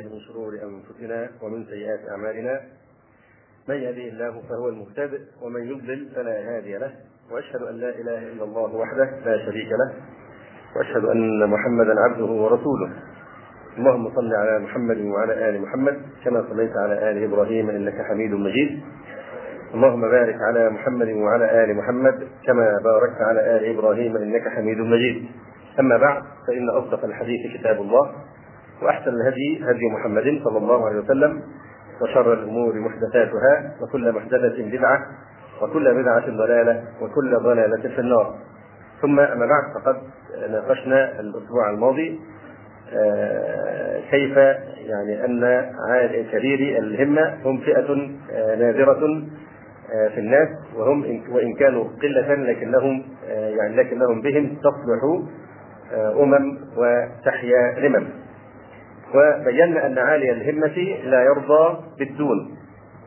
من 0.00 0.20
شرور 0.20 0.52
أنفسنا 0.62 1.28
ومن 1.42 1.64
سيئات 1.64 2.00
أعمالنا 2.10 2.60
من 3.68 3.74
يهده 3.74 4.04
الله 4.12 4.42
فهو 4.48 4.68
المهتد 4.68 5.26
ومن 5.42 5.60
يضلل 5.66 6.08
فلا 6.14 6.56
هادي 6.56 6.78
له 6.78 6.92
وأشهد 7.30 7.62
أن 7.62 7.76
لا 7.76 7.88
إله 7.88 8.18
إلا 8.18 8.44
الله 8.44 8.74
وحده 8.76 9.04
لا 9.24 9.44
شريك 9.46 9.68
له 9.72 9.94
وأشهد 10.76 11.04
أن 11.04 11.46
محمدا 11.50 12.00
عبده 12.00 12.24
ورسوله 12.24 12.90
اللهم 13.78 14.10
صل 14.16 14.34
على 14.34 14.58
محمد 14.58 14.98
وعلى 15.00 15.48
آل 15.48 15.62
محمد 15.62 16.02
كما 16.24 16.44
صليت 16.50 16.72
على 16.76 17.10
آل 17.10 17.24
إبراهيم 17.24 17.70
إنك 17.70 18.02
حميد 18.08 18.30
مجيد 18.30 18.80
اللهم 19.74 20.00
بارك 20.00 20.36
على 20.48 20.70
محمد 20.70 21.08
وعلى 21.08 21.64
آل 21.64 21.74
محمد 21.76 22.28
كما 22.46 22.78
باركت 22.84 23.20
على 23.20 23.56
آل 23.56 23.76
إبراهيم 23.78 24.16
إنك 24.16 24.48
حميد 24.48 24.78
مجيد 24.78 25.26
أما 25.80 25.96
بعد 25.96 26.22
فإن 26.48 26.70
أصدق 26.70 27.04
الحديث 27.04 27.56
كتاب 27.60 27.76
الله 27.80 28.10
وأحسن 28.82 29.10
الهدي 29.10 29.64
هدي 29.70 29.88
محمد 29.92 30.40
صلى 30.44 30.58
الله 30.58 30.86
عليه 30.88 30.98
وسلم 31.00 31.42
وشر 32.02 32.32
الأمور 32.32 32.74
محدثاتها 32.74 33.74
وكل 33.82 34.12
محدثة 34.12 34.70
بدعة 34.70 35.06
وكل 35.62 35.94
بدعة 36.02 36.26
ضلالة 36.26 36.84
وكل 37.02 37.36
ضلالة 37.42 37.82
في 37.94 37.98
النار 37.98 38.34
ثم 39.02 39.20
أما 39.20 39.46
بعد 39.46 39.62
فقد 39.82 39.96
ناقشنا 40.50 41.20
الأسبوع 41.20 41.70
الماضي 41.70 42.20
آه، 42.92 44.00
كيف 44.10 44.36
يعني 44.90 45.24
أن 45.24 45.72
كبيري 46.32 46.78
الهمة 46.78 47.34
هم 47.44 47.58
فئة 47.60 47.90
آه، 48.32 48.56
نادرة 48.56 49.22
آه، 49.94 50.08
في 50.08 50.18
الناس 50.20 50.48
وهم 50.76 51.22
وإن 51.32 51.54
كانوا 51.54 51.84
قلة 52.02 52.34
لكنهم 52.34 53.02
يعني 53.28 53.76
لكنهم 53.76 54.20
بهم 54.22 54.56
تصلح 54.56 55.22
أمم 56.14 56.58
وتحيا 56.76 57.78
لمم 57.88 58.08
وبينا 59.14 59.86
أن 59.86 59.98
عالي 59.98 60.30
الهمة 60.32 60.96
لا 61.04 61.22
يرضى 61.22 61.76
بالدون 61.98 62.56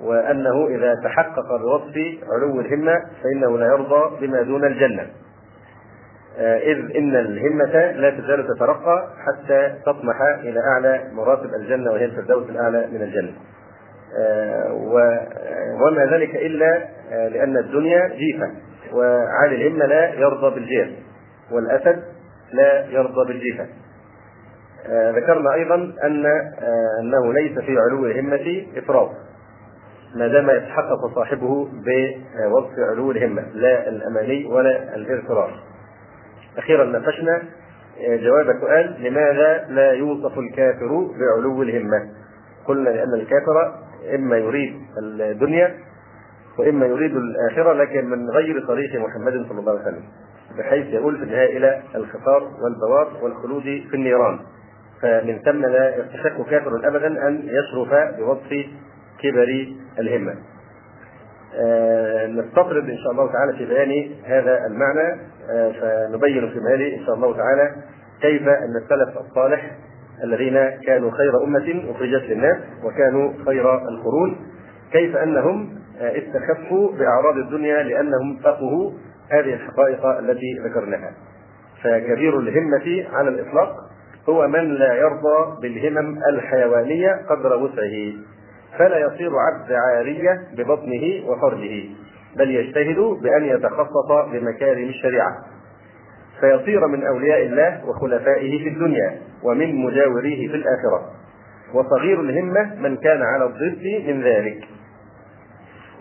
وأنه 0.02 0.67
إذا 0.67 0.94
تحقق 1.03 1.55
بوصف 1.61 1.95
علو 2.33 2.59
الهمة 2.59 3.02
فإنه 3.23 3.58
لا 3.58 3.66
يرضى 3.66 4.27
بما 4.27 4.41
دون 4.41 4.66
الجنة 4.66 5.08
آه، 6.39 6.58
إذ 6.58 6.97
إن 6.97 7.16
الهمة 7.16 7.91
لا 7.91 8.09
تزال 8.09 8.47
تترقى 8.55 9.08
حتى 9.25 9.75
تطمح 9.86 10.22
إلى 10.22 10.59
أعلى 10.59 11.03
مراتب 11.14 11.49
الجنة 11.61 11.91
وهي 11.91 12.05
الفردوس 12.05 12.49
الأعلى 12.49 12.88
من 12.92 13.02
الجنة 13.02 13.31
آه، 14.19 14.73
وما 15.81 16.05
ذلك 16.05 16.36
إلا 16.36 16.86
آه، 17.11 17.27
لأن 17.27 17.58
الدنيا 17.58 18.08
جيفة 18.08 18.52
وعالي 18.94 19.67
الهمة 19.67 19.86
لا 19.86 20.14
يرضى 20.14 20.55
بالجيف 20.55 20.89
والأسد 21.52 22.03
لا 22.53 22.86
يرضى 22.86 23.25
بالجيفة 23.27 23.66
آه، 24.89 25.11
ذكرنا 25.11 25.53
ايضا 25.53 25.75
ان 26.03 26.25
آه، 26.25 26.99
انه 27.02 27.33
ليس 27.33 27.59
في 27.59 27.77
علو 27.80 28.05
الهمه 28.05 28.66
افراط 28.77 29.09
ما 30.16 30.27
دام 30.27 30.49
يتحقق 30.49 31.16
صاحبه 31.16 31.66
بوصف 31.66 32.80
علو 32.91 33.11
الهمه 33.11 33.43
لا 33.53 33.89
الاماني 33.89 34.45
ولا 34.45 34.95
الاغترار. 34.95 35.52
اخيرا 36.58 36.85
ناقشنا 36.85 37.35
آه، 38.09 38.15
جواب 38.17 38.59
سؤال 38.61 39.03
لماذا 39.03 39.65
لا 39.69 39.91
يوصف 39.91 40.38
الكافر 40.39 41.08
بعلو 41.19 41.61
الهمه؟ 41.61 41.99
قلنا 42.67 42.89
لان 42.89 43.13
الكافر 43.13 43.73
اما 44.15 44.38
يريد 44.38 44.73
الدنيا 45.03 45.75
واما 46.59 46.85
يريد 46.85 47.15
الاخره 47.15 47.73
لكن 47.73 48.05
من 48.09 48.30
غير 48.30 48.67
طريق 48.67 48.95
محمد 49.02 49.45
صلى 49.49 49.59
الله 49.59 49.71
عليه 49.71 49.81
وسلم 49.81 50.03
بحيث 50.58 50.85
يقول 50.93 51.17
في 51.17 51.23
النهايه 51.23 51.58
الى 51.58 51.81
الخطار 51.95 52.43
والبوار 52.61 53.23
والخلود 53.23 53.63
في 53.63 53.93
النيران 53.93 54.39
فمن 55.02 55.40
ثم 55.45 55.66
لا 55.66 55.95
يستحق 55.95 56.50
كافر 56.50 56.88
ابدا 56.88 57.28
ان 57.28 57.42
يشرف 57.45 57.94
بوصف 58.17 58.50
كبر 59.22 59.73
الهمه. 60.00 60.36
آه، 61.56 62.28
نستطرد 62.28 62.89
ان 62.89 62.98
شاء 62.98 63.12
الله 63.12 63.31
تعالى 63.31 63.58
في 63.58 63.66
بيان 63.66 64.12
هذا 64.26 64.59
المعنى 64.66 65.21
آه، 65.52 65.71
فنبين 65.71 66.49
في 66.49 66.60
هذه 66.73 66.95
ان 66.99 67.05
شاء 67.05 67.16
الله 67.16 67.38
تعالى 67.38 67.76
كيف 68.21 68.48
ان 68.48 68.76
السلف 68.83 69.17
الصالح 69.17 69.71
الذين 70.23 70.70
كانوا 70.82 71.11
خير 71.11 71.44
امه 71.44 71.83
اخرجت 71.92 72.23
للناس 72.30 72.58
وكانوا 72.83 73.33
خير 73.45 73.73
القرون 73.76 74.36
كيف 74.92 75.16
انهم 75.16 75.70
آه، 76.02 76.11
استخفوا 76.17 76.92
باعراض 76.92 77.38
الدنيا 77.38 77.83
لانهم 77.83 78.39
فقهوا 78.44 78.92
هذه 79.32 79.54
الحقائق 79.54 80.05
التي 80.05 80.60
ذكرناها. 80.66 81.11
فكبير 81.83 82.39
الهمه 82.39 83.05
على 83.17 83.30
الاطلاق 83.30 83.76
هو 84.30 84.48
من 84.48 84.73
لا 84.73 84.93
يرضى 84.93 85.61
بالهمم 85.61 86.20
الحيوانية 86.33 87.11
قدر 87.30 87.55
وسعه 87.64 88.14
فلا 88.77 88.98
يصير 88.98 89.32
عبد 89.39 89.71
عارية 89.71 90.43
ببطنه 90.58 91.30
وفرجه 91.32 91.86
بل 92.38 92.52
يجتهد 92.52 92.98
بأن 93.21 93.45
يتخصص 93.45 94.11
بمكارم 94.32 94.83
الشريعة 94.89 95.36
فيصير 96.42 96.88
من 96.88 97.08
أولياء 97.08 97.42
الله 97.42 97.86
وخلفائه 97.89 98.64
في 98.64 98.70
الدنيا 98.70 99.17
ومن 99.43 99.76
مجاوريه 99.76 100.48
في 100.48 100.55
الآخرة 100.55 101.02
وصغير 101.73 102.21
الهمة 102.21 102.76
من 102.80 102.98
كان 102.98 103.21
على 103.21 103.45
الضد 103.45 104.08
من 104.09 104.23
ذلك 104.23 104.67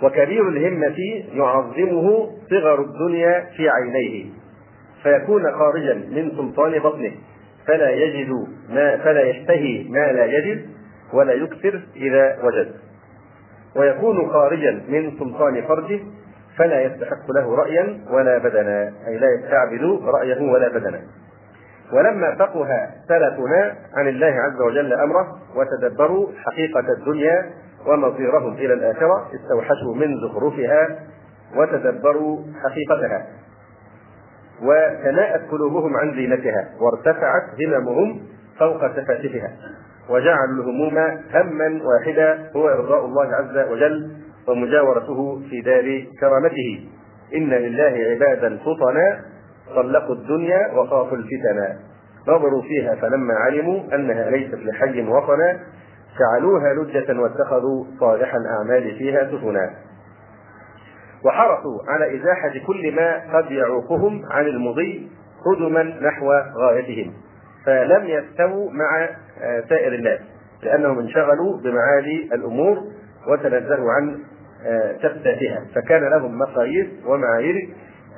وكبير 0.03 0.49
الهمة 0.49 0.97
يعظمه 1.33 2.31
صغر 2.51 2.81
الدنيا 2.81 3.41
في 3.57 3.69
عينيه 3.69 4.25
فيكون 5.03 5.53
خارجا 5.53 5.95
من 5.95 6.31
سلطان 6.37 6.79
بطنه 6.79 7.13
فلا 7.67 7.91
يجد 7.91 8.29
ما 8.69 8.97
فلا 8.97 9.21
يشتهي 9.21 9.89
ما 9.89 10.13
لا 10.13 10.25
يجد 10.25 10.67
ولا 11.13 11.33
يكثر 11.33 11.87
إذا 11.97 12.39
وجد 12.45 12.71
ويكون 13.77 14.31
خارجا 14.31 14.73
من 14.89 15.19
سلطان 15.19 15.63
فرجه 15.63 16.01
فلا 16.57 16.81
يستحق 16.83 17.31
له 17.35 17.55
رأيا 17.57 17.99
ولا 18.11 18.39
بدنا 18.39 18.93
أي 19.09 19.19
لا 19.19 19.27
يستعبد 19.39 20.01
رأيه 20.03 20.51
ولا 20.53 20.69
بدنا 20.69 21.01
ولما 21.93 22.35
فقه 22.39 22.69
سلفنا 23.09 23.77
عن 23.95 24.09
الله 24.09 24.27
عز 24.27 24.61
وجل 24.61 24.93
أمره 24.93 25.37
وتدبروا 25.57 26.27
حقيقة 26.45 26.93
الدنيا 26.99 27.51
ومصيرهم 27.87 28.53
إلى 28.55 28.73
الآخرة 28.75 29.31
استوحشوا 29.35 29.95
من 29.95 30.15
زخرفها 30.29 30.99
وتدبروا 31.57 32.39
حقيقتها 32.65 33.27
وتناءت 34.63 35.51
قلوبهم 35.51 35.97
عن 35.97 36.15
زينتها 36.15 36.69
وارتفعت 36.81 37.43
هممهم 37.61 38.23
فوق 38.59 38.81
تفاتفها 38.89 39.51
وجعلوا 40.09 40.63
الهموم 40.65 40.99
هما 41.35 41.81
واحدا 41.85 42.51
هو 42.57 42.69
ارضاء 42.69 43.05
الله 43.05 43.25
عز 43.35 43.69
وجل 43.71 44.13
ومجاورته 44.49 45.43
في 45.51 45.61
دار 45.61 46.05
كرامته 46.21 46.89
ان 47.35 47.51
لله 47.51 48.05
عبادا 48.13 48.59
فطنا 48.59 49.21
طلقوا 49.75 50.15
الدنيا 50.15 50.73
وخافوا 50.73 51.17
الفتنا 51.19 51.77
نظروا 52.29 52.63
فيها 52.63 52.95
فلما 52.95 53.35
علموا 53.35 53.95
انها 53.95 54.31
ليست 54.31 54.55
لحي 54.55 55.03
وطنا 55.03 55.61
جعلوها 56.31 56.75
لجة 56.75 57.21
واتخذوا 57.21 57.85
صالح 58.01 58.35
الأعمال 58.35 58.99
فيها 58.99 59.25
سفنا 59.31 59.71
وحرصوا 61.27 61.81
على 61.89 62.17
إزاحة 62.17 62.53
كل 62.67 62.95
ما 62.95 63.39
قد 63.39 63.51
يعوقهم 63.51 64.23
عن 64.31 64.47
المضي 64.47 65.09
قدما 65.47 65.83
نحو 65.83 66.27
غايتهم 66.61 67.13
فلم 67.67 68.07
يستووا 68.09 68.71
مع 68.71 69.09
آه، 69.43 69.65
سائر 69.69 69.95
الناس 69.95 70.21
لأنهم 70.63 70.99
انشغلوا 70.99 71.61
بمعالي 71.61 72.25
الأمور 72.35 72.79
وتنزهوا 73.29 73.93
عن 73.93 74.19
تفتاتها 75.03 75.57
آه، 75.59 75.67
فكان 75.75 76.05
لهم 76.11 76.39
مقاييس 76.39 76.87
ومعايير 77.07 77.69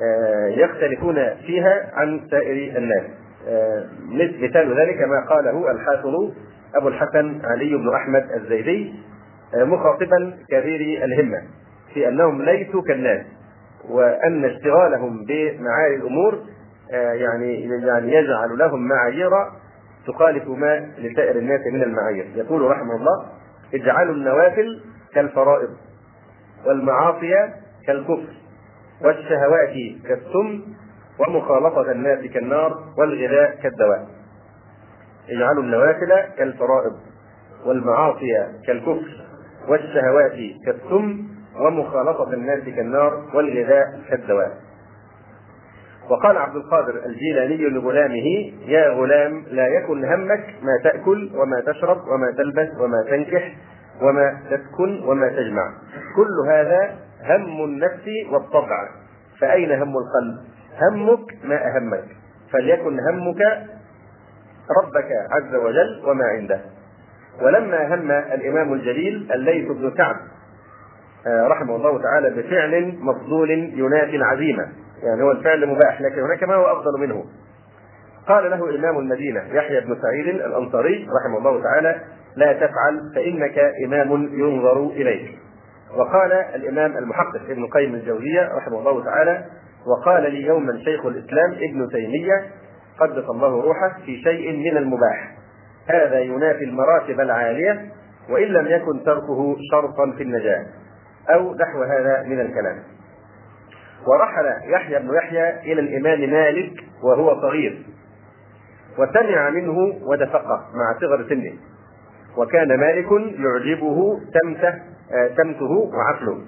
آه، 0.02 0.46
يختلفون 0.46 1.14
فيها 1.46 1.90
عن 1.94 2.20
سائر 2.30 2.76
الناس 2.78 3.02
مثال 4.40 4.80
ذلك 4.80 4.96
ما 5.00 5.26
قاله 5.30 5.70
الحافظ 5.70 6.14
أبو 6.74 6.88
الحسن 6.88 7.40
علي 7.44 7.76
بن 7.76 7.94
أحمد 7.94 8.28
الزيدي 8.36 8.94
مخاطبا 9.64 10.36
كبير 10.50 11.04
الهمة 11.04 11.42
في 11.94 12.08
انهم 12.08 12.42
ليسوا 12.42 12.82
كالناس 12.82 13.26
وان 13.90 14.44
اشتغالهم 14.44 15.24
بمعالي 15.24 15.94
الامور 15.96 16.34
آه، 16.92 17.12
يعني 17.12 17.60
يعني 17.86 18.12
يجعل 18.12 18.58
لهم 18.58 18.88
معايير 18.88 19.30
تخالف 20.06 20.48
ما 20.48 20.92
لسائر 20.98 21.36
الناس 21.36 21.60
من 21.72 21.82
المعايير 21.82 22.26
يقول 22.34 22.62
رحمه 22.70 22.96
الله 22.96 23.26
اجعلوا 23.74 24.14
النوافل 24.14 24.80
كالفرائض 25.14 25.70
والمعاصي 26.66 27.34
كالكفر 27.86 28.26
والشهوات 29.04 29.70
كالسم 30.08 30.60
ومخالطة 31.18 31.90
الناس 31.90 32.18
كالنار 32.34 32.74
والغذاء 32.98 33.54
كالدواء 33.62 34.06
اجعلوا 35.30 35.62
النوافل 35.62 36.20
كالفرائض 36.38 36.92
والمعاصي 37.66 38.46
كالكفر 38.66 39.26
والشهوات 39.68 40.32
كالسم 40.66 41.24
ومخالطة 41.60 42.32
الناس 42.32 42.60
كالنار 42.64 43.22
والغذاء 43.34 44.00
كالدواء 44.10 44.52
وقال 46.10 46.36
عبد 46.36 46.56
القادر 46.56 46.94
الجيلاني 47.06 47.56
لغلامه 47.70 48.36
يا 48.66 48.88
غلام 48.90 49.44
لا 49.50 49.66
يكن 49.68 50.04
همك 50.04 50.54
ما 50.62 50.90
تأكل 50.90 51.30
وما 51.34 51.60
تشرب 51.66 52.08
وما 52.08 52.30
تلبس 52.36 52.80
وما 52.80 53.04
تنكح 53.10 53.56
وما 54.02 54.38
تسكن 54.50 55.04
وما 55.08 55.28
تجمع 55.28 55.72
كل 56.16 56.50
هذا 56.50 56.94
هم 57.24 57.64
النفس 57.64 58.06
والطبع 58.32 58.88
فأين 59.40 59.72
هم 59.72 59.92
القلب 59.98 60.38
همك 60.80 61.34
ما 61.44 61.66
أهمك 61.76 62.04
فليكن 62.52 63.00
همك 63.00 63.40
ربك 64.82 65.08
عز 65.30 65.54
وجل 65.54 66.02
وما 66.06 66.24
عنده 66.24 66.60
ولما 67.42 67.94
هم 67.94 68.10
الإمام 68.10 68.72
الجليل 68.72 69.32
الليث 69.32 69.68
بن 69.70 69.90
كعب 69.90 70.16
آه، 71.28 71.46
رحمه 71.48 71.76
الله 71.76 72.02
تعالى 72.02 72.30
بفعل 72.42 72.94
مفضول 73.00 73.50
ينافي 73.50 74.16
العزيمه 74.16 74.68
يعني 75.02 75.22
هو 75.22 75.30
الفعل 75.30 75.66
مباح 75.66 76.00
لكن 76.00 76.20
هناك 76.20 76.44
ما 76.44 76.54
هو 76.54 76.64
افضل 76.66 77.00
منه 77.00 77.24
قال 78.28 78.50
له 78.50 78.76
امام 78.76 78.98
المدينه 78.98 79.40
يحيى 79.52 79.80
بن 79.80 79.96
سعيد 80.02 80.28
الانصاري 80.28 81.08
رحمه 81.20 81.38
الله 81.38 81.62
تعالى 81.62 82.00
لا 82.36 82.52
تفعل 82.52 83.00
فانك 83.14 83.58
امام 83.86 84.10
ينظر 84.32 84.86
اليك 84.86 85.38
وقال 85.96 86.32
الامام 86.32 86.96
المحقق 86.98 87.42
ابن 87.50 87.66
قيم 87.66 87.94
الجوزيه 87.94 88.48
رحمه 88.56 88.78
الله 88.78 89.04
تعالى 89.04 89.44
وقال 89.86 90.22
لي 90.32 90.42
يوما 90.46 90.78
شيخ 90.84 91.06
الاسلام 91.06 91.50
ابن 91.52 91.88
تيميه 91.92 92.46
قدس 93.00 93.24
الله 93.30 93.62
روحه 93.62 93.96
في 94.06 94.22
شيء 94.22 94.56
من 94.72 94.76
المباح 94.76 95.34
هذا 95.90 96.20
ينافي 96.20 96.64
المراتب 96.64 97.20
العاليه 97.20 97.86
وان 98.30 98.46
لم 98.48 98.66
يكن 98.66 99.04
تركه 99.04 99.56
شرطا 99.72 100.12
في 100.16 100.22
النجاه 100.22 100.66
أو 101.34 101.54
نحو 101.54 101.82
هذا 101.82 102.22
من 102.26 102.40
الكلام 102.40 102.78
ورحل 104.06 104.70
يحيى 104.70 104.98
بن 104.98 105.14
يحيى 105.14 105.72
إلى 105.72 105.80
الإمام 105.80 106.30
مالك 106.30 106.72
وهو 107.02 107.40
صغير 107.40 107.86
وسمع 108.98 109.50
منه 109.50 109.78
ودفقه 110.10 110.60
مع 110.74 110.98
صغر 111.00 111.28
سنه 111.28 111.52
وكان 112.36 112.68
مالك 112.68 113.08
يعجبه 113.38 114.20
تمته 114.42 114.74
آه، 115.12 115.28
تمته 115.36 115.70
وعقله 115.70 116.38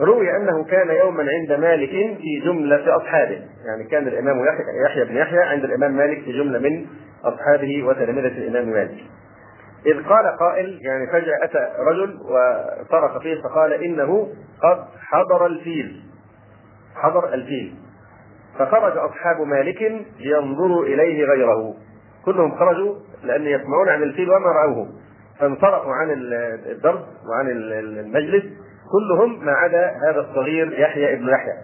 روي 0.00 0.36
انه 0.36 0.64
كان 0.64 0.90
يوما 0.90 1.26
عند 1.30 1.52
مالك 1.60 1.90
في 1.90 2.40
جمله 2.44 2.96
اصحابه، 2.96 3.40
يعني 3.66 3.84
كان 3.90 4.08
الامام 4.08 4.44
يحيى 4.84 5.04
بن 5.04 5.16
يحيى 5.16 5.42
عند 5.42 5.64
الامام 5.64 5.96
مالك 5.96 6.22
في 6.24 6.32
جمله 6.32 6.58
من 6.58 6.86
اصحابه 7.24 7.82
وتلامذه 7.82 8.38
الامام 8.38 8.68
مالك. 8.70 8.98
إذ 9.86 10.04
قال 10.08 10.36
قائل 10.38 10.78
يعني 10.82 11.06
فجأة 11.06 11.44
أتى 11.44 11.68
رجل 11.78 12.18
وصرخ 12.20 13.18
فيه 13.22 13.42
فقال 13.42 13.72
إنه 13.72 14.28
قد 14.62 14.84
حضر 15.00 15.46
الفيل 15.46 16.02
حضر 16.96 17.34
الفيل 17.34 17.74
فخرج 18.58 18.96
أصحاب 18.96 19.40
مالك 19.40 20.06
لينظروا 20.20 20.84
إليه 20.84 21.24
غيره 21.24 21.74
كلهم 22.24 22.54
خرجوا 22.58 22.94
لأن 23.22 23.42
يسمعون 23.46 23.88
عن 23.88 24.02
الفيل 24.02 24.30
وما 24.30 24.46
رأوه 24.52 24.88
فانصرفوا 25.40 25.92
عن 25.92 26.08
الدرس 26.10 27.00
وعن 27.30 27.46
المجلس 27.48 28.42
كلهم 28.92 29.44
ما 29.44 29.52
عدا 29.52 29.90
هذا 30.08 30.20
الصغير 30.20 30.80
يحيى 30.80 31.12
ابن 31.14 31.28
يحيى 31.28 31.54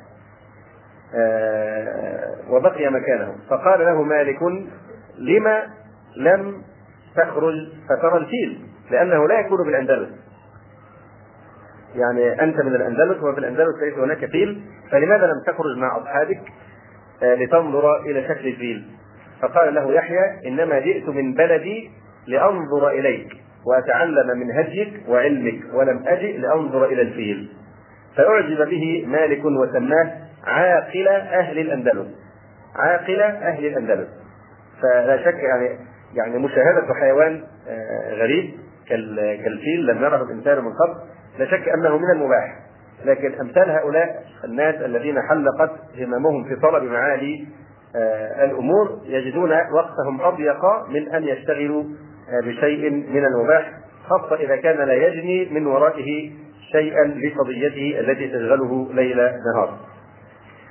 آه، 1.17 2.35
وبقي 2.51 2.89
مكانه 2.91 3.37
فقال 3.51 3.81
له 3.81 4.03
مالك 4.03 4.39
لما 5.19 5.63
لم 6.17 6.63
تخرج 7.17 7.57
فترى 7.89 8.17
الفيل 8.19 8.67
لأنه 8.91 9.29
لا 9.29 9.41
يكون 9.41 9.65
بالأندلس 9.67 10.09
يعني 11.97 12.43
أنت 12.43 12.61
من 12.61 12.75
الأندلس 12.75 13.23
وفي 13.23 13.39
الأندلس 13.41 13.77
ليس 13.83 13.99
هناك 13.99 14.25
فيل 14.27 14.63
فلماذا 14.91 15.27
لم 15.27 15.43
تخرج 15.47 15.77
مع 15.79 15.97
أصحابك 15.97 16.41
آه، 17.23 17.35
لتنظر 17.35 18.01
إلى 18.01 18.29
شكل 18.29 18.47
الفيل 18.49 18.85
فقال 19.43 19.75
له 19.75 19.93
يحيى 19.93 20.47
إنما 20.49 20.79
جئت 20.79 21.09
من 21.09 21.35
بلدي 21.35 21.91
لأنظر 22.27 22.89
إليك 22.89 23.33
وأتعلم 23.67 24.39
من 24.39 24.51
هديك 24.51 25.09
وعلمك 25.09 25.61
ولم 25.75 26.03
أجئ 26.07 26.37
لأنظر 26.39 26.85
إلى 26.87 27.03
الفيل 27.03 27.53
فأعجب 28.17 28.69
به 28.71 29.07
مالك 29.07 29.45
وسماه 29.45 30.13
عاقل 30.47 31.09
أهل 31.09 31.59
الأندلس 31.59 32.07
عاقل 32.77 33.21
أهل 33.23 33.67
الأندلس 33.67 34.09
فلا 34.83 35.17
شك 35.25 35.35
يعني 35.35 35.79
يعني 36.17 36.39
مشاهدة 36.39 36.95
حيوان 37.01 37.43
آه، 37.69 38.15
غريب 38.15 38.55
كالفيل 39.45 39.87
لم 39.87 40.03
يره 40.05 40.23
الإنسان 40.23 40.65
من 40.65 40.73
قبل 40.73 40.95
لا 41.39 41.47
شك 41.47 41.69
أنه 41.69 41.99
من 41.99 42.11
المباح 42.11 42.59
لكن 43.05 43.35
أمثال 43.41 43.71
هؤلاء 43.71 44.23
الناس 44.45 44.75
الذين 44.75 45.17
حلقت 45.29 45.71
هممهم 45.99 46.45
في 46.45 46.57
طلب 46.57 46.83
معالي 46.83 47.47
آه، 47.97 48.45
الأمور 48.45 48.99
يجدون 49.05 49.51
وقتهم 49.53 50.21
أضيق 50.21 50.65
من 50.89 51.09
أن 51.09 51.23
يشتغلوا 51.25 51.83
آه، 51.83 52.41
بشيء 52.49 52.91
من 52.91 53.25
المباح 53.25 53.73
خاصة 54.09 54.35
إذا 54.35 54.57
كان 54.57 54.89
لا 54.89 54.95
يجني 54.95 55.49
من 55.51 55.67
ورائه 55.67 56.31
شيئا 56.73 57.05
لقضيته 57.05 58.01
التي 58.01 58.29
تشغله 58.29 58.89
ليل 58.93 59.17
نهار. 59.17 59.79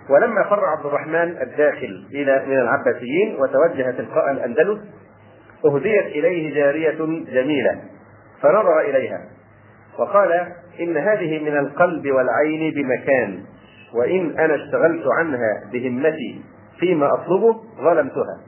ولما 0.09 0.43
فر 0.43 0.65
عبد 0.65 0.85
الرحمن 0.85 1.41
الداخل 1.41 2.07
إلى 2.13 2.43
من 2.47 2.59
العباسيين 2.59 3.37
وتوجه 3.41 3.91
تلقاء 3.91 4.31
الأندلس 4.31 4.79
أهديت 5.65 6.05
إليه 6.05 6.53
جارية 6.53 6.97
جميلة 7.33 7.81
فنظر 8.41 8.79
إليها 8.81 9.19
وقال 9.99 10.31
إن 10.79 10.97
هذه 10.97 11.39
من 11.43 11.57
القلب 11.57 12.07
والعين 12.11 12.73
بمكان 12.73 13.43
وإن 13.93 14.39
أنا 14.39 14.55
اشتغلت 14.55 15.03
عنها 15.19 15.63
بهمتي 15.71 16.41
فيما 16.79 17.13
أطلبه 17.13 17.57
ظلمتها 17.81 18.39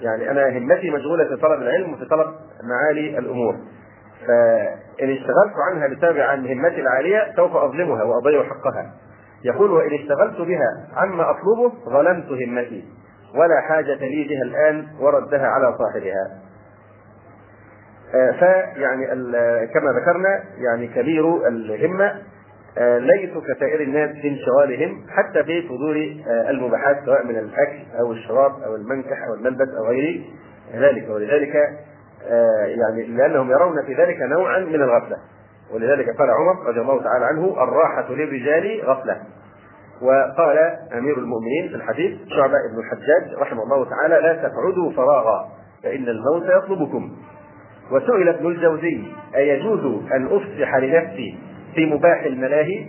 يعني 0.00 0.30
أنا 0.30 0.58
همتي 0.58 0.90
مشغولة 0.90 1.24
في 1.24 1.36
طلب 1.36 1.62
العلم 1.62 1.92
وفي 1.92 2.04
طلب 2.04 2.26
معالي 2.70 3.18
الأمور 3.18 3.56
فإن 4.26 5.08
اشتغلت 5.10 5.52
عنها 5.70 5.88
بسبب 5.88 6.18
عن 6.20 6.46
همتي 6.46 6.80
العالية 6.80 7.32
سوف 7.36 7.56
أظلمها 7.56 8.02
وأضيع 8.02 8.42
حقها 8.42 8.92
يقول 9.44 9.70
وإن 9.70 9.94
اشتغلت 9.94 10.40
بها 10.48 10.68
عما 10.96 11.22
أطلبه 11.30 11.72
ظلمت 11.84 12.26
همتي 12.32 12.84
ولا 13.34 13.60
حاجة 13.68 13.94
لي 13.98 14.28
بها 14.28 14.42
الآن 14.42 14.86
وردها 15.00 15.46
على 15.48 15.76
صاحبها 15.78 16.45
آه، 18.14 18.30
فيعني 18.74 19.06
كما 19.66 19.92
ذكرنا 20.00 20.40
يعني 20.58 20.86
كبير 20.86 21.48
الهمه 21.48 22.12
آه، 22.78 22.98
ليسوا 22.98 23.40
كسائر 23.40 23.80
الناس 23.80 24.10
في 24.10 24.28
انشغالهم 24.28 25.04
حتى 25.08 25.44
في 25.44 25.62
صدور 25.68 26.16
آه، 26.34 26.50
المباحات 26.50 26.96
سواء 27.06 27.24
من 27.26 27.36
الاكل 27.36 27.78
او 28.00 28.12
الشراب 28.12 28.52
او 28.66 28.74
المنكح 28.76 29.18
او 29.28 29.34
الملبس 29.34 29.68
او 29.78 29.86
غير 29.86 30.22
ذلك 30.74 31.08
ولذلك 31.10 31.54
يعني 32.66 33.02
لانهم 33.02 33.50
يرون 33.50 33.86
في 33.86 33.94
ذلك 33.94 34.16
نوعا 34.20 34.58
من 34.58 34.74
الغفله 34.74 35.16
ولذلك 35.74 36.16
قال 36.18 36.30
عمر 36.30 36.66
رضي 36.68 36.80
الله 36.80 37.02
تعالى 37.02 37.24
عنه 37.24 37.62
الراحه 37.62 38.12
للرجال 38.14 38.80
غفله 38.84 39.16
وقال 40.02 40.58
امير 40.92 41.18
المؤمنين 41.18 41.68
في 41.68 41.74
الحديث 41.74 42.16
شعبه 42.28 42.54
بن 42.72 42.78
الحجاج 42.78 43.38
رحمه 43.38 43.62
الله 43.62 43.90
تعالى 43.90 44.14
لا 44.20 44.32
تقعدوا 44.48 44.92
فراغا 44.96 45.48
فان 45.84 46.08
الموت 46.08 46.64
يطلبكم 46.64 47.10
وسئل 47.90 48.28
ابن 48.28 48.46
الجوزي 48.46 49.02
أيجوز 49.36 49.84
أن 50.12 50.26
أفسح 50.26 50.74
لنفسي 50.76 51.38
في 51.74 51.86
مباح 51.86 52.22
الملاهي 52.22 52.86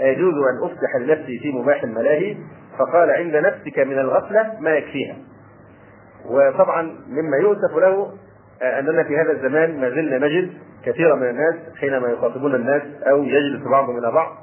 أيجوز 0.00 0.34
أن 0.34 0.64
أفسح 0.64 0.96
لنفسي 1.00 1.38
في 1.38 1.52
مباح 1.52 1.82
الملاهي 1.82 2.36
فقال 2.78 3.10
عند 3.10 3.36
نفسك 3.36 3.78
من 3.78 3.98
الغفلة 3.98 4.52
ما 4.60 4.70
يكفيها 4.70 5.16
وطبعا 6.26 6.82
مما 7.08 7.36
يؤسف 7.42 7.76
له 7.76 8.12
آه، 8.62 8.78
أننا 8.80 9.02
في 9.02 9.16
هذا 9.16 9.32
الزمان 9.32 9.80
ما 9.80 9.90
زلنا 9.90 10.18
نجد 10.18 10.50
كثيرا 10.84 11.14
من 11.16 11.28
الناس 11.30 11.54
حينما 11.80 12.08
يخاطبون 12.08 12.54
الناس 12.54 12.82
أو 13.10 13.22
يجلس 13.24 13.62
بعضهم 13.68 13.98
إلى 13.98 14.12
بعض 14.12 14.36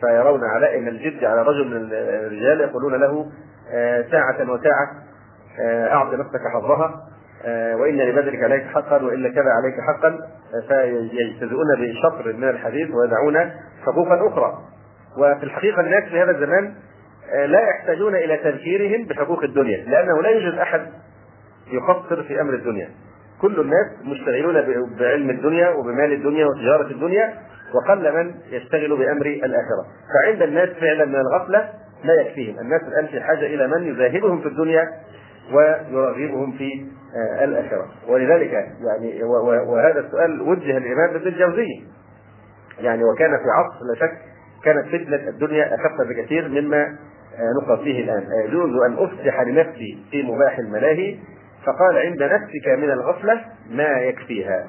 فيرون 0.00 0.40
علائم 0.44 0.88
الجد 0.88 1.24
على 1.24 1.42
رجل 1.42 1.66
من 1.70 1.88
الرجال 1.92 2.60
يقولون 2.60 2.94
له 2.94 3.26
آه، 3.72 4.04
ساعة 4.10 4.42
وساعة 4.50 4.90
آه، 5.60 5.88
أعط 5.94 6.14
نفسك 6.14 6.40
حظها 6.54 7.09
آه، 7.44 7.76
وان 7.76 7.96
لبدرك 8.00 8.42
عليك 8.42 8.66
حقا 8.66 9.02
والا 9.02 9.28
كذا 9.28 9.50
عليك 9.62 9.80
حقا 9.80 10.18
فيجتزئون 10.68 11.66
بشطر 11.78 12.32
من 12.32 12.48
الحديث 12.48 12.88
ويدعون 12.90 13.50
صفوفا 13.86 14.14
اخرى 14.28 14.58
وفي 15.18 15.42
الحقيقه 15.44 15.80
الناس 15.80 16.04
في 16.04 16.20
هذا 16.20 16.30
الزمان 16.30 16.74
آه، 17.32 17.46
لا 17.46 17.60
يحتاجون 17.68 18.14
الى 18.14 18.36
تذكيرهم 18.36 19.06
بحقوق 19.06 19.42
الدنيا 19.42 19.76
لانه 19.84 20.22
لا 20.22 20.28
يوجد 20.28 20.58
احد 20.58 20.82
يقصر 21.72 22.22
في 22.22 22.40
امر 22.40 22.54
الدنيا 22.54 22.88
كل 23.40 23.60
الناس 23.60 23.86
مشتغلون 24.04 24.54
بعلم 24.98 25.30
الدنيا 25.30 25.68
وبمال 25.68 26.12
الدنيا 26.12 26.46
وتجاره 26.46 26.90
الدنيا 26.92 27.34
وقل 27.74 28.14
من 28.16 28.34
يشتغل 28.50 28.96
بامر 28.96 29.26
الاخره 29.26 29.86
فعند 30.14 30.42
الناس 30.42 30.68
فعلا 30.68 31.04
من 31.04 31.16
الغفله 31.16 31.68
لا 32.04 32.20
يكفيهم 32.20 32.58
الناس 32.60 32.82
الان 32.82 33.06
في 33.06 33.20
حاجه 33.20 33.46
الى 33.46 33.66
من 33.68 33.82
يذاهبهم 33.82 34.40
في 34.40 34.48
الدنيا 34.48 34.88
ويرغبهم 35.52 36.52
في 36.52 36.86
آه، 37.16 37.44
الآخرة 37.44 37.90
ولذلك 38.08 38.52
يعني 38.86 39.22
وهذا 39.68 40.00
السؤال 40.00 40.40
وجه 40.42 40.76
الإمام 40.76 41.14
ابن 41.14 41.26
الجوزي 41.28 41.82
يعني 42.80 43.04
وكان 43.04 43.30
في 43.30 43.50
عصر 43.50 43.84
لا 43.86 43.94
شك 44.00 44.18
كانت 44.64 44.86
فتنة 44.88 45.28
الدنيا 45.28 45.74
أخف 45.74 46.08
بكثير 46.08 46.48
مما 46.48 46.82
آه، 47.36 47.52
نقع 47.64 47.76
فيه 47.82 48.04
الآن 48.04 48.26
آه، 48.32 48.44
يجوز 48.44 48.82
أن 48.86 48.96
أفسح 48.98 49.40
لنفسي 49.42 50.04
في 50.10 50.22
مباح 50.22 50.58
الملاهي 50.58 51.16
فقال 51.66 51.98
عند 51.98 52.22
نفسك 52.22 52.68
من 52.78 52.90
الغفلة 52.90 53.40
ما 53.70 53.98
يكفيها 54.00 54.64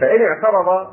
فإن 0.00 0.22
اعترض 0.22 0.86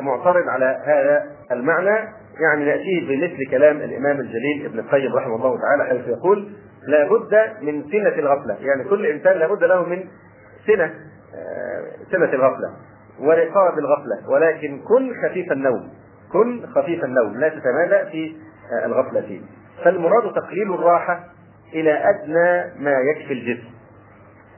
معترض 0.00 0.48
على 0.48 0.76
هذا 0.86 1.22
المعنى 1.52 1.96
يعني 2.44 2.64
نأتيه 2.64 3.00
بمثل 3.08 3.50
كلام 3.50 3.76
الإمام 3.76 4.20
الجليل 4.20 4.66
ابن 4.66 4.78
القيم 4.78 5.14
رحمه 5.14 5.34
الله 5.34 5.56
تعالى 5.60 5.84
حيث 5.90 6.08
يقول 6.08 6.48
لابد 6.86 7.62
من 7.62 7.82
سنة 7.92 8.14
الغفلة 8.18 8.56
يعني 8.60 8.84
كل 8.84 9.06
إنسان 9.06 9.38
لابد 9.38 9.64
له 9.64 9.82
من 9.84 10.08
سنة 10.66 10.94
آه، 11.34 11.84
سنة 12.12 12.32
الغفلة 12.32 12.70
ورقاب 13.20 13.74
بالغفلة 13.76 14.30
ولكن 14.30 14.78
كن 14.88 15.12
خفيف 15.24 15.52
النوم 15.52 15.88
كن 16.32 16.66
خفيف 16.66 17.04
النوم 17.04 17.36
لا 17.40 17.48
تتمادى 17.48 18.10
في 18.10 18.36
آه، 18.82 18.86
الغفلة 18.86 19.20
فيه 19.20 19.40
فالمراد 19.84 20.34
تقليل 20.34 20.74
الراحة 20.74 21.24
إلى 21.74 21.92
أدنى 21.92 22.82
ما 22.84 22.92
يكفي 23.00 23.32
الجسم 23.32 23.68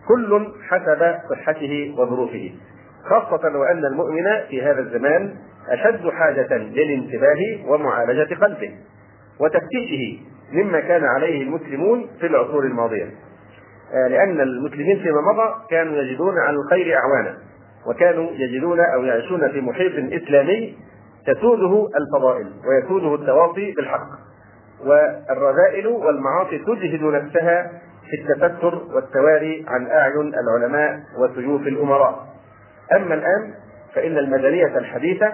كل 0.09 0.49
حسب 0.69 1.15
صحته 1.31 1.95
وظروفه 1.99 2.51
خاصة 3.05 3.59
وأن 3.59 3.85
المؤمن 3.85 4.25
في 4.49 4.63
هذا 4.63 4.81
الزمان 4.81 5.35
أشد 5.69 6.09
حاجة 6.11 6.57
للانتباه 6.57 7.67
ومعالجة 7.73 8.35
قلبه 8.35 8.75
وتفتيشه 9.41 10.19
مما 10.53 10.81
كان 10.81 11.05
عليه 11.05 11.43
المسلمون 11.43 12.09
في 12.21 12.27
العصور 12.27 12.65
الماضيه 12.65 13.07
آه، 13.93 14.09
لأن 14.09 14.41
المسلمين 14.41 15.03
فيما 15.03 15.21
مضى 15.33 15.55
كانوا 15.71 15.97
يجدون 16.03 16.39
على 16.39 16.57
الخير 16.57 16.97
أعوانا 16.97 17.39
وكانوا 17.87 18.31
يجدون 18.31 18.81
أو 18.81 19.03
يعيشون 19.05 19.49
في 19.53 19.61
محيط 19.61 20.13
إسلامي 20.23 20.79
تسوده 21.27 21.89
الفضائل 21.97 22.53
ويسوده 22.67 23.15
التواصي 23.15 23.73
بالحق 23.73 24.07
والرذائل 24.87 25.87
والمعاصي 25.87 26.59
تجهد 26.59 27.03
نفسها 27.03 27.71
في 28.11 28.21
التستر 28.21 28.75
والتواري 28.95 29.65
عن 29.69 29.87
أعين 29.87 30.33
العلماء 30.35 31.01
وسيوف 31.19 31.63
الأمراء 31.63 32.27
أما 32.97 33.15
الآن 33.15 33.55
فإن 33.95 34.19
المدنية 34.19 34.79
الحديثة 34.79 35.33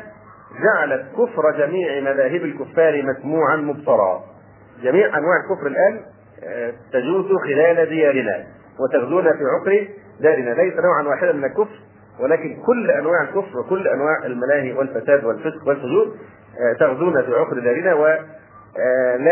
جعلت 0.62 1.06
كفر 1.18 1.50
جميع 1.59 2.00
مذاهب 2.00 2.44
الكفار 2.44 3.02
مسموعا 3.02 3.56
مبصرا 3.56 4.34
جميع 4.83 5.07
انواع 5.19 5.37
الكفر 5.45 5.66
الان 5.66 6.00
آه، 6.45 6.73
تجوز 6.93 7.43
خلال 7.45 7.88
ديارنا 7.88 8.45
وتغدون 8.81 9.23
في 9.23 9.45
عقر 9.45 9.88
دارنا 10.21 10.50
ليس 10.50 10.75
نوعا 10.75 11.02
واحدا 11.02 11.33
من 11.33 11.45
الكفر 11.45 11.78
ولكن 12.21 12.57
كل 12.66 12.90
انواع 12.90 13.23
الكفر 13.23 13.59
وكل 13.59 13.88
انواع 13.88 14.26
الملاهي 14.26 14.73
والفساد 14.73 15.25
والفسق 15.25 15.69
والفجور 15.69 16.14
آه، 16.61 16.73
تغدون 16.78 17.23
في 17.23 17.35
عقر 17.35 17.59
دارنا 17.61 17.95
ولا 17.95 18.21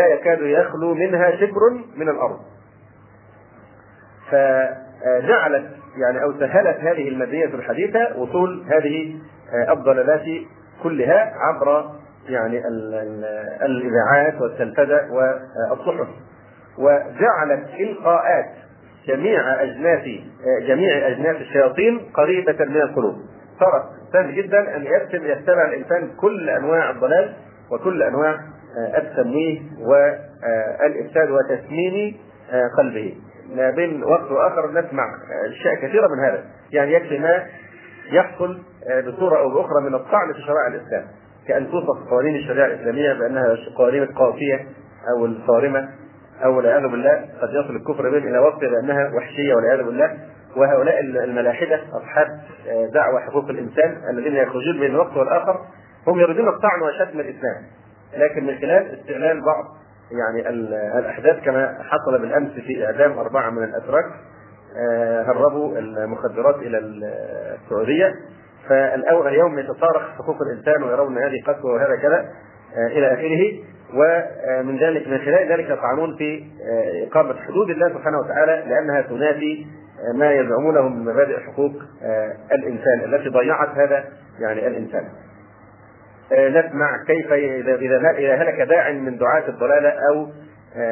آه، 0.05 0.13
يكاد 0.13 0.41
يخلو 0.41 0.93
منها 0.93 1.31
شبر 1.31 1.61
من 1.97 2.09
الارض. 2.09 2.39
فجعلت 4.31 5.71
يعني 6.01 6.23
او 6.23 6.31
سهلت 6.39 6.77
هذه 6.79 7.07
المدنيه 7.09 7.45
الحديثه 7.45 8.17
وصول 8.17 8.63
هذه 8.69 9.19
الضلالات 9.73 10.45
كلها 10.83 11.33
عبر 11.37 11.89
يعني 12.29 12.67
الاذاعات 13.65 14.41
والتلفزه 14.41 15.01
والصحف 15.11 16.07
وجعلت 16.77 17.65
القاءات 17.79 18.45
جميع 19.07 19.63
اجناس 19.63 19.99
جميع 20.67 21.07
اجناس 21.07 21.35
الشياطين 21.35 21.99
قريبه 22.13 22.65
من 22.65 22.81
القلوب 22.81 23.15
صارت 23.59 23.83
سهل 24.13 24.35
جدا 24.35 24.75
ان 24.75 24.83
يرسم 24.85 25.25
يتبع 25.25 25.65
الانسان 25.65 26.11
كل 26.21 26.49
انواع 26.49 26.89
الضلال 26.89 27.33
وكل 27.71 28.03
انواع 28.03 28.31
آه، 28.77 28.97
التمويه 28.97 29.59
والافساد 29.81 31.29
وتسميم 31.31 32.15
آه، 32.51 32.67
قلبه 32.77 33.15
ما 33.55 33.69
بين 33.71 34.03
وقت 34.03 34.31
واخر 34.31 34.71
نسمع 34.71 35.03
آه، 35.03 35.49
اشياء 35.49 35.75
كثيره 35.75 36.07
من 36.07 36.19
هذا 36.23 36.43
يعني 36.71 36.93
يكفي 36.93 37.19
ما 37.19 37.45
يحصل 38.11 38.59
بصوره 39.07 39.39
او 39.39 39.49
باخرى 39.49 39.81
من 39.81 39.95
الطعن 39.95 40.33
في 40.33 40.39
شرائع 40.41 40.67
الاسلام 40.67 41.05
كأن 41.47 41.71
توصف 41.71 42.09
قوانين 42.09 42.35
الشريعة 42.35 42.65
الإسلامية 42.65 43.13
بأنها 43.13 43.55
قوانين 43.75 44.05
قاسية 44.05 44.67
أو 45.11 45.25
الصارمة 45.25 45.89
أو 46.45 46.57
والعياذ 46.57 46.81
بالله 46.91 47.13
قد 47.41 47.49
يصل 47.49 47.75
الكفر 47.75 48.09
بهم 48.09 48.27
إلى 48.27 48.39
وصف 48.39 48.59
بأنها 48.59 49.11
وحشية 49.17 49.55
والعياذ 49.55 49.83
بالله 49.83 50.17
وهؤلاء 50.55 50.99
الملاحدة 50.99 51.81
أصحاب 51.97 52.27
آه، 52.69 52.85
دعوة 52.93 53.19
حقوق 53.21 53.49
الإنسان 53.49 53.97
الذين 54.13 54.35
يخرجون 54.35 54.79
بين 54.79 54.91
الوقت 54.91 55.17
والآخر 55.17 55.59
هم 56.07 56.19
يريدون 56.19 56.47
الطعن 56.47 56.81
وشتم 56.81 57.19
الإسلام 57.19 57.63
لكن 58.17 58.43
من 58.43 58.57
خلال 58.57 58.99
استعلان 58.99 59.41
بعض 59.45 59.63
يعني 60.11 60.49
الأحداث 60.99 61.43
كما 61.43 61.79
حصل 61.83 62.21
بالأمس 62.21 62.51
في 62.51 62.85
إعدام 62.85 63.17
أربعة 63.19 63.49
من 63.49 63.63
الأتراك 63.63 64.05
آه، 64.81 65.21
هربوا 65.23 65.77
المخدرات 65.79 66.55
إلى 66.55 66.77
السعودية 66.77 68.11
يوم 69.37 69.59
يتصارخ 69.59 70.01
حقوق 70.17 70.35
الانسان 70.41 70.83
ويرون 70.83 71.17
هذه 71.17 71.41
قسوه 71.47 71.73
وهذا 71.73 71.95
كذا 71.95 72.25
آه، 72.75 72.87
الى 72.87 73.13
اخره 73.13 73.59
ومن 73.99 74.79
ذلك 74.79 75.07
من 75.07 75.17
خلال 75.17 75.51
ذلك 75.51 75.69
يطعنون 75.69 76.17
في 76.17 76.43
آه، 76.71 77.07
اقامه 77.07 77.35
حدود 77.41 77.69
الله 77.69 77.89
سبحانه 77.89 78.19
وتعالى 78.19 78.63
لانها 78.69 79.01
تنافي 79.01 79.65
آه، 80.13 80.17
ما 80.17 80.31
يزعمونه 80.31 80.81
من 80.87 81.05
مبادئ 81.13 81.39
حقوق 81.39 81.71
الانسان 82.51 82.99
التي 83.13 83.29
ضيعت 83.29 83.69
هذا 83.69 84.03
يعني 84.39 84.67
الانسان. 84.67 85.03
نسمع 86.31 87.03
كيف 87.07 87.31
اذا 87.33 87.75
اذا 88.17 88.35
هلك 88.35 88.61
داع 88.61 88.91
من 88.91 89.17
دعاة 89.17 89.47
الضلاله 89.49 89.89
او 90.09 90.27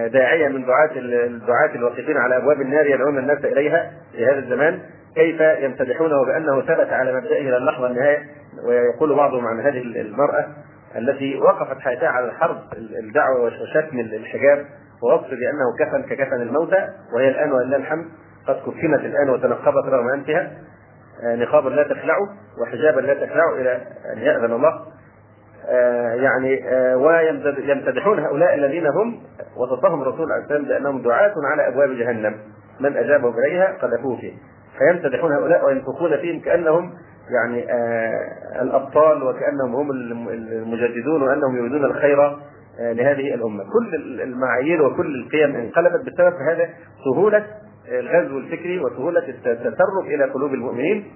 داعيه 0.10 0.48
من 0.48 0.66
دعاة 0.66 0.90
الدعاة 0.96 1.76
الواقفين 1.76 2.18
على 2.18 2.38
ابواب 2.38 2.62
النار 2.62 2.86
يدعون 2.88 3.18
الناس 3.18 3.46
اليها 3.46 3.92
في 4.12 4.26
هذا 4.26 4.40
الزمان 4.40 4.80
كيف 5.16 5.42
يمتدحونه 5.64 6.26
بانه 6.26 6.62
ثبت 6.62 6.94
على 6.94 7.14
مبدئه 7.16 7.42
الى 7.42 7.58
اللحظه 7.58 7.88
النهايه 7.88 8.20
ويقول 8.66 9.16
بعضهم 9.16 9.46
عن 9.46 9.60
هذه 9.60 9.82
المراه 9.82 10.46
التي 10.96 11.38
وقفت 11.40 11.80
حياتها 11.80 12.10
على 12.10 12.26
الحرب 12.26 12.58
الدعوه 12.78 13.42
وشتم 13.46 14.00
الحجاب 14.00 14.66
ووصف 15.04 15.28
بانه 15.30 15.76
كفن 15.80 16.04
ككفن 16.16 16.42
الموتى 16.42 16.88
وهي 17.16 17.28
الان 17.28 17.52
ولله 17.52 17.78
الحمد 17.78 18.06
قد 18.48 18.56
كفنت 18.56 19.00
الان 19.00 19.30
وتنقبت 19.30 19.86
رغم 19.86 20.10
انفها 20.10 20.52
آه، 21.24 21.36
نقابا 21.36 21.70
لا 21.70 21.84
تخلعه 21.84 22.28
وحجابا 22.62 23.02
لا 23.02 23.14
تخلعه 23.26 23.56
الى 23.56 23.72
ان 24.14 24.18
ياذن 24.18 24.52
الله 24.54 24.80
آه، 25.70 26.14
يعني 26.14 26.70
آه، 26.74 26.98
ويمتدحون 26.98 28.20
هؤلاء 28.20 28.54
الذين 28.54 28.88
هم 28.88 29.18
وصفهم 29.58 30.02
الرسول 30.02 30.32
عليه 30.32 30.44
الصلاه 30.44 30.58
والسلام 30.60 30.66
بانهم 30.68 31.02
دعاة 31.02 31.34
على 31.52 31.68
ابواب 31.68 31.90
جهنم 31.98 32.36
من 32.82 32.98
أجابه 32.98 33.34
اليها 33.40 33.78
قذفوه 33.82 34.18
فيه 34.22 34.32
فيمتدحون 34.78 35.32
هؤلاء 35.32 35.66
وينفخون 35.66 36.18
فيهم 36.22 36.42
كانهم 36.42 36.94
يعني 37.30 37.72
آه 37.74 38.28
الابطال 38.62 39.24
وكانهم 39.24 39.76
هم 39.76 39.92
المجددون 40.30 41.22
وانهم 41.22 41.58
يريدون 41.58 41.86
الخير 41.86 42.38
آه، 42.80 42.92
لهذه 42.94 43.34
الامه، 43.34 43.64
كل 43.64 43.96
المعايير 44.22 44.82
وكل 44.82 45.16
القيم 45.16 45.56
انقلبت 45.56 46.02
بسبب 46.06 46.34
هذا 46.50 46.70
سهوله 47.06 47.46
الغزو 47.88 48.38
الفكري 48.38 48.80
وسهوله 48.80 49.30
التسرب 49.30 50.06
الى 50.06 50.24
قلوب 50.24 50.54
المؤمنين 50.54 51.08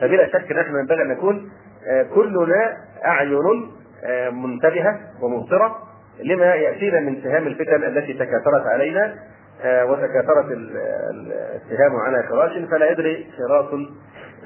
فبلا 0.00 0.26
شك 0.28 0.52
نحن 0.52 0.76
ينبغي 0.78 1.02
ان 1.02 1.08
نكون 1.08 1.48
آه، 1.90 2.02
كلنا 2.02 2.76
اعين 3.04 3.70
آه، 4.04 4.30
منتبهه 4.30 5.00
ومبصره 5.22 5.76
لما 6.24 6.54
ياتينا 6.54 7.00
من 7.00 7.20
سهام 7.22 7.46
الفتن 7.46 7.84
التي 7.84 8.12
تكاثرت 8.14 8.66
علينا 8.66 9.14
آه، 9.62 9.84
وتكاثرت 9.84 10.44
السهام 11.54 11.96
على 11.96 12.22
فراش 12.30 12.52
فلا 12.70 12.90
يدري 12.90 13.26
فراش 13.38 13.66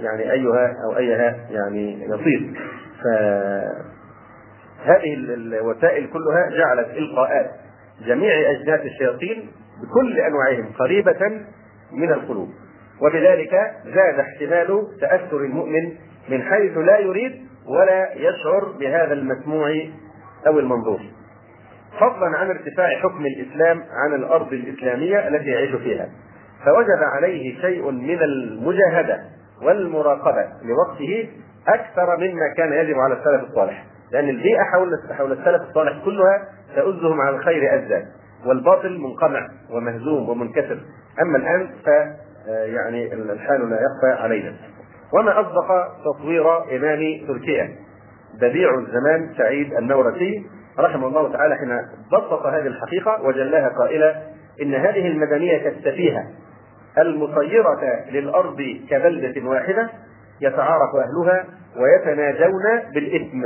يعني 0.00 0.32
ايها 0.32 0.74
او 0.84 0.96
ايها 0.96 1.36
يعني 1.50 2.04
يصيب 2.04 2.56
فهذه 3.04 3.80
الوسائل 5.14 6.06
كلها 6.12 6.50
جعلت 6.58 6.88
القاءات 6.96 7.50
جميع 8.06 8.50
اجناس 8.50 8.80
الشياطين 8.80 9.50
بكل 9.82 10.18
انواعهم 10.20 10.72
قريبه 10.78 11.30
من 11.92 12.12
القلوب 12.12 12.48
وبذلك 13.02 13.50
زاد 13.86 14.18
احتمال 14.18 14.88
تاثر 15.00 15.36
المؤمن 15.36 15.94
من 16.28 16.42
حيث 16.42 16.76
لا 16.78 16.98
يريد 16.98 17.32
ولا 17.68 18.12
يشعر 18.14 18.64
بهذا 18.78 19.12
المسموع 19.12 19.70
او 20.46 20.58
المنظور 20.58 21.00
فضلا 22.00 22.26
عن 22.38 22.50
ارتفاع 22.50 22.88
حكم 22.98 23.26
الاسلام 23.26 23.82
عن 23.92 24.14
الارض 24.14 24.52
الاسلاميه 24.52 25.28
التي 25.28 25.46
يعيش 25.50 25.70
فيها 25.74 26.08
فوجب 26.64 27.02
عليه 27.16 27.60
شيء 27.60 27.90
من 27.90 28.22
المجاهده 28.22 29.20
والمراقبه 29.62 30.46
لوقته 30.62 31.30
اكثر 31.68 32.16
مما 32.16 32.54
كان 32.56 32.72
يجب 32.72 32.98
على 32.98 33.14
السلف 33.14 33.42
الصالح 33.50 33.84
لان 34.12 34.28
البيئه 34.28 34.62
حول 34.62 34.88
حول 35.12 35.32
السلف 35.32 35.62
الصالح 35.68 36.04
كلها 36.04 36.44
تؤزهم 36.76 37.20
على 37.20 37.36
الخير 37.36 37.74
ازا 37.74 38.02
والباطل 38.46 38.98
منقمع 38.98 39.48
ومهزوم 39.70 40.28
ومنكسر 40.28 40.80
اما 41.22 41.38
الان 41.38 41.68
ف 41.84 41.88
يعني 42.50 43.14
الحال 43.14 43.70
لا 43.70 43.76
يخفى 43.76 44.22
علينا 44.22 44.52
وما 45.14 45.40
اصدق 45.40 45.68
تصوير 46.04 46.56
امام 46.76 46.98
تركيا 47.28 47.68
بديع 48.40 48.74
الزمان 48.74 49.34
سعيد 49.38 49.72
النورسي 49.74 50.44
رحمه 50.78 51.06
الله 51.06 51.32
تعالى 51.32 51.56
حين 51.56 51.80
بسط 52.12 52.42
هذه 52.46 52.66
الحقيقة 52.66 53.22
وجلاها 53.22 53.68
قائلا 53.68 54.16
إن 54.62 54.74
هذه 54.74 55.08
المدنية 55.08 55.68
السفيهة 55.68 56.24
المصيرة 56.98 57.80
للأرض 58.10 58.62
كبلدة 58.90 59.46
واحدة 59.48 59.90
يتعارف 60.40 60.90
أهلها 60.94 61.44
ويتناجون 61.76 62.64
بالإثم 62.94 63.42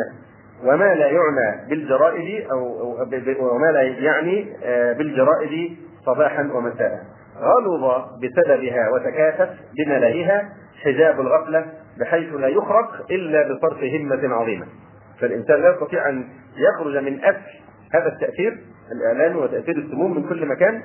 وما 0.64 0.94
لا 0.94 1.06
يعنى 1.06 1.68
بالجرائد 1.68 2.50
أو 2.50 2.82
وما 3.54 3.66
لا 3.72 3.82
يعني 3.82 4.56
آه، 4.64 4.92
بالجرائد 4.92 5.76
صباحا 6.06 6.42
ومساء 6.52 6.98
غلظ 7.40 8.02
بسببها 8.22 8.88
وتكاثف 8.94 9.48
بملايها 9.76 10.48
حجاب 10.84 11.20
الغفلة 11.20 11.64
بحيث 12.00 12.32
لا 12.34 12.48
يخرق 12.48 12.94
إلا 13.10 13.54
بصرف 13.54 13.84
همة 13.84 14.34
عظيمة 14.34 14.66
فالإنسان 15.20 15.60
لا 15.60 15.70
يستطيع 15.74 16.08
أن 16.08 16.24
يخرج 16.56 16.96
من 16.96 17.24
أثر 17.24 17.62
هذا 17.94 18.06
التأثير 18.12 18.58
الإعلامي 18.92 19.38
وتأثير 19.40 19.76
السموم 19.76 20.16
من 20.16 20.28
كل 20.28 20.46
مكان 20.46 20.82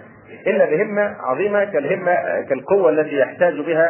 إلا 0.47 0.65
بهمة 0.65 1.01
عظيمة 1.19 1.63
كالهمة 1.65 2.41
كالقوة 2.49 2.89
التي 2.89 3.15
يحتاج 3.17 3.59
بها 3.65 3.89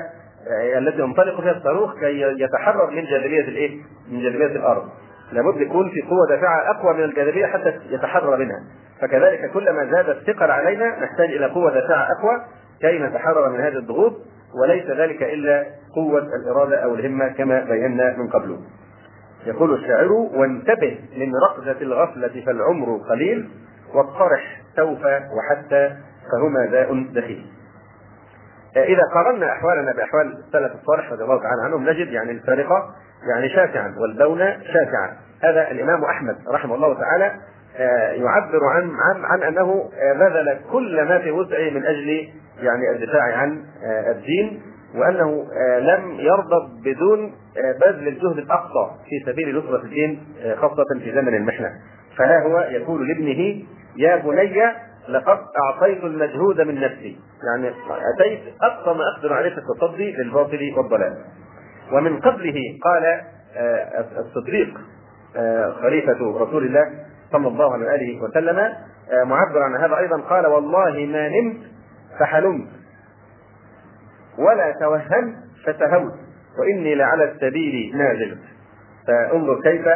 آه، 0.50 0.78
التي 0.78 1.00
ينطلق 1.00 1.42
فيها 1.42 1.52
الصاروخ 1.52 2.00
كي 2.00 2.22
يتحرر 2.22 2.92
من 2.92 3.06
جاذبية 3.06 3.42
الإيه؟ 3.42 3.78
من 4.12 4.22
جاذبية 4.24 4.46
الأرض. 4.60 4.90
لابد 5.32 5.62
يكون 5.62 5.90
في 5.90 6.02
قوة 6.02 6.28
دافعة 6.30 6.72
أقوى 6.72 6.94
من 6.94 7.04
الجاذبية 7.04 7.46
حتى 7.46 7.74
يتحرر 7.90 8.38
منها. 8.38 8.60
فكذلك 9.02 9.52
كلما 9.54 9.86
زاد 9.92 10.10
الثقل 10.10 10.52
علينا 10.52 11.00
نحتاج 11.04 11.26
إلى 11.30 11.46
قوة 11.46 11.74
دافعة 11.74 12.08
أقوى 12.20 12.42
كي 12.82 13.00
نتحرر 13.00 13.50
من 13.50 13.60
هذه 13.60 13.74
الضغوط 13.76 14.14
وليس 14.62 14.86
ذلك 14.86 15.24
إلا 15.24 15.66
قوة 15.96 16.22
الإرادة 16.44 16.84
أو 16.84 16.96
الهمة 16.96 17.28
كما 17.28 17.60
بينا 17.62 18.18
من 18.18 18.28
قبل. 18.28 18.58
يقول 19.48 19.74
الشاعر 19.74 20.12
وانتبه 20.12 21.00
من 21.18 21.32
رقزة 21.50 21.82
الغفلة 21.82 22.44
فالعمر 22.46 22.98
قليل 23.10 23.50
والطرح 23.94 24.62
سوف 24.76 25.06
وحتى 25.08 25.96
فهما 26.32 26.66
داء 26.72 27.04
دخيل 27.16 27.46
آه، 28.78 28.84
إذا 28.84 29.02
قارنا 29.14 29.52
أحوالنا 29.54 29.92
بأحوال 29.94 30.28
السلف 30.48 30.72
الصالح 30.82 31.12
رضي 31.12 31.24
الله 31.24 31.38
تعالى 31.38 31.62
عنهم 31.66 31.84
نجد 31.90 32.08
يعني 32.08 32.32
الفارقة 32.32 32.94
يعني 33.34 33.50
شاسعا 33.50 33.96
والبون 34.00 34.40
شاسعا 34.64 35.18
هذا 35.44 35.72
الإمام 35.72 36.04
أحمد 36.06 36.36
رحمه 36.52 36.76
الله 36.76 36.94
تعالى 37.00 37.36
آه، 37.78 38.10
يعبر 38.12 38.66
عن 38.70 38.92
عن 39.10 39.26
عن 39.26 39.44
أنه 39.44 39.90
آه، 39.94 40.14
بذل 40.14 40.60
كل 40.72 41.02
ما 41.10 41.20
في 41.20 41.32
وسعه 41.32 41.70
من 41.70 41.86
أجل 41.86 42.30
يعني 42.62 42.92
الدفاع 42.92 43.38
عن 43.38 43.64
الدين 43.86 44.62
وانه 44.96 45.48
آه، 45.54 45.80
لم 45.80 46.12
يرضى 46.20 46.68
بدون 46.84 47.32
آه، 47.58 47.72
بذل 47.72 48.08
الجهد 48.08 48.38
الاقصى 48.38 48.92
في 49.10 49.32
سبيل 49.32 49.58
نصرة 49.58 49.84
الدين 49.84 50.20
آه، 50.42 50.56
خاصة 50.56 50.84
في 51.04 51.12
زمن 51.12 51.36
المحنة 51.36 51.72
فها 52.18 52.44
هو 52.44 52.60
يقول 52.60 53.08
لابنه 53.08 53.62
يا 53.98 54.16
بني 54.16 54.62
لقد 55.10 55.38
اعطيت 55.64 56.04
المجهود 56.04 56.62
من 56.62 56.76
نفسي 56.80 57.20
يعني 57.48 57.70
اتيت 58.16 58.40
اقصى 58.62 58.98
ما 58.98 59.04
اقدر 59.16 59.34
عليه 59.34 59.50
في 59.50 59.58
التصدي 59.58 60.12
للباطل 60.12 60.74
والضلال 60.78 61.18
ومن 61.92 62.20
قبله 62.20 62.56
قال 62.84 63.22
الصديق 64.20 64.74
خليفة 65.82 66.40
رسول 66.42 66.64
الله 66.66 66.86
صلى 67.32 67.48
الله 67.48 67.74
عليه 67.90 68.22
وسلم 68.22 68.74
معبر 69.28 69.60
عن 69.64 69.76
هذا 69.76 69.98
أيضا 69.98 70.22
قال 70.22 70.48
والله 70.48 71.06
ما 71.06 71.30
نمت 71.30 71.58
فحلمت 72.20 72.68
ولا 74.38 74.72
توهمت 74.80 75.36
فتهمت 75.66 76.14
واني 76.60 76.96
لعلى 76.96 77.24
السبيل 77.32 77.98
نازل 77.98 78.38
فانظر 79.08 79.62
كيف 79.62 79.88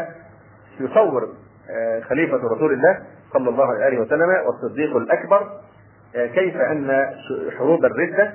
يصور 0.79 1.27
آه، 1.69 1.99
خليفه 1.99 2.37
رسول 2.37 2.73
الله 2.73 2.99
صلى 3.33 3.49
الله 3.49 3.65
عليه 3.83 3.99
وسلم 3.99 4.29
والصديق 4.45 4.95
الاكبر 4.95 5.49
آه، 6.15 6.25
كيف 6.25 6.57
ان 6.57 7.09
حروب 7.57 7.85
الرده 7.85 8.33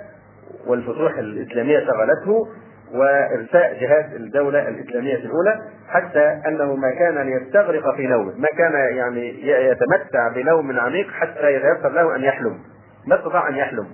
والفتوح 0.67 1.19
الاسلاميه 1.19 1.79
شغلته 1.79 2.47
وارساء 2.95 3.75
جهاز 3.81 4.05
الدوله 4.15 4.69
الاسلاميه 4.69 5.15
الاولى 5.15 5.61
حتى 5.89 6.29
انه 6.49 6.75
ما 6.75 6.91
كان 6.91 7.29
يستغرق 7.29 7.97
في 7.97 8.07
نومه، 8.07 8.33
ما 8.39 8.49
كان 8.59 8.73
يعني 8.97 9.47
يتمتع 9.49 10.29
بنوم 10.35 10.81
عميق 10.81 11.11
حتى 11.11 11.55
يتيسر 11.55 11.89
له 11.89 12.17
ان 12.17 12.23
يحلم، 12.23 12.59
ما 13.07 13.19
استطاع 13.19 13.49
ان 13.49 13.57
يحلم، 13.57 13.87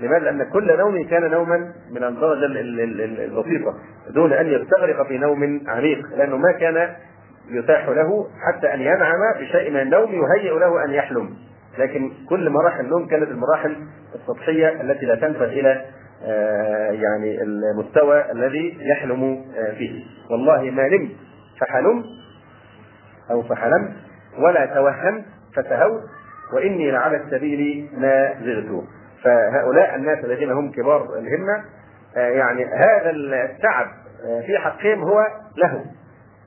لماذا؟ 0.00 0.24
لأن 0.24 0.50
كل 0.50 0.76
نوم 0.78 1.04
كان 1.06 1.30
نوما 1.30 1.72
من 1.90 2.04
الدرجة 2.04 2.44
البسيطة 2.46 3.74
دون 4.14 4.32
أن 4.32 4.46
يستغرق 4.46 5.06
في 5.08 5.18
نوم 5.18 5.60
عميق 5.68 5.98
لأنه 6.16 6.36
ما 6.36 6.52
كان 6.52 6.88
يتاح 7.50 7.88
له 7.88 8.26
حتى 8.48 8.74
أن 8.74 8.80
ينعم 8.80 9.18
بشيء 9.40 9.70
من 9.70 9.80
النوم 9.80 10.10
يهيئ 10.12 10.58
له 10.58 10.84
أن 10.84 10.90
يحلم 10.90 11.30
لكن 11.78 12.10
كل 12.28 12.50
مراحل 12.50 12.80
النوم 12.84 13.06
كانت 13.06 13.28
المراحل 13.28 13.76
السطحية 14.14 14.80
التي 14.80 15.06
لا 15.06 15.14
تنفذ 15.14 15.42
إلى 15.42 15.84
آه، 16.24 16.90
يعني 16.90 17.42
المستوى 17.42 18.32
الذي 18.32 18.78
يحلم 18.80 19.24
آه، 19.58 19.74
فيه 19.78 20.00
والله 20.30 20.70
ما 20.70 20.88
نمت 20.88 21.10
فحلمت 21.60 22.04
أو 23.30 23.42
فحلمت 23.42 23.92
ولا 24.38 24.66
توهمت 24.66 25.24
فتهوت 25.56 26.00
وإني 26.54 26.90
لعلى 26.90 27.16
السبيل 27.16 27.88
ما 27.96 28.34
زلت 28.44 28.66
فهؤلاء 29.24 29.94
الناس 29.96 30.24
الذين 30.24 30.50
هم 30.52 30.70
كبار 30.72 31.18
الهمه 31.18 31.64
آه، 32.16 32.28
يعني 32.28 32.64
هذا 32.64 33.10
التعب 33.50 33.86
آه، 34.26 34.40
في 34.46 34.58
حقهم 34.58 35.02
هو 35.02 35.20
لهو 35.56 35.78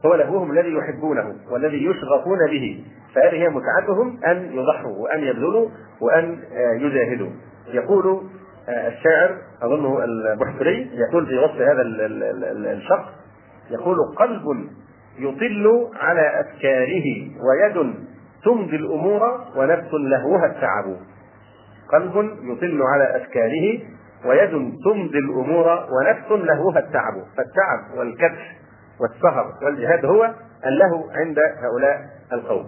هو 0.06 0.16
لهوهم 0.16 0.52
الذي 0.52 0.70
يحبونه 0.74 1.36
والذي 1.52 1.86
يشغفون 1.86 2.40
به 2.52 2.86
فهذه 3.16 3.36
هي 3.44 3.50
متعتهم 3.50 4.24
ان 4.26 4.50
يضحوا 4.52 4.92
وان 4.92 5.20
يبذلوا 5.24 5.70
وان 6.02 6.40
آه، 6.54 6.74
يجاهدوا 6.74 7.30
يقول 7.68 8.24
الشاعر 8.70 9.38
اظنه 9.64 10.04
البحتري 10.04 10.90
يقول 11.10 11.26
في 11.28 11.38
وصف 11.38 11.56
هذا 11.62 11.82
الشخص 12.74 13.10
يقول 13.72 13.98
قلب 14.20 14.68
يطل 15.20 15.88
على 16.00 16.40
افكاره 16.40 17.04
ويد 17.48 17.94
تمضي 18.46 18.76
الامور 18.76 19.42
ونفس 19.56 19.94
لهوها 19.94 20.46
التعب 20.46 20.96
قلب 21.94 22.36
يطل 22.44 22.82
على 22.82 23.22
أشكاله 23.22 23.80
ويد 24.26 24.52
تمضي 24.86 25.18
الأمور 25.20 25.68
ونفس 25.70 26.32
لهوها 26.46 26.80
التعب 26.80 27.14
فالتعب 27.38 27.98
والكبح 27.98 28.56
والسهر 29.02 29.54
والجهاد 29.64 30.06
هو 30.06 30.34
اللهو 30.66 31.10
عند 31.16 31.40
هؤلاء 31.40 32.02
القوم 32.34 32.68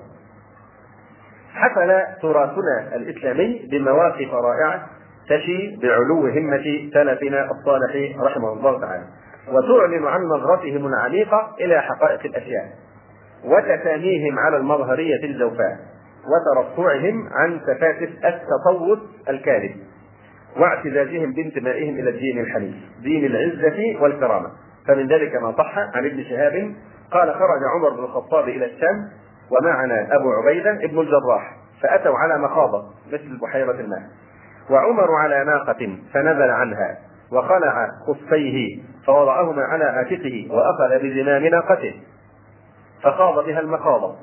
حفل 1.53 2.01
تراثنا 2.21 2.95
الإسلامي 2.95 3.67
بمواقف 3.71 4.33
رائعة 4.33 4.85
تشي 5.29 5.75
بعلو 5.81 6.27
همة 6.27 6.89
سلفنا 6.93 7.47
الصالح 7.51 8.19
رحمه 8.23 8.53
الله 8.53 8.79
تعالى 8.79 9.03
وتعلن 9.51 10.05
عن 10.05 10.21
نظرتهم 10.21 10.85
العميقة 10.87 11.55
إلى 11.59 11.81
حقائق 11.81 12.19
الأشياء 12.25 12.65
وتساميهم 13.45 14.39
على 14.39 14.57
المظهرية 14.57 15.23
الجوفاء 15.23 15.77
وترفعهم 16.25 17.29
عن 17.31 17.59
سفاسف 17.61 18.09
التطور 18.25 18.99
الكاذب 19.29 19.75
واعتزازهم 20.57 21.33
بانتمائهم 21.33 21.95
الى 21.95 22.09
الدين 22.09 22.39
الحنيف 22.39 22.75
دين 23.03 23.25
العزه 23.25 24.01
والكرامه 24.03 24.49
فمن 24.87 25.07
ذلك 25.07 25.35
ما 25.35 25.51
صح 25.57 25.77
عن 25.77 26.05
ابن 26.05 26.23
شهاب 26.23 26.71
قال 27.11 27.33
خرج 27.33 27.59
عمر 27.75 27.89
بن 27.89 28.03
الخطاب 28.03 28.49
الى 28.49 28.65
الشام 28.65 29.09
ومعنا 29.49 30.15
ابو 30.15 30.31
عبيده 30.31 30.71
ابن 30.71 30.99
الجراح 30.99 31.53
فاتوا 31.81 32.17
على 32.17 32.37
مخاضه 32.43 32.83
مثل 33.11 33.37
بحيره 33.41 33.71
الماء 33.71 34.01
وعمر 34.69 35.11
على 35.11 35.43
ناقه 35.45 35.97
فنزل 36.13 36.49
عنها 36.51 36.97
وخلع 37.31 37.87
خفيه 38.07 38.79
فوضعهما 39.07 39.61
على 39.63 39.83
عاتقه 39.85 40.47
واخذ 40.51 41.03
بزمام 41.03 41.43
ناقته 41.47 41.93
فخاض 43.03 43.45
بها 43.45 43.59
المخاضه 43.59 44.15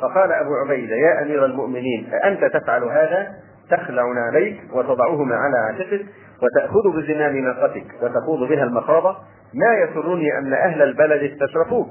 فقال 0.00 0.32
ابو 0.32 0.50
عبيده 0.66 0.94
يا 0.94 1.22
امير 1.22 1.44
المؤمنين 1.44 2.10
اانت 2.24 2.44
تفعل 2.44 2.82
هذا 2.84 3.28
تخلع 3.70 4.02
نعليك 4.12 4.60
وتضعهما 4.72 5.36
على 5.36 5.56
عاتقك 5.58 6.06
وتأخذ 6.42 6.96
بزمام 6.96 7.36
ناقتك 7.36 7.86
وتخوض 8.02 8.48
بها 8.48 8.64
المخاضة 8.64 9.16
ما 9.54 9.74
يسرني 9.74 10.38
أن 10.38 10.52
أهل 10.54 10.82
البلد 10.82 11.22
استشرفوك 11.32 11.86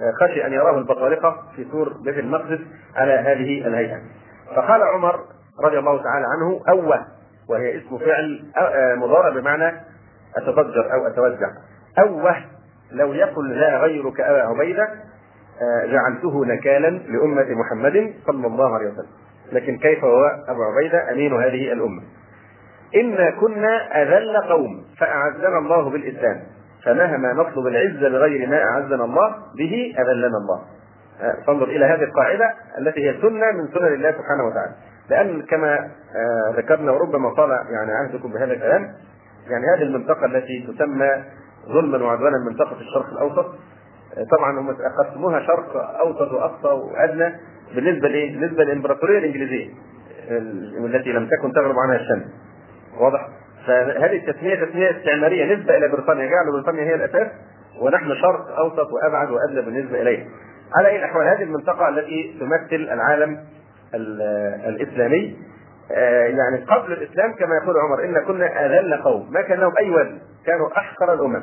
آه، 0.00 0.12
خشي 0.26 0.46
أن 0.46 0.52
يراه 0.52 0.78
البطارقة 0.78 1.42
في 1.56 1.66
سور 1.72 1.92
بيت 2.04 2.18
المقدس 2.18 2.58
على 2.96 3.12
هذه 3.12 3.66
الهيئة 3.66 3.96
فقال 4.56 4.82
عمر 4.82 5.20
رضي 5.64 5.78
الله 5.78 6.02
تعالى 6.02 6.26
عنه 6.36 6.60
أوه 6.70 7.04
وهي 7.50 7.76
اسم 7.78 7.98
فعل 7.98 8.50
آه، 8.56 8.60
آه، 8.60 8.94
مضارع 8.94 9.28
بمعنى 9.40 9.76
أتضجر 10.36 10.92
أو 10.94 11.06
أتوجع 11.06 11.46
أوه 11.98 12.34
لو 12.92 13.12
يقل 13.12 13.54
لا 13.60 13.76
غيرك 13.78 14.20
أبا 14.20 14.42
عبيدة 14.42 14.88
جعلته 15.92 16.44
نكالا 16.46 16.90
لأمة 16.90 17.46
محمد 17.54 18.12
صلى 18.26 18.46
الله 18.46 18.74
عليه 18.74 18.86
وسلم 18.90 19.06
لكن 19.52 19.78
كيف 19.78 20.04
هو 20.04 20.24
أبو 20.48 20.62
عبيدة 20.62 21.10
أمين 21.12 21.32
هذه 21.32 21.72
الأمة 21.72 22.02
إنا 23.02 23.30
كنا 23.40 24.02
أذل 24.02 24.36
قوم 24.48 24.84
فأعزنا 25.00 25.58
الله 25.58 25.90
بالإسلام 25.90 26.40
فمهما 26.84 27.32
نطلب 27.32 27.66
العزة 27.66 28.08
بغير 28.08 28.48
ما 28.48 28.62
أعزنا 28.64 29.04
الله 29.04 29.28
به 29.58 29.94
أذلنا 29.98 30.26
الله 30.36 30.62
آه، 31.20 31.34
فانظر 31.46 31.68
إلى 31.68 31.84
هذه 31.84 32.02
القاعدة 32.04 32.54
التي 32.78 33.06
هي 33.08 33.14
سنة 33.22 33.50
من 33.52 33.68
سنن 33.74 33.86
الله 33.94 34.10
سبحانه 34.10 34.44
وتعالى 34.50 34.72
لأن 35.10 35.42
كما 35.42 35.74
آه، 36.16 36.52
ذكرنا 36.56 36.92
وربما 36.92 37.34
طال 37.34 37.50
يعني 37.50 37.92
عهدكم 37.92 38.32
بهذا 38.32 38.52
الكلام 38.52 38.92
يعني 39.50 39.64
هذه 39.76 39.82
المنطقة 39.82 40.26
التي 40.26 40.66
تسمى 40.72 41.10
ظلما 41.68 42.04
وعدوانا 42.06 42.36
منطقة 42.50 42.76
الشرق 42.80 43.06
الأوسط 43.12 43.46
آه، 44.18 44.24
طبعا 44.36 44.58
هم 44.60 44.76
قسموها 45.02 45.40
شرق 45.46 45.76
أوسط 46.00 46.32
وأقصى 46.32 46.68
وأدنى 46.68 47.34
بالنسبه 47.74 48.08
لايه؟ 48.08 48.32
بالنسبه 48.38 48.64
للامبراطوريه 48.64 49.18
الانجليزيه 49.18 49.68
التي 50.86 51.12
لم 51.12 51.28
تكن 51.38 51.52
تغرب 51.52 51.74
عنها 51.78 51.96
الشمس. 51.96 52.30
واضح؟ 53.00 53.28
فهذه 53.66 54.16
التسميه 54.16 54.54
تسميه 54.64 54.90
استعماريه 54.90 55.54
نسبه 55.56 55.76
الى 55.76 55.88
بريطانيا، 55.88 56.26
جعلوا 56.26 56.52
بريطانيا 56.52 56.84
هي 56.84 56.94
الاساس 56.94 57.28
ونحن 57.82 58.14
شرق 58.14 58.58
اوسط 58.58 58.88
وابعد 58.92 59.30
وادنى 59.30 59.62
بالنسبه 59.62 60.02
اليها. 60.02 60.24
على 60.78 60.88
اي 60.88 60.96
الاحوال 60.96 61.26
هذه 61.26 61.42
المنطقه 61.42 61.88
التي 61.88 62.36
تمثل 62.40 62.82
العالم 62.92 63.38
الاسلامي 64.68 65.36
آه، 65.92 66.24
يعني 66.26 66.64
قبل 66.64 66.92
الاسلام 66.92 67.32
كما 67.34 67.54
يقول 67.62 67.74
عمر 67.76 68.04
ان 68.04 68.24
كنا 68.24 68.66
اذل 68.66 68.94
قوم، 68.94 69.32
ما 69.32 69.40
كان 69.42 69.58
لهم 69.60 69.72
اي 69.78 69.90
وزن، 69.90 70.18
كانوا 70.46 70.78
احقر 70.78 71.14
الامم. 71.14 71.42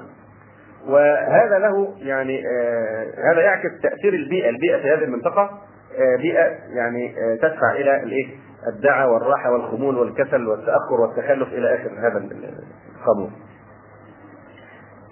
وهذا 0.87 1.59
له 1.59 1.93
يعني 2.01 2.43
آه، 2.47 3.05
هذا 3.33 3.41
يعكس 3.41 3.69
تاثير 3.83 4.13
البيئه، 4.13 4.49
البيئه 4.49 4.77
في 4.81 4.89
هذه 4.91 5.03
المنطقه 5.03 5.61
آه، 5.99 6.15
بيئه 6.15 6.55
يعني 6.73 7.15
آه، 7.19 7.35
تدفع 7.35 7.71
الى 7.71 8.03
الايه؟ 8.03 8.25
الدعاء 8.67 9.09
والراحة 9.09 9.51
والخمول 9.51 9.97
والكسل 9.97 10.47
والتأخر 10.47 11.01
والتخلف 11.01 11.47
إلى 11.53 11.75
آخر 11.75 11.89
هذا 11.99 12.17
القانون. 12.17 13.31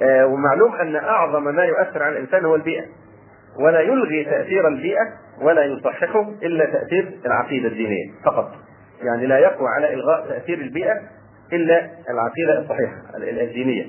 آه، 0.02 0.26
ومعلوم 0.28 0.76
أن 0.76 0.96
أعظم 0.96 1.44
ما 1.44 1.64
يؤثر 1.66 2.04
على 2.04 2.18
الإنسان 2.18 2.46
هو 2.46 2.56
البيئة. 2.56 2.84
ولا 3.66 3.80
يلغي 3.80 4.24
تأثير 4.26 4.68
البيئة 4.68 5.08
ولا 5.42 5.64
يصححه 5.66 6.22
إلا 6.44 6.66
تأثير 6.66 7.20
العقيدة 7.26 7.68
الدينية 7.68 8.12
فقط. 8.26 8.52
يعني 9.04 9.26
لا 9.26 9.40
يقوى 9.40 9.68
على 9.78 9.94
إلغاء 9.94 10.28
تأثير 10.28 10.58
البيئة 10.58 11.00
إلا 11.54 11.90
العقيدة 12.10 12.60
الصحيحة 12.60 12.96
الدينية. 13.18 13.86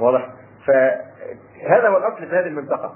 واضح؟ 0.00 0.28
فهذا 0.66 1.88
هو 1.88 1.96
الأصل 1.96 2.16
في 2.28 2.36
هذه 2.36 2.46
المنطقة. 2.46 2.92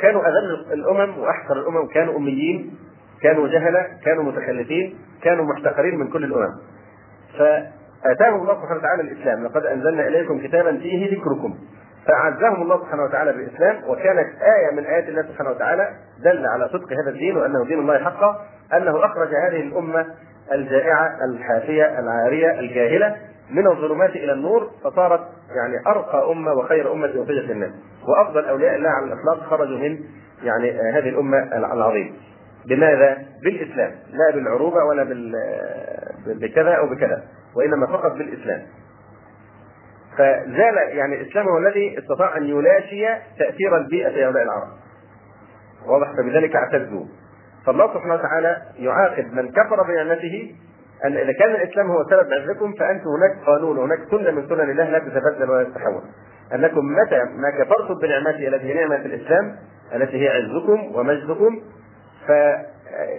كانوا 0.00 0.22
اذل 0.28 0.66
الامم 0.72 1.18
واحقر 1.18 1.56
الامم 1.56 1.86
كانوا 1.88 2.16
اميين 2.16 2.74
كانوا 3.22 3.48
جهله 3.48 3.86
كانوا 4.04 4.22
متخلفين 4.24 4.98
كانوا 5.22 5.44
محتقرين 5.44 5.98
من 5.98 6.08
كل 6.10 6.24
الامم 6.24 6.52
فاتاهم 7.38 8.34
الله 8.42 8.54
سبحانه 8.62 8.80
وتعالى 8.80 9.02
الاسلام 9.02 9.44
لقد 9.44 9.66
انزلنا 9.66 10.06
اليكم 10.06 10.40
كتابا 10.48 10.76
فيه 10.76 11.16
ذكركم 11.16 11.54
فاعزهم 12.06 12.62
الله 12.62 12.78
سبحانه 12.82 13.02
وتعالى 13.04 13.32
بالاسلام 13.32 13.84
وكانت 13.90 14.28
ايه 14.42 14.76
من 14.76 14.84
ايات 14.86 15.08
الله 15.08 15.22
سبحانه 15.22 15.50
وتعالى 15.50 15.90
دل 16.24 16.46
على 16.46 16.68
صدق 16.68 16.92
هذا 16.92 17.10
الدين 17.10 17.36
وانه 17.36 17.64
دين 17.64 17.78
الله 17.78 17.98
حقا 18.04 18.44
انه 18.76 19.04
اخرج 19.04 19.28
هذه 19.28 19.60
الامه 19.60 20.06
الجائعه 20.52 21.10
الحافيه 21.30 21.98
العاريه 21.98 22.60
الجاهله 22.60 23.16
من 23.50 23.66
الظلمات 23.66 24.10
الى 24.10 24.32
النور 24.32 24.70
فصارت 24.84 25.20
يعني 25.56 25.86
ارقى 25.86 26.32
امه 26.32 26.52
وخير 26.52 26.92
امه 26.92 27.12
وفيت 27.16 27.50
الناس 27.50 27.70
وافضل 28.08 28.44
اولياء 28.44 28.76
الله 28.76 28.90
على 28.90 29.06
الاطلاق 29.12 29.46
خرجوا 29.50 29.78
من 29.78 29.98
يعني 30.42 30.70
آه، 30.80 30.98
هذه 30.98 31.08
الامه 31.08 31.38
العظيمه 31.52 32.12
بماذا؟ 32.68 33.18
بالاسلام 33.42 33.90
لا 34.10 34.34
بالعروبه 34.34 34.84
ولا 34.84 35.02
بال 35.04 35.34
آه، 35.36 36.14
بكذا 36.26 36.72
او 36.74 36.86
بكذا 36.86 37.22
وانما 37.56 37.86
فقط 37.86 38.12
بالاسلام 38.12 38.62
فزال 40.18 40.74
يعني 40.88 41.20
الاسلام 41.20 41.48
هو 41.48 41.58
الذي 41.58 41.98
استطاع 41.98 42.36
ان 42.36 42.44
يلاشي 42.44 43.06
تاثير 43.38 43.76
البيئه 43.76 44.08
في 44.12 44.24
هؤلاء 44.24 44.42
العرب 44.42 44.68
واضح 45.86 46.12
فبذلك 46.12 46.56
اعتزوا 46.56 47.04
فالله 47.66 47.94
سبحانه 47.94 48.14
وتعالى 48.14 48.56
يعاقب 48.78 49.26
من 49.32 49.50
كفر 49.52 49.82
بنعمته 49.88 50.54
أن 51.04 51.16
إذا 51.16 51.32
كان 51.32 51.54
الإسلام 51.54 51.86
هو 51.90 52.04
سبب 52.04 52.32
عزكم 52.32 52.72
فأنتم 52.72 53.08
هناك 53.08 53.44
قانون 53.46 53.78
هناك 53.78 53.98
سنة 54.10 54.30
من 54.30 54.48
سنن 54.48 54.70
الله 54.70 54.90
لا 54.90 54.98
تتبدل 54.98 55.50
ولا 55.50 55.64
تتحول 55.64 56.02
أنكم 56.54 56.84
متى 56.86 57.18
ما 57.36 57.50
كفرتم 57.50 57.94
بنعمة 58.02 58.30
التي 58.30 58.66
هي 58.74 58.74
نعمة 58.74 59.04
الإسلام 59.06 59.56
التي 59.94 60.24
هي 60.24 60.28
عزكم 60.28 60.92
ومجدكم 60.96 61.62
ف 62.28 62.32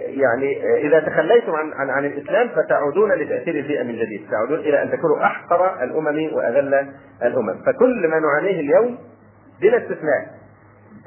يعني 0.07 0.75
اذا 0.87 0.99
تخليتم 0.99 1.51
عن 1.55 1.73
عن, 1.73 1.89
عن 1.89 2.05
الاسلام 2.05 2.49
فتعودون 2.49 3.11
لتاثير 3.13 3.55
البيئه 3.55 3.83
من 3.83 3.95
جديد، 3.95 4.27
تعودون 4.31 4.59
الى 4.65 4.81
ان 4.83 4.91
تكونوا 4.91 5.23
احقر 5.23 5.83
الامم 5.83 6.33
واذل 6.35 6.89
الامم، 7.23 7.53
فكل 7.65 8.07
ما 8.07 8.19
نعانيه 8.19 8.59
اليوم 8.59 8.97
بلا 9.61 9.77
استثناء 9.77 10.25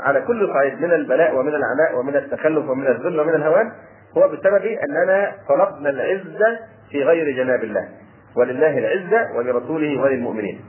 على 0.01 0.21
كل 0.21 0.49
صعيد 0.53 0.81
من 0.83 0.93
البلاء 0.93 1.37
ومن 1.37 1.55
العناء 1.55 1.99
ومن 1.99 2.17
التخلف 2.17 2.71
ومن 2.71 2.87
الذل 2.87 3.21
ومن 3.21 3.35
الهوان 3.35 3.71
هو 4.17 4.29
بسبب 4.29 4.65
اننا 4.85 5.35
طلبنا 5.49 5.91
العزه 5.91 6.59
في 6.91 7.03
غير 7.03 7.37
جناب 7.45 7.65
الله 7.65 7.89
ولله 8.37 8.79
العزه 8.79 9.37
ولرسوله 9.37 10.01
وللمؤمنين 10.03 10.61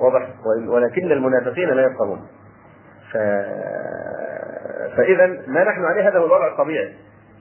واضح 0.00 0.28
ولكن 0.72 1.12
المنافقين 1.12 1.68
لا 1.70 1.82
يفقهون 1.82 2.26
ف... 3.12 3.16
فاذا 4.96 5.26
ما 5.46 5.64
نحن 5.64 5.84
عليه 5.84 6.08
هذا 6.08 6.18
هو 6.18 6.26
الوضع 6.26 6.46
الطبيعي 6.48 6.92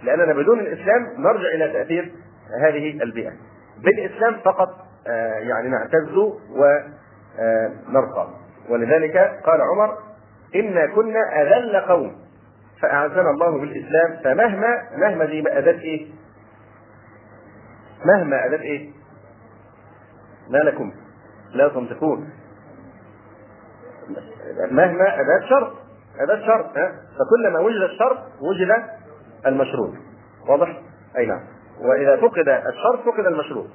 لاننا 0.04 0.34
بدون 0.34 0.60
الاسلام 0.60 1.06
نرجع 1.18 1.48
الى 1.56 1.74
تاثير 1.74 2.12
هذه 2.62 3.04
البيئه 3.04 3.32
بالاسلام 3.84 4.36
فقط 4.46 4.68
آه، 5.08 5.34
يعني 5.38 5.70
نعتز 5.70 6.18
ونرقى 6.50 8.22
آه، 8.22 8.70
ولذلك 8.74 9.18
قال 9.46 9.62
عمر 9.62 9.98
انا 10.56 10.86
كنا 10.86 11.42
اذل 11.42 11.78
قوم 11.78 12.29
فأعزنا 12.82 13.30
الله 13.30 13.60
بالإسلام 13.62 14.18
فمهما 14.24 14.78
مهما 14.98 15.26
دي 15.26 15.44
أداة 15.60 15.80
إيه؟ 15.80 16.08
مهما 18.06 18.46
أداة 18.46 18.60
إيه؟ 18.62 18.90
ما 20.50 20.58
لكم 20.58 20.92
لا 21.54 21.68
تنطقون 21.68 22.30
مهما 24.72 25.14
أداة 25.22 25.40
شرط 25.50 25.74
أداة 26.20 26.46
شرط 26.48 26.78
ها 26.78 26.92
فكلما 26.92 27.60
وجد 27.60 27.76
الشرط 27.82 28.18
وجد 28.42 28.84
المشروط 29.48 29.94
واضح؟ 30.48 30.78
أي 31.18 31.26
نعم 31.26 31.42
وإذا 31.82 32.18
فقد 32.18 32.48
الشرط 32.50 33.00
فقد 33.06 33.26
المشروط 33.26 33.68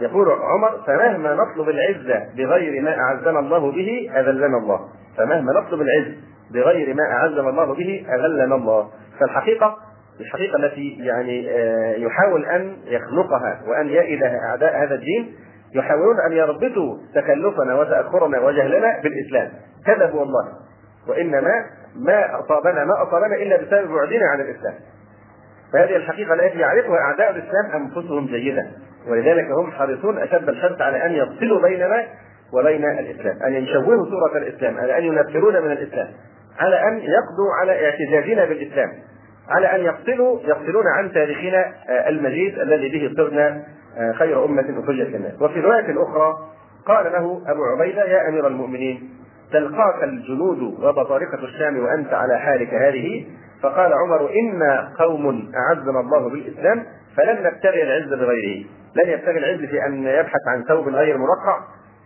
يقول 0.00 0.28
عمر 0.30 0.82
فمهما 0.86 1.34
نطلب 1.34 1.68
العزة 1.68 2.32
بغير 2.36 2.82
ما 2.82 2.98
أعزنا 3.00 3.38
الله 3.38 3.72
به 3.72 4.10
أذلنا 4.20 4.56
الله 4.58 4.88
فمهما 5.16 5.52
نطلب 5.52 5.80
العزة 5.80 6.29
بغير 6.54 6.94
ما 6.94 7.02
أعزم 7.04 7.48
الله 7.48 7.74
به 7.74 8.06
أذلنا 8.14 8.54
الله 8.54 8.88
فالحقيقة 9.20 9.76
الحقيقة 10.20 10.56
التي 10.56 10.96
يعني 11.00 11.50
آه، 11.50 11.92
يحاول 11.96 12.44
أن 12.46 12.76
يخلقها 12.84 13.60
وأن 13.68 13.88
يئدها 13.88 14.36
أعداء 14.50 14.82
هذا 14.82 14.94
الدين 14.94 15.34
يحاولون 15.74 16.20
أن 16.26 16.32
يربطوا 16.32 16.98
تكلفنا 17.14 17.74
وتأخرنا 17.74 18.40
وجهلنا 18.40 19.00
بالإسلام 19.02 19.48
هو 19.88 20.18
والله 20.18 20.48
وإنما 21.08 21.50
ما 22.06 22.40
أصابنا 22.40 22.84
ما 22.84 23.02
أصابنا 23.02 23.34
إلا 23.36 23.56
بسبب 23.56 23.90
بعدنا 23.90 24.26
عن 24.32 24.40
الإسلام 24.40 24.74
فهذه 25.72 25.96
الحقيقة 25.96 26.34
التي 26.34 26.58
يعرفها 26.58 26.98
أعداء 26.98 27.30
الإسلام 27.30 27.70
أنفسهم 27.82 28.26
جيدا 28.26 28.70
ولذلك 29.08 29.44
هم 29.50 29.72
حريصون 29.72 30.18
أشد 30.18 30.48
الحرص 30.48 30.80
على 30.80 31.06
أن 31.06 31.12
يفصلوا 31.12 31.62
بيننا 31.68 32.04
وبين 32.52 32.84
الإسلام 32.84 33.42
أن 33.42 33.52
يشوهوا 33.52 34.04
صورة 34.04 34.38
الإسلام 34.38 34.78
أن 34.90 35.02
ينفرون 35.04 35.62
من 35.62 35.70
الإسلام 35.72 36.08
على 36.58 36.82
ان 36.88 36.96
يقضوا 36.98 37.52
على 37.60 37.86
اعتزازنا 37.88 38.44
بالاسلام 38.44 38.88
على 39.50 39.66
ان 39.74 39.80
يفصلوا 39.80 40.40
يفصلون 40.42 40.84
عن 40.96 41.12
تاريخنا 41.12 41.64
آه، 41.88 42.08
المجيد 42.08 42.58
الذي 42.58 42.88
به 42.88 43.14
صرنا 43.16 43.62
آه، 43.98 44.12
خير 44.12 44.44
امه 44.44 44.60
اخرجت 44.82 45.06
للناس 45.08 45.42
وفي 45.42 45.60
روايه 45.60 46.02
اخرى 46.02 46.36
قال 46.86 47.04
له 47.12 47.42
ابو 47.46 47.64
عبيده 47.78 48.02
يا 48.04 48.28
امير 48.28 48.46
المؤمنين 48.46 49.10
تلقاك 49.52 50.02
الجنود 50.04 50.58
وبطارقه 50.62 51.38
الشام 51.44 51.78
وانت 51.84 52.14
على 52.14 52.38
حالك 52.38 52.74
هذه 52.74 53.26
فقال 53.62 53.92
عمر 53.92 54.30
انا 54.40 54.92
قوم 54.98 55.52
اعزنا 55.54 56.00
الله 56.00 56.28
بالاسلام 56.30 56.86
فلن 57.16 57.42
نبتغي 57.42 57.82
العز 57.82 58.08
بغيره 58.12 58.64
لن 58.96 59.10
يبتغي 59.10 59.38
العز 59.38 59.60
في 59.70 59.86
ان 59.86 60.04
يبحث 60.06 60.40
عن 60.48 60.64
ثوب 60.68 60.88
غير 60.88 61.16
مرقع 61.18 61.60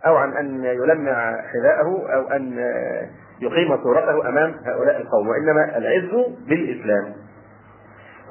او 0.07 0.17
عن 0.17 0.37
ان 0.37 0.65
يلمع 0.65 1.37
حذاءه 1.43 2.09
او 2.17 2.29
ان 2.29 2.59
يقيم 3.41 3.77
صورته 3.83 4.29
امام 4.29 4.55
هؤلاء 4.65 4.97
القوم 5.01 5.29
وانما 5.29 5.77
العز 5.77 6.27
بالاسلام 6.49 7.15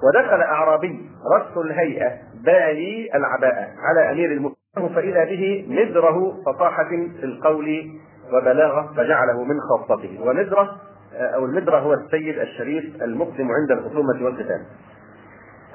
ودخل 0.04 0.42
اعرابي 0.42 1.10
رش 1.36 1.58
الهيئه 1.58 2.12
بالي 2.46 3.10
العباءه 3.16 3.68
على 3.80 4.12
امير 4.12 4.32
المؤمنين 4.32 4.96
فاذا 4.96 5.24
به 5.24 5.66
نذره 5.70 6.34
فصاحه 6.46 6.84
في 6.90 7.24
القول 7.24 7.92
وبلاغه 8.34 8.94
فجعله 8.98 9.44
من 9.44 9.56
خاصته 9.62 10.20
ونذره 10.26 10.70
آه، 11.16 11.24
او 11.28 11.46
النذره 11.46 11.78
هو 11.80 11.94
السيد 11.94 12.40
الشريف 12.40 12.84
المقدم 13.04 13.48
عند 13.52 13.72
الخصومه 13.72 14.26
والقتال 14.26 14.66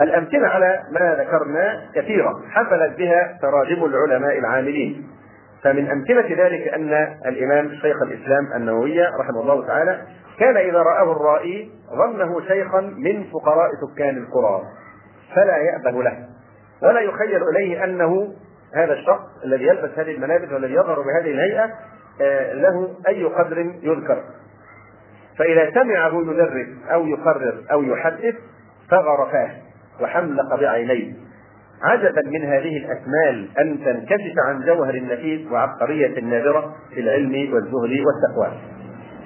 الأمثلة 0.01 0.49
على 0.49 0.81
ما 0.93 1.14
ذكرنا 1.14 1.87
كثيرة 1.95 2.43
حفلت 2.51 2.97
بها 2.99 3.38
تراجم 3.43 3.85
العلماء 3.85 4.38
العاملين 4.38 5.09
فمن 5.64 5.90
أمثلة 5.90 6.44
ذلك 6.44 6.68
أن 6.68 6.92
الإمام 7.27 7.71
شيخ 7.83 8.03
الإسلام 8.03 8.53
النووي 8.57 9.03
رحمه 9.03 9.40
الله 9.40 9.66
تعالى 9.66 10.03
كان 10.40 10.57
إذا 10.57 10.79
رآه 10.83 11.12
الرائي 11.12 11.71
ظنه 11.94 12.40
شيخا 12.47 12.81
من 12.81 13.25
فقراء 13.33 13.71
سكان 13.81 14.25
القرى 14.25 14.62
فلا 15.35 15.57
يأبه 15.57 16.03
له 16.03 16.29
ولا 16.83 17.01
يخيل 17.01 17.42
إليه 17.49 17.85
أنه 17.85 18.33
هذا 18.75 18.92
الشخص 18.92 19.27
الذي 19.44 19.64
يلبس 19.66 19.90
هذه 19.99 20.11
الملابس 20.14 20.53
والذي 20.53 20.75
يظهر 20.75 20.99
بهذه 21.01 21.31
الهيئة 21.33 21.64
آه، 22.21 22.53
له 22.53 22.94
أي 23.09 23.25
قدر 23.25 23.59
يذكر 23.83 24.23
فإذا 25.38 25.71
سمعه 25.71 26.21
يدرس 26.23 26.66
أو 26.92 27.07
يقرر 27.07 27.62
أو 27.73 27.83
يحدث 27.83 28.35
فغرفاه 28.90 29.51
وحملق 30.01 30.55
بعينيه 30.55 31.28
عجبا 31.83 32.23
من 32.27 32.45
هذه 32.45 32.77
الأكمال 32.77 33.49
أن 33.59 33.79
تنكشف 33.85 34.38
عن 34.49 34.64
جوهر 34.67 34.95
النفيس 34.95 35.51
وعبقرية 35.53 36.19
النادره 36.19 36.75
في 36.95 37.01
العلم 37.01 37.53
والزهد 37.55 37.75
والتقوى 37.75 38.53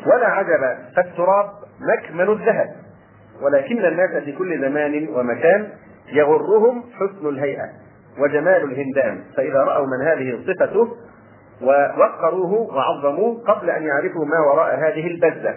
ولا 0.06 0.26
عجب 0.26 0.78
فالتراب 0.96 1.46
مكمن 1.80 2.28
الذهب 2.32 2.66
ولكن 3.42 3.84
الناس 3.84 4.24
في 4.24 4.32
كل 4.32 4.60
زمان 4.60 5.08
ومكان 5.08 5.68
يغرهم 6.12 6.84
حسن 6.94 7.28
الهيئة 7.28 7.68
وجمال 8.18 8.64
الهندام 8.64 9.24
فإذا 9.36 9.58
رأوا 9.58 9.86
من 9.86 10.06
هذه 10.06 10.38
صفته 10.46 10.88
ووقروه 11.62 12.52
وعظموه 12.74 13.42
قبل 13.46 13.70
أن 13.70 13.82
يعرفوا 13.82 14.24
ما 14.24 14.38
وراء 14.50 14.74
هذه 14.78 15.06
البذة 15.06 15.54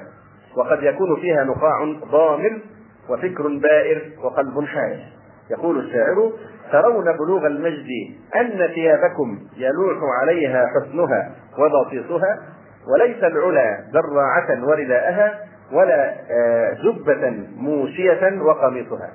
وقد 0.58 0.84
يكون 0.84 1.15
فيها 1.15 1.43
نقاع 1.43 1.84
ضامر 2.12 2.60
وفكر 3.10 3.47
بائر 3.47 4.01
وقلب 4.23 4.65
حائر 4.65 4.99
يقول 5.51 5.79
الشاعر 5.86 6.31
ترون 6.71 7.05
بلوغ 7.17 7.47
المجد 7.47 7.88
أن 8.36 8.67
ثيابكم 8.75 9.39
يلوح 9.58 9.97
عليها 10.21 10.67
حسنها 10.67 11.31
وبطيسها 11.60 12.39
وليس 12.93 13.23
العلا 13.23 13.81
دراعة 13.93 14.63
ورداءها 14.69 15.39
ولا 15.73 16.13
آه، 16.31 16.73
جبة 16.84 17.43
موشية 17.55 18.41
وقميصها 18.41 19.10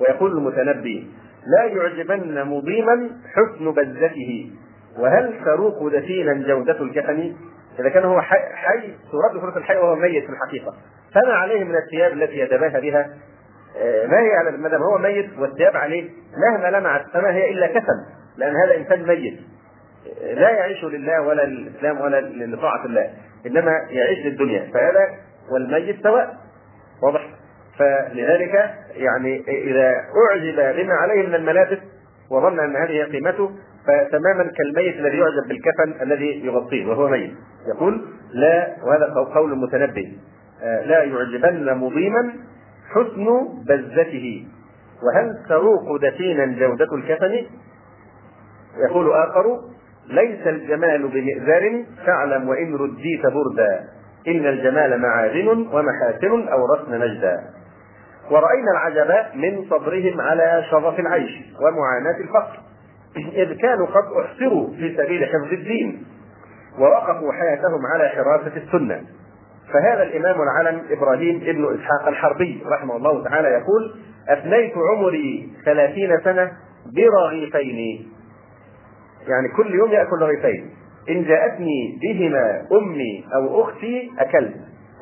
ويقول 0.00 0.30
المتنبي 0.32 1.10
لا 1.56 1.64
يعجبن 1.64 2.44
مضيما 2.44 3.08
حسن 3.34 3.70
بزته 3.70 4.50
وهل 4.98 5.34
تروق 5.44 5.88
دفينا 5.92 6.32
جودة 6.32 6.82
الكفن 6.82 7.32
إذا 7.78 7.88
كان 7.88 8.04
هو 8.04 8.20
حي, 8.20 8.38
حي 8.54 8.88
ترد 9.12 9.56
الحي 9.56 9.76
وهو 9.76 9.96
ميت 9.96 10.24
في 10.24 10.30
الحقيقة 10.30 10.74
فما 11.14 11.34
عليه 11.34 11.64
من 11.64 11.74
الثياب 11.76 12.12
التي 12.12 12.38
يتباهى 12.38 12.80
بها 12.80 13.10
آه، 13.76 14.06
ما 14.06 14.18
هي 14.18 14.34
على 14.36 14.50
ما 14.58 14.68
دام 14.68 14.82
هو 14.82 14.98
ميت 14.98 15.30
والثياب 15.38 15.76
عليه 15.76 16.10
مهما 16.36 16.76
لمعت 16.78 17.04
فما 17.14 17.32
هي 17.34 17.50
الا 17.50 17.66
كسب 17.66 17.98
لان 18.36 18.56
هذا 18.56 18.76
انسان 18.76 19.06
ميت 19.06 19.40
آه، 20.22 20.34
لا 20.34 20.50
يعيش 20.50 20.84
لله 20.84 21.20
ولا 21.20 21.42
للاسلام 21.46 22.00
ولا 22.00 22.20
لطاعه 22.20 22.84
الله 22.86 23.10
انما 23.46 23.72
يعيش 23.90 24.26
للدنيا 24.26 24.70
فهذا 24.74 25.08
والميت 25.52 26.02
سواء 26.02 26.36
واضح 27.02 27.26
فلذلك 27.78 28.74
يعني 28.94 29.42
اذا 29.48 29.92
اعجب 30.32 30.82
بما 30.84 30.94
عليه 30.94 31.26
من 31.28 31.34
الملابس 31.34 31.78
وظن 32.30 32.60
ان 32.60 32.76
هذه 32.76 33.02
قيمته 33.12 33.50
فتماما 33.86 34.50
كالميت 34.58 34.94
الذي 34.96 35.18
يعجب 35.18 35.48
بالكفن 35.48 36.02
الذي 36.02 36.46
يغطيه 36.46 36.86
وهو 36.86 37.08
ميت 37.08 37.30
يقول 37.76 38.04
لا 38.34 38.76
وهذا 38.84 39.30
قول 39.34 39.52
المتنبي 39.52 40.18
آه، 40.62 40.82
لا 40.84 41.02
يعجبن 41.02 41.74
مضيما 41.74 42.32
حسن 42.94 43.26
بزته 43.68 44.46
وهل 45.02 45.36
تروق 45.48 45.96
دفينا 46.02 46.44
جودة 46.58 46.94
الكفن 46.94 47.44
يقول 48.88 49.12
آخر 49.12 49.58
ليس 50.08 50.46
الجمال 50.46 51.08
بمئزر 51.08 51.84
فاعلم 52.06 52.48
وإن 52.48 52.74
رديت 52.76 53.26
بردا 53.26 53.84
إن 54.28 54.46
الجمال 54.46 55.02
معادن 55.02 55.48
ومحاسن 55.48 56.48
أورثن 56.48 56.92
نجدا 56.94 57.40
ورأينا 58.30 58.70
العجب 58.72 59.36
من 59.36 59.64
صبرهم 59.70 60.20
على 60.20 60.64
شرف 60.70 61.00
العيش 61.00 61.38
ومعاناة 61.60 62.20
الفقر 62.20 62.60
إذ 63.34 63.52
كانوا 63.60 63.86
قد 63.86 64.04
أحصروا 64.24 64.70
في 64.70 64.96
سبيل 64.96 65.26
حفظ 65.26 65.52
الدين 65.52 66.04
ووقفوا 66.78 67.32
حياتهم 67.32 67.80
على 67.94 68.08
حراسة 68.08 68.56
السنة 68.56 69.00
فهذا 69.72 70.02
الإمام 70.02 70.34
العلم 70.42 70.82
إبراهيم 70.90 71.36
ابن 71.46 71.64
إسحاق 71.74 72.08
الحربي 72.08 72.62
رحمه 72.66 72.96
الله 72.96 73.24
تعالى 73.24 73.48
يقول 73.48 73.94
أفنيت 74.28 74.72
عمري 74.92 75.48
ثلاثين 75.64 76.20
سنة 76.24 76.52
برغيفين 76.96 78.08
يعني 79.28 79.48
كل 79.56 79.74
يوم 79.74 79.90
يأكل 79.90 80.16
رغيفين 80.22 80.70
إن 81.10 81.24
جاءتني 81.24 81.98
بهما 82.02 82.66
أمي 82.72 83.24
أو 83.34 83.62
أختي 83.64 84.10
أكلت 84.18 84.54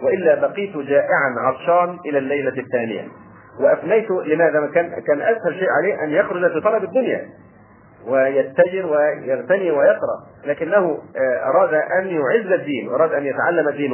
وإلا 0.02 0.34
بقيت 0.48 0.76
جائعا 0.76 1.34
عطشان 1.38 1.98
إلى 2.06 2.18
الليلة 2.18 2.60
الثانية 2.60 3.08
وأفنيت 3.60 4.10
لماذا 4.10 4.66
كان 4.74 4.88
كان 4.88 5.20
أسهل 5.20 5.54
شيء 5.58 5.68
عليه 5.70 6.04
أن 6.04 6.08
يخرج 6.10 6.52
في 6.52 6.60
طلب 6.60 6.84
الدنيا 6.84 7.26
ويتجر 8.08 8.86
ويغتني 8.86 9.70
ويقرأ 9.70 10.16
لكنه 10.46 10.98
آه، 11.16 11.48
أراد 11.48 11.74
أن 11.74 12.06
يعز 12.06 12.60
الدين 12.60 12.88
وأراد 12.88 13.12
أن 13.12 13.26
يتعلم 13.26 13.68
الدين 13.68 13.92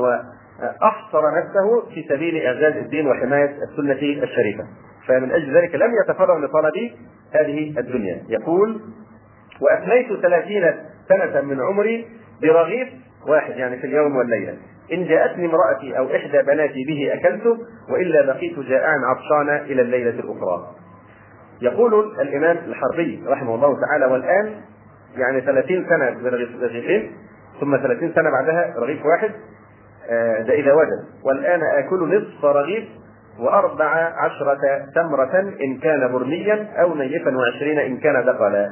أحصر 0.62 1.38
نفسه 1.38 1.94
في 1.94 2.04
سبيل 2.08 2.46
إعزاز 2.46 2.76
الدين 2.76 3.06
وحماية 3.08 3.54
السنة 3.62 4.00
الشريفة 4.24 4.64
فمن 5.06 5.30
أجل 5.32 5.56
ذلك 5.56 5.74
لم 5.74 5.90
يتفرغ 6.04 6.38
لطلب 6.38 6.90
هذه 7.32 7.78
الدنيا 7.78 8.22
يقول 8.28 8.80
وأفنيت 9.60 10.20
ثلاثين 10.20 10.74
سنة 11.08 11.40
من 11.40 11.60
عمري 11.60 12.08
برغيف 12.42 12.88
واحد 13.28 13.56
يعني 13.56 13.78
في 13.78 13.86
اليوم 13.86 14.16
والليلة 14.16 14.54
إن 14.92 15.06
جاءتني 15.08 15.46
امرأتي 15.46 15.98
أو 15.98 16.06
إحدى 16.16 16.42
بناتي 16.42 16.84
به 16.84 17.14
أكلته 17.14 17.58
وإلا 17.92 18.26
بقيت 18.26 18.58
جائعا 18.58 18.96
عطشانا 18.98 19.60
إلى 19.62 19.82
الليلة 19.82 20.10
الأخرى 20.10 20.66
يقول 21.62 22.20
الإمام 22.20 22.56
الحربي 22.56 23.22
رحمه 23.26 23.54
الله 23.54 23.76
تعالى 23.86 24.06
والآن 24.12 24.54
يعني 25.16 25.40
30 25.40 25.86
سنة 25.88 26.10
برغيفين 26.10 27.12
ثم 27.60 27.76
30 27.76 28.12
سنة 28.14 28.30
بعدها 28.30 28.74
رغيف 28.78 29.06
واحد 29.06 29.30
آه، 30.10 30.40
ده 30.42 30.54
إذا 30.54 30.72
وجد 30.72 31.04
والآن 31.24 31.60
آكل 31.62 32.16
نصف 32.16 32.44
رغيف 32.44 32.88
وأربع 33.40 34.12
عشرة 34.24 34.58
تمرة 34.94 35.40
إن 35.64 35.78
كان 35.78 36.12
برميا 36.12 36.68
أو 36.80 36.94
نيفا 36.94 37.36
وعشرين 37.36 37.78
إن 37.78 37.96
كان 37.96 38.24
دقلا 38.24 38.70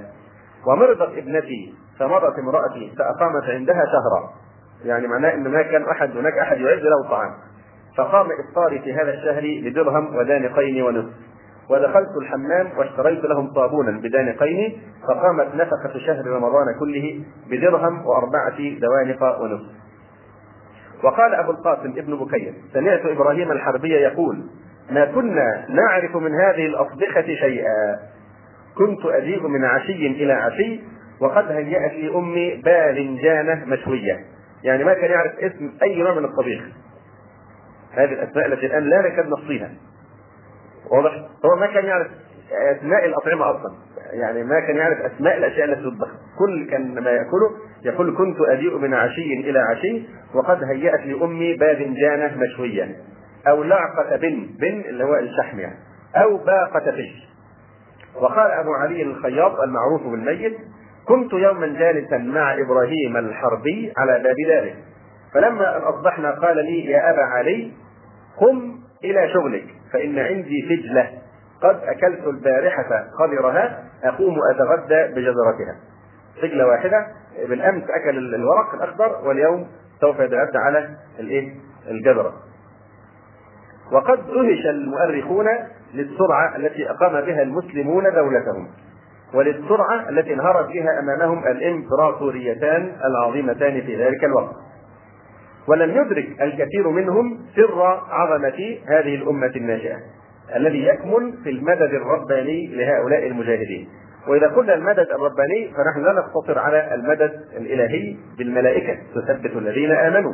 ومرضت 0.67 1.19
ابنتي 1.19 1.75
فمرت 1.99 2.39
امرأتي 2.39 2.93
فأقامت 2.99 3.45
عندها 3.49 3.83
شهرا 3.85 4.31
يعني 4.85 5.07
معناه 5.07 5.35
أن 5.35 5.49
ما 5.49 5.63
كان 5.63 5.83
أحد 5.89 6.17
هناك 6.17 6.39
أحد 6.39 6.61
يعد 6.61 6.79
له 6.79 7.09
طعام 7.11 7.31
فقام 7.97 8.29
إفطاري 8.45 8.79
في 8.79 8.93
هذا 8.95 9.15
الشهر 9.15 9.43
بدرهم 9.71 10.17
ودانقين 10.17 10.83
ونصف 10.83 11.13
ودخلت 11.71 12.09
الحمام 12.23 12.79
واشتريت 12.79 13.25
لهم 13.25 13.51
صابونا 13.55 14.01
بدانقين 14.01 14.83
فقامت 15.09 15.55
نفقة 15.55 15.99
شهر 16.07 16.27
رمضان 16.27 16.67
كله 16.81 17.21
بدرهم 17.51 18.07
وأربعة 18.07 18.57
دوانق 18.81 19.41
ونصف 19.41 19.84
وقال 21.03 21.35
أبو 21.35 21.51
القاسم 21.51 21.91
ابن 21.91 22.17
بكير 22.17 22.55
سمعت 22.73 23.05
إبراهيم 23.07 23.53
الحربي 23.53 23.93
يقول 23.93 24.47
ما 24.91 25.05
كنا 25.05 25.67
نعرف 25.69 26.17
من 26.17 26.35
هذه 26.35 26.67
الأصبخة 26.67 27.23
شيئا 27.23 27.99
كنت 28.77 29.07
أجيء 29.07 29.47
من 29.49 29.65
عشي 29.65 29.93
إلى 30.07 30.33
عشي 30.33 30.81
وقد 31.21 31.51
هيأت 31.53 31.93
لي 31.93 32.15
أمي 32.17 32.55
باذنجانة 32.65 33.65
مشوية 33.65 34.21
يعني 34.65 34.85
ما 34.85 34.95
كان 34.95 35.11
يعرف 35.11 35.33
اسم 35.39 35.71
أي 35.83 36.03
نوع 36.03 36.15
من 36.15 36.25
الطبيخ 36.25 36.63
هذه 37.93 38.13
الأسماء 38.13 38.47
التي 38.47 38.67
الآن 38.67 38.83
لا 38.83 39.01
نكاد 39.03 39.29
نصيها 39.29 39.71
واضح 40.91 41.13
هو 41.45 41.57
ما 41.61 41.67
كان 41.67 41.85
يعرف 41.85 42.07
اسماء 42.53 43.05
الاطعمه 43.05 43.51
اصلا 43.51 43.73
يعني 44.13 44.43
ما 44.43 44.61
كان 44.61 44.77
يعرف 44.77 44.99
اسماء 44.99 45.37
الاشياء 45.37 45.65
التي 45.69 45.81
تطبخ 45.83 46.09
كل 46.39 46.71
كان 46.71 46.95
ما 47.01 47.11
ياكله 47.11 47.51
يقول 47.85 48.17
كنت 48.19 48.37
اجيء 48.41 48.79
من 48.79 48.95
عشي 48.95 49.23
الى 49.51 49.59
عشي 49.59 50.03
وقد 50.35 50.65
هيأت 50.65 51.01
لي 51.01 51.25
امي 51.25 51.55
باذنجانه 51.57 52.37
مشويه 52.39 52.97
او 53.49 53.63
لعقه 53.63 54.17
بن 54.17 54.47
بن 54.61 54.81
اللي 54.89 55.05
هو 55.05 55.15
الشحم 55.17 55.59
يعني 55.61 55.77
او 56.17 56.37
باقه 56.37 56.91
فش 56.93 57.29
وقال 58.21 58.51
ابو 58.51 58.73
علي 58.75 59.03
الخياط 59.03 59.61
المعروف 59.61 60.03
بالميت 60.03 60.57
كنت 61.09 61.33
يوما 61.33 61.67
جالسا 61.79 62.19
مع 62.19 62.55
ابراهيم 62.55 63.17
الحربي 63.17 63.93
على 63.97 64.23
باب 64.23 64.37
ذلك 64.59 64.77
فلما 65.35 65.77
ان 65.77 65.83
اصبحنا 65.83 66.31
قال 66.31 66.57
لي 66.57 66.85
يا 66.91 67.11
ابا 67.11 67.23
علي 67.23 67.73
قم 68.41 68.75
الى 69.05 69.29
شغلك 69.29 69.65
فان 69.93 70.19
عندي 70.19 70.63
فجله 70.63 71.09
قد 71.65 71.77
أكلت 71.85 72.27
البارحة 72.27 73.05
خضرها 73.19 73.83
أقوم 74.05 74.35
أتغدى 74.51 75.13
بجزرتها 75.15 75.77
سجلة 76.43 76.67
واحدة 76.67 77.07
بالأمس 77.49 77.83
أكل 77.91 78.35
الورق 78.35 78.75
الأخضر 78.75 79.29
واليوم 79.29 79.67
سوف 80.01 80.21
يتغدى 80.21 80.59
على 80.59 80.89
الإيه؟ 81.19 81.55
الجزرة 81.91 82.33
وقد 83.93 84.17
دهش 84.27 84.67
المؤرخون 84.71 85.47
للسرعة 85.95 86.57
التي 86.57 86.91
أقام 86.91 87.13
بها 87.27 87.43
المسلمون 87.43 88.05
دولتهم 88.05 88.69
وللسرعة 89.35 90.09
التي 90.09 90.35
انهارت 90.35 90.69
بها 90.69 90.99
أمامهم 90.99 91.47
الإمبراطوريتان 91.47 92.93
العظيمتان 93.05 93.81
في 93.81 94.05
ذلك 94.05 94.25
الوقت 94.25 94.55
ولم 95.69 95.91
يدرك 95.91 96.43
الكثير 96.43 96.89
منهم 96.91 97.41
سر 97.57 97.83
عظمة 98.11 98.77
هذه 98.89 99.15
الأمة 99.15 99.53
الناشئة 99.57 99.97
الذي 100.57 100.83
يكمن 100.87 101.33
في 101.45 101.51
المدد 101.51 101.95
الرباني 101.95 102.67
لهؤلاء 102.67 103.27
المجاهدين 103.27 103.89
وإذا 104.29 104.47
قلنا 104.49 104.75
المدد 104.75 105.07
الرباني 105.15 105.73
فنحن 105.77 106.05
لا 106.05 106.13
نقتصر 106.13 106.59
على 106.59 106.95
المدد 106.95 107.33
الإلهي 107.57 108.17
بالملائكة 108.39 108.99
تثبت 109.15 109.57
الذين 109.57 109.91
آمنوا 109.93 110.33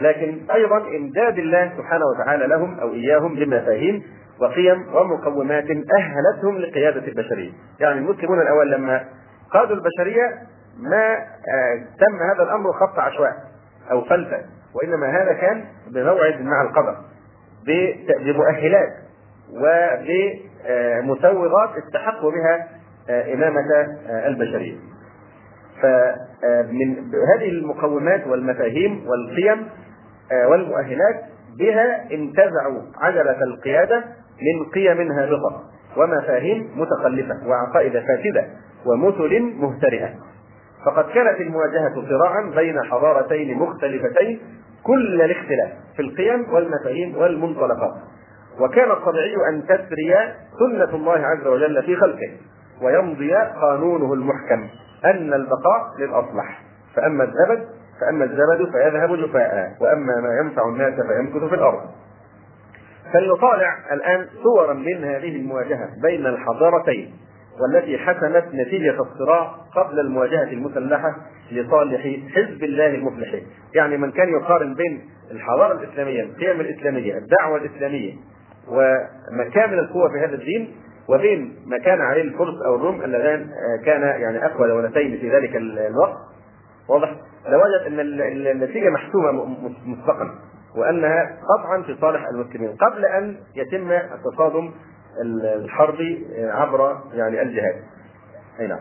لكن 0.00 0.38
أيضا 0.54 0.96
إمداد 0.96 1.38
الله 1.38 1.72
سبحانه 1.76 2.04
وتعالى 2.14 2.46
لهم 2.46 2.80
أو 2.80 2.92
إياهم 2.94 3.34
بمفاهيم 3.34 4.02
وقيم 4.40 4.94
ومقومات 4.94 5.64
أهلتهم 5.70 6.58
لقيادة 6.58 7.00
البشرية 7.08 7.50
يعني 7.80 7.98
المسلمون 8.00 8.40
الأول 8.40 8.70
لما 8.70 9.04
قادوا 9.50 9.76
البشرية 9.76 10.34
ما 10.90 11.16
آه، 11.18 11.86
تم 12.00 12.16
هذا 12.34 12.42
الأمر 12.42 12.72
خط 12.72 12.98
عشواء 12.98 13.32
أو 13.90 14.04
فلتة 14.04 14.38
وإنما 14.74 15.22
هذا 15.22 15.32
كان 15.32 15.64
بموعد 15.94 16.40
مع 16.40 16.62
القدر 16.62 16.96
بمؤهلات 18.24 18.88
وبمسوغات 19.52 21.68
استحقوا 21.86 22.30
بها 22.30 22.68
آه، 23.10 23.34
إمامة 23.34 23.68
آه، 24.08 24.26
البشرية. 24.28 24.76
فمن 25.82 26.98
آه، 26.98 27.38
هذه 27.38 27.48
المقومات 27.48 28.26
والمفاهيم 28.26 29.06
والقيم 29.08 29.68
والمؤهلات 30.48 31.24
بها 31.58 32.04
انتزعوا 32.12 32.82
عجلة 33.00 33.42
القيادة 33.42 34.04
من 34.42 34.64
قيم 34.74 35.12
هابطة 35.12 35.64
ومفاهيم 35.96 36.70
متخلفة 36.76 37.36
وعقائد 37.46 37.92
فاسدة 37.92 38.46
ومثل 38.86 39.40
مهترئة 39.56 40.14
فقد 40.86 41.04
كانت 41.14 41.40
المواجهة 41.40 41.94
صراعا 42.08 42.40
بين 42.54 42.82
حضارتين 42.82 43.58
مختلفتين 43.58 44.40
كل 44.82 45.22
الاختلاف 45.22 45.70
في 45.96 46.02
القيم 46.02 46.54
والمفاهيم 46.54 47.16
والمنطلقات 47.16 47.94
وكان 48.60 48.90
الطبيعي 48.90 49.36
أن 49.50 49.66
تسري 49.66 50.14
سنة 50.58 50.96
الله 50.96 51.18
عز 51.26 51.46
وجل 51.46 51.82
في 51.82 51.96
خلقه 51.96 52.30
ويمضي 52.82 53.34
قانونه 53.34 54.12
المحكم 54.14 54.68
أن 55.04 55.34
البقاء 55.34 55.82
للأصلح 55.98 56.62
فأما 56.94 57.24
الزبد 57.24 57.66
فأما 58.00 58.24
الزبد 58.24 58.70
فيذهب 58.72 59.16
جفاء 59.16 59.72
وأما 59.80 60.20
ما 60.20 60.28
ينفع 60.40 60.68
الناس 60.68 60.94
فيمكث 60.94 61.48
في 61.48 61.54
الأرض 61.54 61.80
فلنطالع 63.12 63.74
الآن 63.92 64.26
صورا 64.42 64.72
من 64.72 65.04
هذه 65.04 65.36
المواجهة 65.36 65.88
بين 66.02 66.26
الحضارتين 66.26 67.12
والتي 67.60 67.98
حسمت 67.98 68.44
نتيجة 68.54 69.02
الصراع 69.02 69.50
قبل 69.76 70.00
المواجهة 70.00 70.42
المسلحة 70.52 71.16
لصالح 71.52 72.00
حزب 72.34 72.64
الله 72.64 72.86
المفلح 72.86 73.34
يعني 73.74 73.96
من 73.96 74.10
كان 74.12 74.28
يقارن 74.28 74.74
بين 74.74 75.00
الحضارة 75.30 75.72
الإسلامية 75.72 76.22
القيم 76.22 76.60
الإسلامية 76.60 77.18
الدعوة 77.18 77.56
الإسلامية 77.56 78.12
ومكامن 78.68 79.78
القوة 79.78 80.08
في 80.08 80.18
هذا 80.18 80.34
الدين 80.34 80.76
وبين 81.08 81.56
ما 81.66 81.78
كان 81.78 82.00
عليه 82.00 82.22
الفرس 82.22 82.54
أو 82.66 82.74
الروم 82.76 83.02
اللذان 83.02 83.40
آه، 83.42 83.84
كان 83.84 84.02
يعني 84.02 84.46
أقوى 84.46 84.68
دولتين 84.68 85.18
في 85.18 85.30
ذلك 85.30 85.56
الوقت 85.56 86.16
واضح؟ 86.88 87.08
لوجد 87.48 87.86
أن 87.86 88.00
النتيجة 88.46 88.90
محسومة 88.90 89.44
مسبقا 89.86 90.30
وأنها 90.76 91.38
قطعا 91.58 91.82
في 91.82 91.96
صالح 92.00 92.28
المسلمين 92.28 92.76
قبل 92.76 93.04
أن 93.04 93.36
يتم 93.56 93.92
التصادم 93.92 94.70
الحربي 95.56 96.26
آه، 96.38 96.50
عبر 96.52 96.96
يعني 97.14 97.42
الجهاد. 97.42 97.74
أي 98.60 98.66
نعم. 98.66 98.80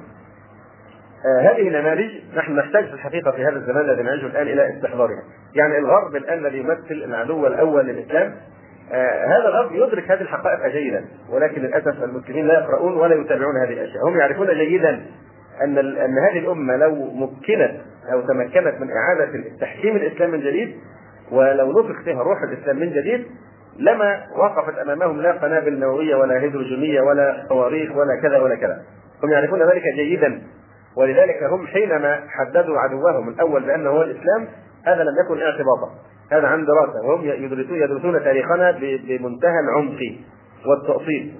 آه، 1.25 1.41
هذه 1.41 1.67
النماذج 1.67 2.09
نحن 2.37 2.55
نحتاج 2.55 2.85
في 2.87 2.93
الحقيقه 2.93 3.31
في 3.31 3.43
هذا 3.43 3.55
الزمان 3.55 3.85
الذي 3.89 4.03
نعيشه 4.03 4.25
الان 4.25 4.47
الى 4.47 4.75
استحضارها. 4.77 5.23
يعني 5.55 5.77
الغرب 5.77 6.15
الان 6.15 6.37
الذي 6.45 6.57
يمثل 6.59 6.91
العدو 6.91 7.47
الاول 7.47 7.85
للاسلام 7.87 8.35
آه، 8.93 9.25
هذا 9.27 9.49
الرجل 9.49 9.75
يدرك 9.83 10.11
هذه 10.11 10.21
الحقائق 10.21 10.67
جيدا 10.67 11.05
ولكن 11.29 11.61
للاسف 11.61 12.03
المسلمين 12.03 12.47
لا 12.47 12.53
يقرؤون 12.59 12.97
ولا 12.97 13.15
يتابعون 13.15 13.55
هذه 13.65 13.73
الاشياء 13.73 14.07
هم 14.07 14.17
يعرفون 14.17 14.47
جيدا 14.47 14.89
ان 15.63 15.77
ان 15.77 16.17
هذه 16.31 16.39
الامه 16.39 16.75
لو 16.77 16.93
مكنت 16.95 17.71
او 18.13 18.21
تمكنت 18.21 18.81
من 18.81 18.89
اعاده 18.91 19.43
تحكيم 19.61 19.95
الاسلام 19.95 20.31
من 20.31 20.39
جديد 20.39 20.75
ولو 21.31 21.79
نفخ 21.79 22.03
فيها 22.03 22.23
روح 22.23 22.41
الاسلام 22.41 22.79
من 22.79 22.89
جديد 22.93 23.25
لما 23.79 24.23
وقفت 24.37 24.77
امامهم 24.77 25.21
لا 25.21 25.31
قنابل 25.31 25.79
نوويه 25.79 26.15
ولا 26.15 26.39
هيدروجينيه 26.39 27.01
ولا 27.01 27.45
صواريخ 27.49 27.91
ولا 27.91 28.21
كذا 28.21 28.37
ولا 28.39 28.55
كذا 28.55 28.81
هم 29.23 29.31
يعرفون 29.31 29.63
ذلك 29.63 29.83
جيدا 29.95 30.41
ولذلك 30.97 31.43
هم 31.43 31.67
حينما 31.67 32.19
حددوا 32.29 32.79
عدوهم 32.79 33.29
الاول 33.29 33.65
بانه 33.65 33.89
هو 33.89 34.01
الاسلام 34.01 34.47
هذا 34.85 35.03
لم 35.03 35.13
يكن 35.25 35.41
اعتباطا 35.41 35.89
هذا 36.31 36.47
عن 36.47 36.65
دراسه 36.65 37.01
وهم 37.05 37.25
يدرسون 37.25 37.75
يدرسون 37.83 38.23
تاريخنا 38.23 38.71
بمنتهى 39.07 39.59
العمق 39.59 39.99
والتأصيل 40.65 41.33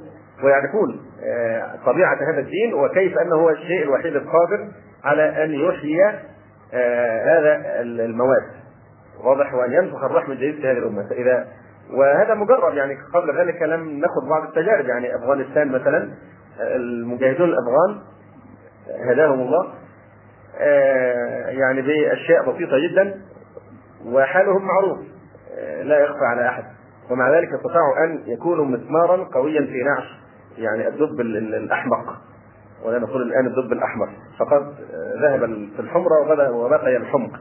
ويعرفون 0.43 1.06
آه، 1.24 1.76
طبيعة 1.86 2.17
هذا 2.34 2.39
الدين 2.39 2.74
وكيف 2.74 3.17
أنه 3.17 3.36
هو 3.36 3.50
الشيء 3.50 3.84
الوحيد 3.84 4.15
القادر 4.15 4.67
على 5.04 5.43
أن 5.43 5.52
يحيي 5.54 6.06
آه، 6.74 7.24
هذا 7.39 7.82
المواد 7.84 8.43
واضح 9.24 9.54
وأن 9.54 9.74
ينفخ 9.74 10.04
الرحم 10.04 10.32
الجديد 10.32 10.56
في 10.56 10.67
هذه 10.67 10.78
الأمة 10.78 11.08
فإذا 11.10 11.48
وهذا 11.98 12.34
مجرد 12.34 12.74
يعني 12.74 12.98
قبل 13.13 13.38
ذلك 13.39 13.62
لم 13.62 13.89
ناخذ 14.00 14.30
بعض 14.30 14.43
التجارب 14.43 14.86
يعني 14.86 15.15
أفغانستان 15.15 15.71
مثلا 15.71 16.10
آه، 16.62 16.76
المجاهدون 16.76 17.50
الأفغان 17.50 18.02
هداهم 19.10 19.39
الله 19.39 19.67
يعني 21.52 21.82
بأشياء 21.82 22.52
بسيطة 22.52 22.71
جدا 22.91 23.13
وحالهم 24.07 24.65
معروف 24.65 24.97
آه، 25.57 25.81
لا 25.83 25.99
يخفى 25.99 26.25
على 26.25 26.47
أحد 26.49 26.63
ومع 27.11 27.37
ذلك 27.37 27.53
استطاعوا 27.53 28.03
أن 28.03 28.23
يكونوا 28.25 28.65
مسمارا 28.65 29.23
قويا 29.23 29.65
في 29.65 29.83
نعش 29.83 30.19
يعني 30.57 30.87
الدب 30.87 31.19
الأحمق 31.21 32.17
ولا 32.85 32.99
نقول 32.99 33.21
الآن 33.21 33.45
الدب 33.47 33.71
الأحمر 33.71 34.09
فقد 34.39 34.73
آه، 34.93 35.13
ذهب 35.21 35.39
في 35.75 35.79
الحمرة 35.79 36.13
وبدا 36.21 36.49
وبقي 36.49 36.97
الحمق 36.97 37.31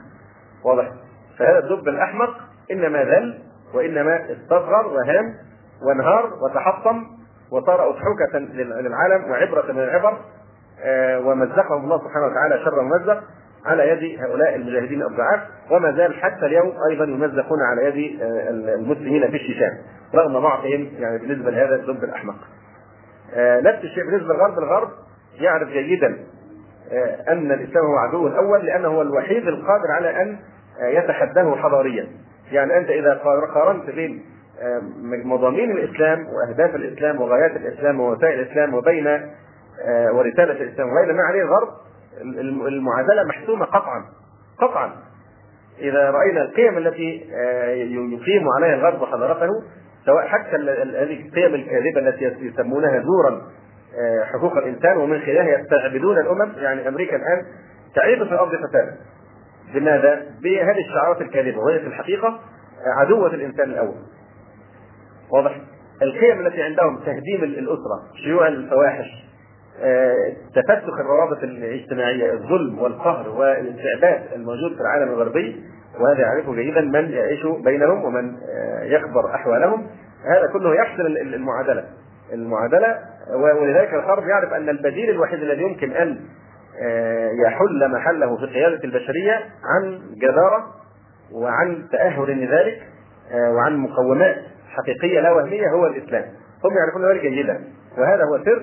واضح 0.64 0.90
فهذا 1.38 1.58
الدب 1.58 1.88
الأحمق 1.88 2.30
إنما 2.70 3.04
ذل 3.04 3.38
وإنما 3.74 4.32
استصغر 4.32 4.86
وهام 4.86 5.34
وانهار 5.88 6.30
وتحطم 6.42 7.04
وصار 7.50 7.88
أضحوكة 7.88 8.38
للعالم 8.38 9.30
وعبرة 9.30 9.72
من 9.72 9.78
العبر 9.82 10.16
آه، 10.82 11.18
ومزقهم 11.20 11.84
الله 11.84 11.98
سبحانه 11.98 12.26
وتعالى 12.26 12.64
شر 12.64 12.80
المزق 12.80 13.22
على 13.66 13.88
يد 13.88 14.20
هؤلاء 14.20 14.54
المجاهدين 14.54 15.02
الضعاف 15.02 15.40
وما 15.70 15.92
زال 15.96 16.14
حتى 16.14 16.46
اليوم 16.46 16.72
ايضا 16.90 17.04
يمزقون 17.04 17.58
على 17.70 17.84
يد 17.84 18.20
المسلمين 18.74 19.30
في 19.30 19.36
الشيشان 19.36 19.70
رغم 20.14 20.38
ضعفهم 20.38 20.88
يعني 20.98 21.18
بالنسبه 21.18 21.50
لهذا 21.50 21.74
الذنب 21.74 22.04
الاحمق. 22.04 22.34
نفس 23.36 23.78
آه، 23.80 23.84
الشيء 23.84 24.04
بالنسبه 24.04 24.34
للغرب، 24.34 24.58
الغرب 24.58 24.88
يعرف 25.40 25.68
جيدا 25.68 26.16
آه، 26.92 27.32
ان 27.32 27.52
الاسلام 27.52 27.84
هو 27.86 27.96
عدوه 27.96 28.28
الاول 28.30 28.66
لانه 28.66 28.88
هو 28.88 29.02
الوحيد 29.02 29.48
القادر 29.48 29.90
على 29.96 30.22
ان 30.22 30.36
آه، 30.82 30.86
يتحداه 30.86 31.56
حضاريا. 31.56 32.06
يعني 32.52 32.78
انت 32.78 32.90
اذا 32.90 33.14
قارنت 33.54 33.90
بين 33.90 34.22
مضامين 35.24 35.70
الاسلام 35.70 36.26
واهداف 36.26 36.74
الاسلام 36.74 37.20
وغايات 37.20 37.56
الاسلام 37.56 38.00
ووسائل 38.00 38.40
الاسلام 38.40 38.74
وبين 38.74 39.06
ورساله 40.12 40.52
الاسلام 40.52 40.88
وبين 40.88 41.16
ما 41.16 41.22
عليه 41.22 41.42
الغرب 41.42 41.68
المعادله 42.68 43.24
محسومه 43.28 43.64
قطعا 43.64 44.04
قطعا 44.60 44.92
اذا 45.78 46.10
راينا 46.10 46.42
القيم 46.42 46.78
التي 46.78 47.30
آه، 47.34 47.68
يقيم 47.86 48.48
عليها 48.58 48.74
الغرب 48.74 49.04
حضارته 49.04 49.48
سواء 50.06 50.26
حتى 50.26 50.56
هذه 50.96 51.20
القيم 51.26 51.54
الكاذبه 51.54 52.08
التي 52.08 52.24
يسمونها 52.40 53.02
زورا 53.02 53.42
آه، 54.00 54.24
حقوق 54.24 54.56
الانسان 54.56 54.96
ومن 54.96 55.20
خلالها 55.20 55.58
يستعبدون 55.60 56.18
الامم 56.18 56.52
يعني 56.56 56.88
امريكا 56.88 57.16
الان 57.16 57.42
تعيب 57.96 58.18
في 58.24 58.34
الارض 58.34 58.50
فسادا 58.56 58.96
بماذا؟ 59.74 60.14
بهذه 60.42 60.78
الشعارات 60.86 61.20
الكاذبه 61.20 61.58
وهي 61.60 61.80
في 61.80 61.86
الحقيقه 61.86 62.28
آه، 62.28 63.00
عدوه 63.00 63.34
الانسان 63.34 63.70
الاول. 63.70 63.94
واضح؟ 65.32 65.60
القيم 66.02 66.46
التي 66.46 66.62
عندهم 66.62 66.98
تهديم 66.98 67.44
الاسره، 67.44 68.16
شيوع 68.24 68.48
الفواحش، 68.48 69.06
آه، 69.82 70.32
تفسخ 70.54 71.00
الروابط 71.00 71.42
الاجتماعيه 71.42 72.32
الظلم 72.32 72.78
والقهر 72.78 73.28
والاستعباد 73.28 74.20
الموجود 74.34 74.74
في 74.74 74.80
العالم 74.80 75.12
الغربي 75.12 75.64
وهذا 76.00 76.20
يعرفه 76.20 76.54
جيدا 76.54 76.80
من 76.80 77.10
يعيش 77.10 77.44
بينهم 77.64 78.04
ومن 78.04 78.34
آه، 78.56 78.82
يخبر 78.82 79.34
احوالهم 79.34 79.86
هذا 80.36 80.52
كله 80.52 80.74
يحصل 80.74 81.06
المعادله 81.06 81.84
المعادله 82.32 82.98
ولذلك 83.60 83.94
الغرب 83.94 84.28
يعرف 84.28 84.52
ان 84.52 84.68
البديل 84.68 85.10
الوحيد 85.10 85.42
الذي 85.42 85.62
يمكن 85.62 85.92
ان 85.92 86.18
آه، 86.82 87.30
يحل 87.46 87.90
محله 87.92 88.36
في 88.36 88.46
قياده 88.54 88.84
البشريه 88.84 89.34
عن 89.64 89.98
جداره 90.16 90.66
وعن 91.32 91.88
تاهل 91.92 92.44
لذلك 92.44 92.82
وعن 93.56 93.76
مقومات 93.76 94.36
حقيقيه 94.68 95.20
لا 95.20 95.32
وهميه 95.32 95.68
هو 95.70 95.86
الاسلام 95.86 96.24
هم 96.64 96.72
يعرفون 96.78 97.10
ذلك 97.10 97.20
جيدا 97.26 97.60
وهذا 97.98 98.24
هو 98.24 98.44
سر 98.44 98.62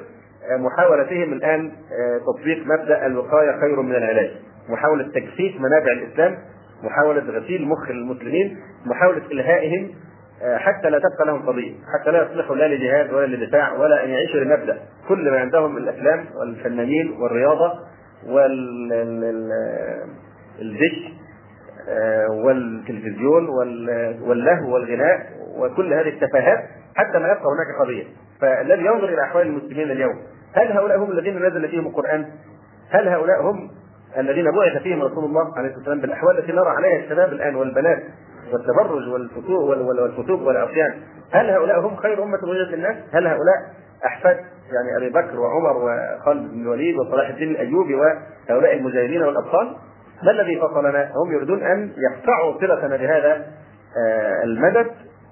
محاولتهم 0.50 1.34
الان 1.34 1.72
آه، 2.00 2.22
تطبيق 2.28 2.58
مبدا 2.66 3.06
الوقايه 3.06 3.60
خير 3.62 3.82
من 3.82 3.96
العلاج 3.96 4.32
محاوله 4.70 5.04
تجفيف 5.04 5.62
منابع 5.62 5.92
الاسلام 5.92 6.38
محاوله 6.84 7.22
غسيل 7.40 7.68
مخ 7.68 7.90
المسلمين 7.90 8.58
محاوله 8.86 9.22
الهائهم 9.32 9.90
آه، 10.44 10.58
حتى 10.58 10.90
لا 10.90 11.00
تبقى 11.00 11.26
لهم 11.26 11.42
قضيه، 11.50 11.74
حتى 12.00 12.12
لا 12.12 12.24
يصلحوا 12.24 12.56
لا 12.56 12.76
لجهاد 12.76 13.14
ولا 13.14 13.36
لدفاع 13.36 13.74
ولا 13.74 14.04
ان 14.06 14.10
يعيشوا 14.10 14.40
لمبدا، 14.40 14.78
كل 15.10 15.32
ما 15.32 15.40
عندهم 15.40 15.78
الافلام 15.78 16.26
والفنانين 16.42 17.10
والرياضه 17.12 17.74
والذكر 18.28 19.62
آه، 21.90 22.28
والتلفزيون 22.46 23.50
واللهو 24.28 24.74
والغناء 24.74 25.20
وكل 25.58 25.94
هذه 25.94 26.10
التفاهات 26.10 26.64
حتى 26.96 27.20
ما 27.20 27.26
يبقى 27.28 27.44
هناك 27.44 27.82
قضيه، 27.84 28.04
فالذي 28.42 28.86
ينظر 28.86 29.10
الى 29.10 29.22
احوال 29.24 29.48
المسلمين 29.48 29.92
اليوم 29.92 30.16
هل 30.54 30.68
هؤلاء 30.72 30.98
هم 31.04 31.12
الذين 31.12 31.40
نزل 31.46 31.70
فيهم 31.70 31.88
القرآن؟ 31.88 32.26
هل 32.90 33.08
هؤلاء 33.10 33.42
هم 33.42 33.70
الذين 34.18 34.46
بعث 34.52 34.82
فيهم 34.84 35.02
رسول 35.02 35.26
الله 35.26 35.42
عليه 35.58 35.68
الصلاة 35.68 35.78
والسلام 35.78 36.02
بالأحوال 36.02 36.38
التي 36.38 36.52
نرى 36.52 36.68
عليها 36.70 37.00
الشباب 37.06 37.32
الآن 37.34 37.56
والبنات 37.56 38.04
والتبرج 38.54 39.08
والفتوق 39.10 39.60
والفتوق 39.60 40.42
والعصيان 40.42 40.94
هل 41.32 41.50
هؤلاء 41.50 41.80
هم 41.80 41.96
خير 41.96 42.24
أمة 42.24 42.40
وجدت 42.44 42.74
للناس؟ 42.74 42.96
هل 43.14 43.28
هؤلاء 43.28 43.58
أحفاد 44.06 44.38
يعني 44.72 44.98
أبي 44.98 45.10
بكر 45.10 45.40
وعمر 45.40 45.78
وخالد 45.78 46.52
بن 46.54 46.62
الوليد 46.62 46.96
وصلاح 47.00 47.30
الدين 47.30 47.52
الأيوبي 47.52 47.96
وهؤلاء 47.96 48.76
المجاهدين 48.76 49.22
والأبطال؟ 49.24 49.76
ما 50.24 50.32
الذي 50.32 50.60
فصلنا؟ 50.60 51.04
هم 51.16 51.32
يريدون 51.34 51.64
أن 51.64 51.92
يقطعوا 51.98 52.54
صلتنا 52.62 52.98
بهذا 52.98 53.46
آه، 53.98 54.44
المدد 54.44 54.88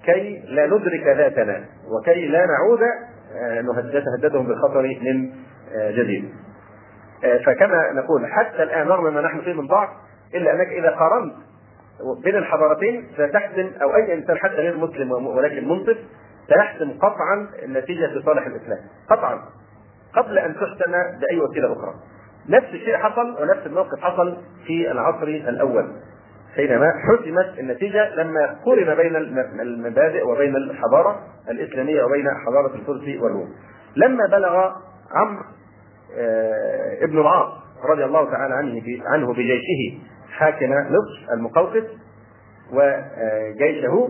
كي 0.05 0.39
لا 0.47 0.65
ندرك 0.65 1.07
ذاتنا 1.17 1.65
وكي 1.99 2.27
لا 2.27 2.45
نعود 2.45 2.79
آه، 3.35 3.61
نتهددهم 3.95 4.47
بالخطر 4.47 4.81
من 4.81 5.29
آه، 5.75 5.91
جديد. 5.91 6.29
آه، 7.23 7.37
فكما 7.37 7.91
نقول 7.91 8.25
حتى 8.31 8.63
الان 8.63 8.87
رغم 8.87 9.13
ما 9.13 9.21
نحن 9.21 9.41
فيه 9.41 9.53
من 9.53 9.67
ضعف 9.67 9.89
الا 10.35 10.53
انك 10.53 10.67
اذا 10.67 10.89
قارنت 10.89 11.33
بين 12.23 12.35
الحضارتين 12.35 13.07
ستحسم 13.13 13.71
او 13.81 13.95
اي 13.95 14.13
انسان 14.13 14.37
حتى 14.37 14.53
غير 14.53 14.77
مسلم 14.77 15.11
ولكن 15.11 15.67
منصف 15.67 15.97
سيحسم 16.47 16.97
قطعا 16.99 17.49
النتيجه 17.63 18.05
في 18.13 18.21
صالح 18.25 18.45
الاسلام 18.47 18.79
قطعا 19.09 19.39
قبل 20.15 20.37
ان 20.39 20.55
تحسم 20.55 20.91
باي 21.19 21.39
وسيله 21.49 21.73
اخرى. 21.73 21.93
نفس 22.49 22.65
الشيء 22.67 22.97
حصل 22.97 23.41
ونفس 23.41 23.65
الموقف 23.65 23.99
حصل 24.01 24.37
في 24.67 24.91
العصر 24.91 25.23
الاول 25.27 25.87
حينما 26.55 26.93
حسمت 27.03 27.59
النتيجة 27.59 28.09
لما 28.15 28.55
قرن 28.65 28.95
بين 28.95 29.15
المبادئ 29.61 30.27
وبين 30.27 30.55
الحضارة 30.55 31.19
الإسلامية 31.49 32.03
وبين 32.03 32.25
حضارة 32.45 32.73
الفرس 32.75 33.21
والروم 33.21 33.49
لما 33.95 34.25
بلغ 34.31 34.57
عمرو 35.11 35.43
آه، 36.17 37.03
ابن 37.03 37.17
العاص 37.19 37.51
رضي 37.89 38.05
الله 38.05 38.31
تعالى 38.31 38.53
عنه 38.53 38.81
عنه 39.07 39.33
بجيشه 39.33 39.97
حاكم 40.31 40.69
مصر 40.71 41.33
المقوقس 41.33 41.83
وجيشه 42.73 44.09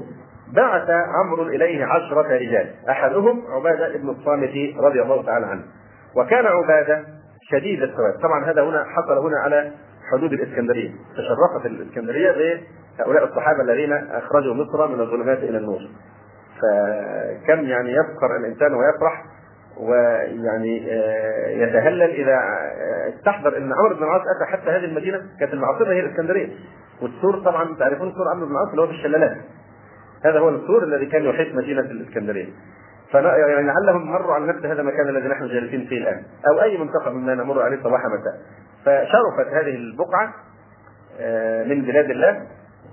بعث 0.54 0.90
عمرو 0.90 1.44
اليه 1.44 1.86
عشرة 1.86 2.22
رجال 2.22 2.70
احدهم 2.90 3.42
عباده 3.56 3.98
بن 3.98 4.10
الصامت 4.10 4.54
رضي 4.78 5.02
الله 5.02 5.26
تعالى 5.26 5.46
عنه 5.46 5.64
وكان 6.18 6.46
عباده 6.46 7.06
شديد 7.52 7.82
السواد 7.84 8.14
طبعا 8.24 8.46
هذا 8.52 8.64
هنا 8.64 8.84
حصل 8.96 9.18
هنا 9.18 9.38
على 9.44 9.72
حدود 10.12 10.34
الاسكندريه 10.34 10.90
تشرفت 10.90 11.66
الاسكندريه 11.66 12.32
بهؤلاء 12.32 13.24
الصحابه 13.24 13.62
الذين 13.62 13.94
اخرجوا 13.94 14.54
مصر 14.54 14.88
من 14.88 15.00
الظلمات 15.00 15.38
الى 15.38 15.58
النور 15.58 15.80
فكم 16.60 17.66
يعني 17.66 17.92
يفخر 17.94 18.38
الانسان 18.40 18.74
ويفرح 18.74 19.24
ويعني 19.78 20.92
آه، 20.92 21.50
يتهلل 21.50 22.02
اذا 22.02 22.34
آه، 22.36 23.10
استحضر 23.18 23.58
ان 23.58 23.74
عمرو 23.74 23.96
بن 23.96 24.04
العاص 24.04 24.22
اتى 24.22 24.52
حتى 24.52 24.70
هذه 24.72 24.84
المدينه 24.86 25.22
كانت 25.40 25.54
المعاصرة 25.54 25.94
هي 25.94 26.00
الاسكندريه 26.00 26.50
والسور 27.02 27.40
طبعا 27.40 27.76
تعرفون 27.76 28.12
سور 28.14 28.28
عمرو 28.36 28.46
بن 28.46 28.52
العاص 28.52 28.70
اللي 28.70 28.82
هو 28.82 28.86
في 28.88 28.94
الشلالات 28.94 29.38
هذا 30.26 30.40
هو 30.40 30.50
السور 30.50 30.84
الذي 30.84 31.06
كان 31.06 31.24
يحيط 31.24 31.56
مدينه 31.56 31.82
الاسكندريه 31.82 32.50
يعني 33.14 33.68
لعلهم 33.68 34.12
مروا 34.12 34.34
على 34.36 34.46
نفس 34.48 34.66
هذا 34.66 34.82
المكان 34.82 35.10
الذي 35.10 35.28
نحن 35.28 35.48
جالسين 35.48 35.86
فيه 35.86 35.98
الان 35.98 36.24
او 36.54 36.62
اي 36.62 36.78
منطقه 36.78 37.12
مما 37.12 37.36
نمر 37.36 37.62
عليه 37.62 37.78
صباح 37.84 38.02
مساء 38.06 38.36
فشرفت 38.86 39.52
هذه 39.54 39.76
البقعه 39.76 40.34
آه، 41.20 41.64
من 41.64 41.82
بلاد 41.82 42.10
الله 42.10 42.42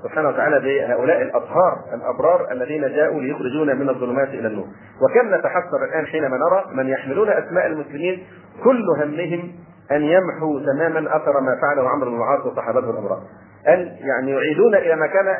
سبحانه 0.02 0.28
وتعالى 0.28 0.60
بهؤلاء 0.60 1.22
الاطهار 1.22 1.78
الابرار 1.94 2.52
الذين 2.52 2.80
جاءوا 2.88 3.20
ليخرجونا 3.20 3.74
من 3.74 3.88
الظلمات 3.88 4.28
الى 4.28 4.48
النور 4.48 4.66
وكم 5.02 5.34
نتحسر 5.34 5.84
الان 5.88 6.06
حينما 6.06 6.36
نرى 6.36 6.64
من 6.76 6.88
يحملون 6.88 7.28
اسماء 7.30 7.66
المسلمين 7.66 8.26
كل 8.64 8.84
همهم 9.02 9.52
ان 9.92 10.02
يمحوا 10.02 10.60
تماما 10.60 11.16
اثر 11.16 11.40
ما 11.40 11.60
فعله 11.62 11.88
عمرو 11.90 12.10
بن 12.10 12.16
العاص 12.16 12.46
وصحابته 12.46 12.90
الابرار 12.90 13.22
ان 13.68 13.78
يعني 14.00 14.30
يعيدون 14.30 14.74
الى 14.74 14.96
ما 14.96 15.06
كان 15.06 15.36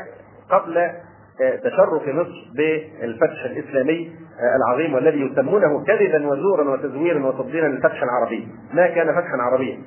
قبل 0.50 0.90
تشرف 1.38 2.02
مصر 2.08 2.32
بالفتح 2.56 3.44
الاسلامي 3.44 4.16
آه، 4.40 4.56
العظيم 4.56 4.94
والذي 4.94 5.20
يسمونه 5.20 5.84
كذبا 5.84 6.26
وزورا 6.26 6.70
وتزويرا 6.70 7.26
وتضليلا 7.26 7.66
للفتح 7.66 8.02
العربي، 8.02 8.48
ما 8.72 8.86
كان 8.86 9.06
فتحا 9.14 9.36
عربيا. 9.42 9.78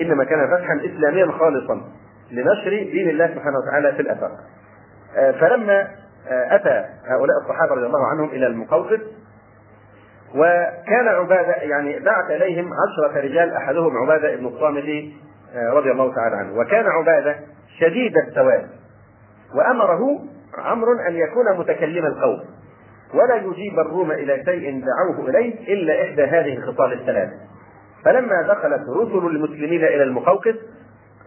انما 0.00 0.24
كان 0.24 0.56
فتحا 0.56 0.74
اسلاميا 0.84 1.32
خالصا 1.32 1.80
لنشر 2.30 2.70
دين 2.90 3.08
الله 3.08 3.26
سبحانه 3.26 3.58
وتعالى 3.58 3.92
في 3.96 4.02
الافاق. 4.02 4.32
آه، 5.16 5.30
فلما 5.32 5.80
آه، 6.28 6.54
اتى 6.54 6.84
هؤلاء 7.06 7.36
الصحابه 7.44 7.74
رضي 7.74 7.86
الله 7.86 8.06
عنهم 8.06 8.28
الى 8.28 8.46
المقوقس 8.46 9.00
وكان 10.34 11.08
عباده 11.08 11.52
يعني 11.54 11.98
بعث 12.00 12.30
اليهم 12.30 12.70
عشره 12.74 13.20
رجال 13.20 13.52
احدهم 13.54 13.96
عباده 13.98 14.36
بن 14.36 14.46
الصامت 14.46 14.84
رضي 15.56 15.90
الله 15.90 16.14
تعالى 16.14 16.36
عنه 16.36 16.58
وكان 16.60 16.86
عباده 16.86 17.36
شديد 17.80 18.12
السواد 18.28 18.68
وامره 19.54 20.00
عمر 20.58 21.08
أن 21.08 21.14
يكون 21.16 21.58
متكلم 21.58 22.06
القوم 22.06 22.40
ولا 23.14 23.36
يجيب 23.36 23.78
الروم 23.80 24.10
إلى 24.12 24.44
شيء 24.44 24.82
دعوه 24.84 25.28
إليه 25.28 25.74
إلا 25.74 26.02
إحدى 26.02 26.22
هذه 26.22 26.56
الخصال 26.56 26.92
الثلاثة 26.92 27.32
فلما 28.04 28.42
دخلت 28.42 28.82
رسل 29.00 29.26
المسلمين 29.26 29.84
إلى 29.84 30.02
المقوقس 30.02 30.54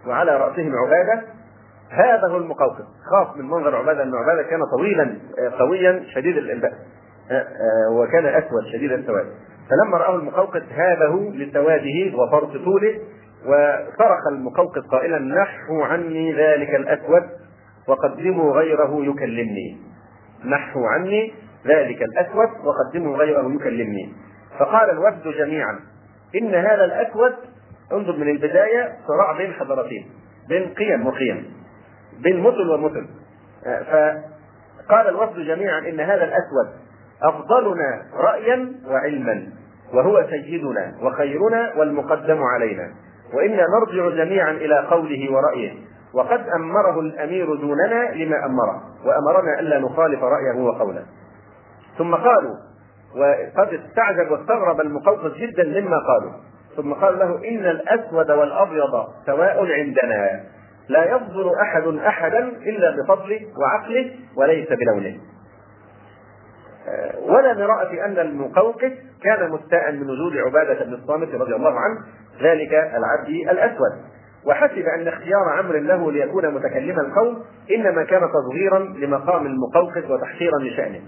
وعلى 0.08 0.32
رأسهم 0.38 0.72
عبادة 0.76 1.22
هذا 1.90 2.28
هو 2.32 2.38
المقوقس 2.38 2.84
خاف 3.12 3.38
من 3.38 3.46
منظر 3.46 3.76
عبادة 3.76 4.04
أن 4.04 4.12
عبادة 4.16 4.44
كان 4.50 4.60
طويلا 4.78 5.04
آه، 5.40 5.50
قويا 5.60 6.04
شديد 6.16 6.38
البأس 6.38 6.74
آه، 7.32 7.34
آه، 7.34 7.92
وكان 7.94 8.26
أسود 8.26 8.66
شديد 8.74 8.92
السواد 8.92 9.26
فلما 9.70 9.98
رآه 9.98 10.16
المقوقس 10.16 10.62
هابه 10.72 11.32
لسواده 11.36 12.16
وفرط 12.18 12.52
طوله 12.52 13.00
وصرخ 13.46 14.28
المقوقس 14.32 14.82
قائلا 14.92 15.20
نحو 15.20 15.82
عني 15.82 16.34
ذلك 16.34 16.76
الأسود 16.76 17.24
وقدموا 17.88 18.54
غيره 18.54 18.98
يكلمني 19.06 19.78
نحوا 20.46 20.88
عني 20.88 21.34
ذلك 21.68 22.04
الأسود 22.04 22.50
وقدموا 22.66 23.18
غيره 23.18 23.54
يكلمني 23.56 24.14
فقال 24.60 24.90
الوفد 24.90 25.28
جميعا 25.28 25.80
إن 26.36 26.56
هذا 26.56 26.86
الأسود 26.86 27.34
انظر 27.94 28.18
من 28.18 28.30
البداية 28.30 28.96
صراع 29.08 29.38
بين 29.38 29.54
حضرتين 29.54 30.10
بين 30.50 30.74
قيم 30.74 31.08
وقيم 31.08 31.54
بين 32.24 32.40
مثل 32.40 32.70
ومثل 32.70 33.08
فقال 33.86 35.08
الوفد 35.10 35.40
جميعا 35.40 35.80
إن 35.80 36.00
هذا 36.00 36.24
الأسود 36.24 36.84
أفضلنا 37.24 38.02
رأيا 38.16 38.74
وعلما 38.88 39.48
وهو 39.94 40.28
سيدنا 40.30 40.94
وخيرنا 41.02 41.74
والمقدم 41.78 42.44
علينا 42.44 42.92
وإنا 43.34 43.64
نرجع 43.80 44.24
جميعا 44.26 44.52
إلى 44.52 44.78
قوله 44.80 45.32
ورأيه 45.32 45.74
وقد 46.14 46.50
أمره 46.56 47.00
الأمير 47.00 47.56
دوننا 47.56 48.12
لما 48.14 48.46
أمره 48.46 48.82
وأمرنا 49.06 49.60
ألا 49.60 49.80
نخالف 49.80 50.24
رأيه 50.24 50.62
وقوله 50.62 51.06
ثم 51.98 52.16
قالوا 52.16 52.56
وقد 53.16 53.74
استعجب 53.84 54.32
واستغرب 54.32 54.82
المقوقس 54.82 55.32
جدا 55.38 55.64
مما 55.82 55.98
قالوا 56.08 56.32
ثم 56.76 56.94
قال 56.94 57.20
له 57.20 57.26
إن 57.48 57.66
الأسود 57.66 58.32
والأبيض 58.32 59.06
سواء 59.26 59.66
عندنا 59.72 60.42
لا 60.90 61.04
يفضل 61.16 61.52
أحد 61.62 61.84
أحدا 61.88 62.40
إلا 62.40 62.92
بفضله 63.04 63.40
وعقله 63.62 64.12
وليس 64.38 64.68
بلونه 64.74 65.16
ولا 67.26 67.54
في 67.90 68.06
أن 68.06 68.20
المقوقس 68.20 68.92
كان 69.24 69.52
مستاء 69.52 69.92
من 69.92 70.10
وجود 70.10 70.38
عبادة 70.46 70.86
بن 70.86 70.94
الصامت 70.94 71.36
رضي 71.36 71.56
الله 71.56 71.72
عنه 71.80 71.98
ذلك 72.44 72.74
العبد 72.74 73.30
الأسود 73.52 74.13
وحسب 74.46 74.86
أن 74.98 75.08
اختيار 75.08 75.50
عمرو 75.58 75.78
له 75.78 76.12
ليكون 76.12 76.48
متكلم 76.56 77.00
القوم 77.00 77.44
إنما 77.76 78.04
كان 78.04 78.22
تصغيرا 78.30 78.80
لمقام 78.80 79.46
المقوقس 79.46 80.10
وتحقيرا 80.10 80.60
لشأنه. 80.62 81.02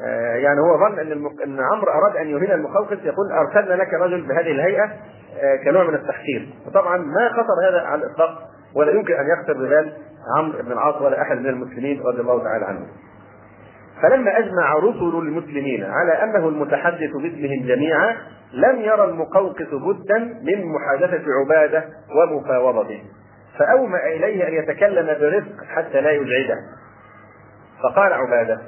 آه 0.00 0.34
يعني 0.36 0.60
هو 0.60 0.78
ظن 0.78 0.98
أن 0.98 1.12
المق... 1.12 1.42
أن 1.44 1.60
عمرو 1.72 1.92
أراد 1.92 2.16
أن 2.16 2.26
يهين 2.26 2.52
المقوقس 2.52 2.98
يقول 3.04 3.32
أرسلنا 3.32 3.74
لك 3.74 3.94
رجل 3.94 4.28
بهذه 4.28 4.50
الهيئة 4.52 4.84
آه 5.40 5.56
كنوع 5.64 5.84
من 5.84 5.94
التحقير، 5.94 6.48
وطبعا 6.66 6.96
ما 6.96 7.28
خطر 7.32 7.70
هذا 7.70 7.80
على 7.80 8.04
الإطلاق 8.06 8.38
ولا 8.74 8.92
يمكن 8.92 9.14
أن 9.14 9.26
يخطر 9.40 9.52
بذلك 9.52 9.92
عمرو 10.38 10.62
بن 10.62 10.72
العاص 10.72 11.02
ولا 11.02 11.22
أحد 11.22 11.36
من 11.38 11.46
المسلمين 11.46 12.02
رضي 12.02 12.20
الله 12.20 12.42
تعالى 12.42 12.64
عنه. 12.64 12.86
فلما 14.02 14.38
اجمع 14.38 14.74
رسل 14.74 15.18
المسلمين 15.18 15.84
على 15.84 16.12
انه 16.22 16.48
المتحدث 16.48 17.10
باسمهم 17.10 17.66
جميعا 17.66 18.16
لم 18.52 18.80
يرى 18.80 19.04
المقوقس 19.04 19.66
بدا 19.72 20.18
من 20.18 20.64
محادثه 20.66 21.24
عباده 21.40 21.84
ومفاوضته 22.16 23.02
فاومأ 23.58 24.06
اليه 24.06 24.48
ان 24.48 24.52
يتكلم 24.54 25.06
برفق 25.06 25.64
حتى 25.74 26.00
لا 26.00 26.10
يزعجه 26.10 26.56
فقال 27.82 28.12
عباده 28.12 28.60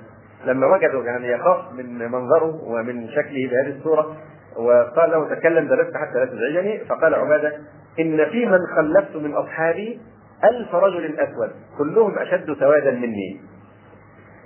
لما 0.45 0.67
وجدوا 0.67 1.05
يعني 1.05 1.29
يخاف 1.29 1.59
من 1.73 2.11
منظره 2.13 2.65
ومن 2.65 3.09
شكله 3.09 3.51
بهذه 3.51 3.77
الصوره 3.79 4.17
وقال 4.57 5.11
له 5.11 5.35
تكلم 5.35 5.69
برفق 5.69 5.97
حتى 5.97 6.19
لا 6.19 6.25
تزعجني 6.25 6.79
فقال 6.85 7.15
عباده 7.15 7.53
ان 8.01 8.25
في 8.31 8.47
من 8.47 8.59
خلفت 8.77 9.17
من 9.17 9.33
اصحابي 9.35 10.01
الف 10.45 10.75
رجل 10.75 11.21
اسود 11.21 11.51
كلهم 11.79 12.19
اشد 12.19 12.57
سوادا 12.61 12.91
مني 12.91 13.41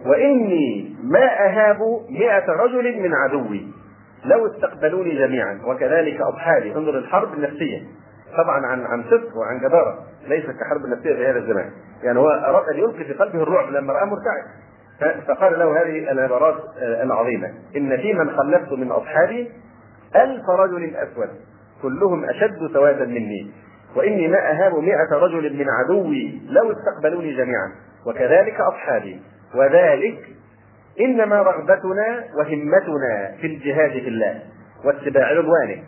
وإني 0.06 0.96
ما 1.02 1.44
أهاب 1.48 1.78
مئة 2.10 2.52
رجل 2.52 3.00
من 3.02 3.14
عدوي 3.14 3.66
لو 4.24 4.46
استقبلوني 4.46 5.18
جميعا 5.18 5.60
وكذلك 5.66 6.20
أصحابي 6.20 6.74
انظر 6.76 6.98
الحرب 6.98 7.32
النفسية 7.32 7.82
طبعا 8.36 8.66
عن 8.66 8.80
عن 8.86 9.02
صدق 9.04 9.36
وعن 9.36 9.58
جبارة 9.58 9.98
ليست 10.28 10.50
كحرب 10.50 10.86
نفسية 10.96 11.14
في 11.14 11.26
هذا 11.30 11.38
الزمان 11.38 11.70
يعني 12.02 12.18
هو 12.18 12.28
أراد 12.30 12.68
أن 12.68 12.78
يلقي 12.78 13.04
في 13.04 13.12
قلبه 13.12 13.42
الرعب 13.42 13.70
لما 13.70 13.92
رأى 13.92 14.04
مرتعب 14.06 15.22
فقال 15.28 15.58
له 15.58 15.82
هذه 15.82 16.12
العبارات 16.12 16.54
آه، 16.78 17.02
العظيمة 17.02 17.48
إن 17.76 17.96
في 17.96 18.12
من 18.12 18.30
خلفت 18.30 18.72
من 18.72 18.90
أصحابي 18.90 19.50
ألف 20.16 20.50
رجل 20.50 20.96
أسود 20.96 21.28
كلهم 21.82 22.24
أشد 22.24 22.70
سوادا 22.72 23.04
مني 23.04 23.50
وإني 23.96 24.28
ما 24.28 24.36
أهاب 24.52 24.78
مئة 24.78 25.12
رجل 25.16 25.56
من 25.58 25.66
عدوي 25.70 26.40
لو 26.48 26.72
استقبلوني 26.72 27.32
جميعا 27.36 27.72
وكذلك 28.06 28.60
أصحابي 28.60 29.20
وذلك 29.54 30.18
إنما 31.00 31.42
رغبتنا 31.42 32.24
وهمتنا 32.38 33.32
في 33.40 33.46
الجهاد 33.46 33.90
في 33.90 34.08
الله 34.08 34.40
واتباع 34.84 35.32
رضوانه 35.32 35.82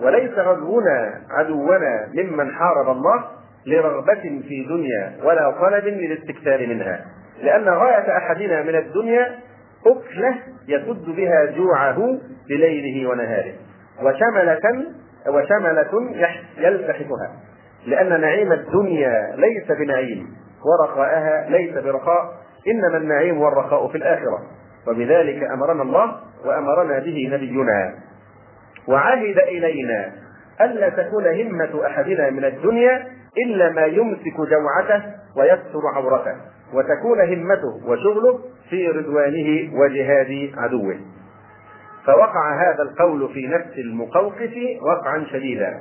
وليس 0.00 0.30
غزونا 0.32 1.20
عدونا 1.30 2.06
ممن 2.14 2.50
حارب 2.54 2.88
الله 2.96 3.24
لرغبة 3.66 4.40
في 4.48 4.66
دنيا 4.68 5.12
ولا 5.24 5.50
طلب 5.50 5.84
للاستكثار 5.84 6.66
منها 6.66 7.04
لأن 7.42 7.68
غاية 7.68 8.16
أحدنا 8.16 8.62
من 8.62 8.74
الدنيا 8.74 9.38
أكلة 9.86 10.34
يسد 10.68 11.04
بها 11.16 11.44
جوعه 11.44 11.98
بليله 12.48 13.10
ونهاره 13.10 13.52
وشملة 14.02 14.84
وشملة 15.28 15.88
يلتحقها 16.58 17.30
لأن 17.86 18.20
نعيم 18.20 18.52
الدنيا 18.52 19.36
ليس 19.36 19.72
بنعيم 19.78 20.34
ورخاءها 20.64 21.50
ليس 21.50 21.74
برخاء 21.78 22.43
إنما 22.68 22.96
النعيم 22.96 23.40
والرخاء 23.40 23.88
في 23.88 23.94
الآخرة 23.96 24.38
وبذلك 24.88 25.42
أمرنا 25.52 25.82
الله 25.82 26.16
وأمرنا 26.44 26.98
به 26.98 27.28
نبينا 27.32 27.94
وعهد 28.88 29.38
إلينا 29.38 30.12
ألا 30.60 30.88
تكون 30.88 31.26
همة 31.26 31.86
أحدنا 31.86 32.30
من 32.30 32.44
الدنيا 32.44 33.06
إلا 33.46 33.70
ما 33.70 33.82
يمسك 33.84 34.36
جوعته 34.50 35.04
ويستر 35.36 35.80
عورته 35.94 36.34
وتكون 36.74 37.20
همته 37.20 37.88
وشغله 37.88 38.38
في 38.70 38.88
رضوانه 38.88 39.78
وجهاد 39.80 40.50
عدوه 40.56 40.96
فوقع 42.06 42.54
هذا 42.70 42.82
القول 42.82 43.28
في 43.32 43.46
نفس 43.46 43.78
المقوقف 43.78 44.54
وقعا 44.82 45.26
شديدا 45.32 45.80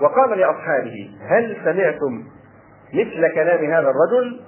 وقال 0.00 0.38
لأصحابه 0.38 1.10
هل 1.30 1.56
سمعتم 1.64 2.24
مثل 2.94 3.34
كلام 3.34 3.64
هذا 3.64 3.90
الرجل 3.90 4.40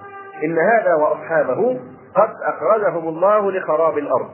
إن 0.43 0.57
هذا 0.59 0.93
وأصحابه 0.95 1.79
قد 2.15 2.29
أخرجهم 2.43 3.07
الله 3.07 3.51
لخراب 3.51 3.97
الأرض 3.97 4.29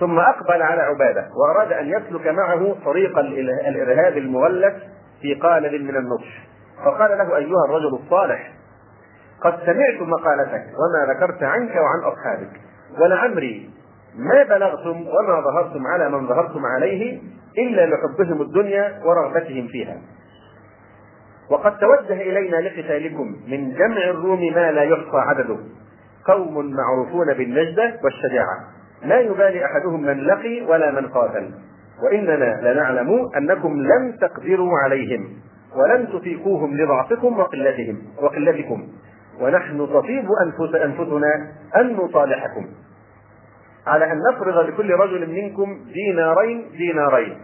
ثم 0.00 0.18
أقبل 0.18 0.62
على 0.62 0.82
عبادة 0.82 1.28
وأراد 1.36 1.72
أن 1.72 1.86
يسلك 1.88 2.26
معه 2.26 2.74
طريق 2.84 3.18
الإرهاب 3.68 4.16
المغلف 4.16 4.74
في 5.22 5.34
قالب 5.34 5.82
من 5.82 5.96
النضج 5.96 6.26
فقال 6.84 7.18
له 7.18 7.36
أيها 7.36 7.64
الرجل 7.68 7.98
الصالح 8.04 8.52
قد 9.42 9.52
سمعت 9.66 10.00
مقالتك 10.00 10.64
وما 10.78 11.12
ذكرت 11.12 11.42
عنك 11.42 11.76
وعن 11.76 11.98
أصحابك 12.12 12.60
ولعمري 13.00 13.70
ما 14.18 14.42
بلغتم 14.42 15.06
وما 15.08 15.40
ظهرتم 15.40 15.86
على 15.86 16.08
من 16.08 16.26
ظهرتم 16.28 16.66
عليه 16.66 17.20
إلا 17.58 17.86
لحبهم 17.86 18.42
الدنيا 18.42 19.00
ورغبتهم 19.04 19.68
فيها 19.68 19.96
وقد 21.50 21.74
توجه 21.78 22.22
إلينا 22.22 22.56
لقتالكم 22.56 23.36
من 23.48 23.74
جمع 23.74 24.04
الروم 24.10 24.40
ما 24.40 24.72
لا 24.72 24.82
يحصى 24.82 25.16
عدده 25.16 25.56
قوم 26.24 26.72
معروفون 26.76 27.34
بالنجدة 27.34 28.00
والشجاعة 28.04 28.58
لا 29.04 29.20
يبالي 29.20 29.64
أحدهم 29.64 30.02
من 30.02 30.18
لقي 30.20 30.60
ولا 30.66 30.90
من 31.00 31.08
قاتل 31.08 31.50
وإننا 32.04 32.72
لنعلم 32.72 33.10
أنكم 33.36 33.72
لم 33.82 34.12
تقدروا 34.20 34.78
عليهم 34.84 35.28
ولن 35.76 36.08
تطيقوهم 36.12 36.76
لضعفكم 36.76 37.38
وقلتهم 37.38 37.98
وقلتكم 38.22 38.88
ونحن 39.40 39.86
تطيب 39.92 40.24
أنفس 40.44 40.74
أنفسنا 40.74 41.48
أن 41.76 41.96
نصالحكم 41.96 42.66
على 43.86 44.12
أن 44.12 44.18
نفرض 44.32 44.66
لكل 44.68 44.90
رجل 44.90 45.30
منكم 45.42 45.80
دينارين 45.92 46.66
دينارين 46.76 47.38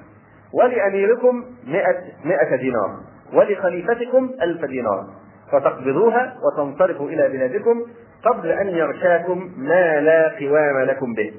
ولأميركم 0.58 1.44
مئة, 1.68 1.96
مئة 2.24 2.56
دينار 2.56 2.96
ولخليفتكم 3.32 4.30
ألف 4.42 4.64
دينار 4.64 5.06
فتقبضوها 5.52 6.36
وتنصرفوا 6.44 7.08
إلى 7.08 7.28
بلادكم 7.28 7.82
قبل 8.24 8.50
أن 8.50 8.68
يغشاكم 8.68 9.50
ما 9.58 10.00
لا 10.00 10.28
قوام 10.38 10.78
لكم 10.84 11.14
به 11.14 11.32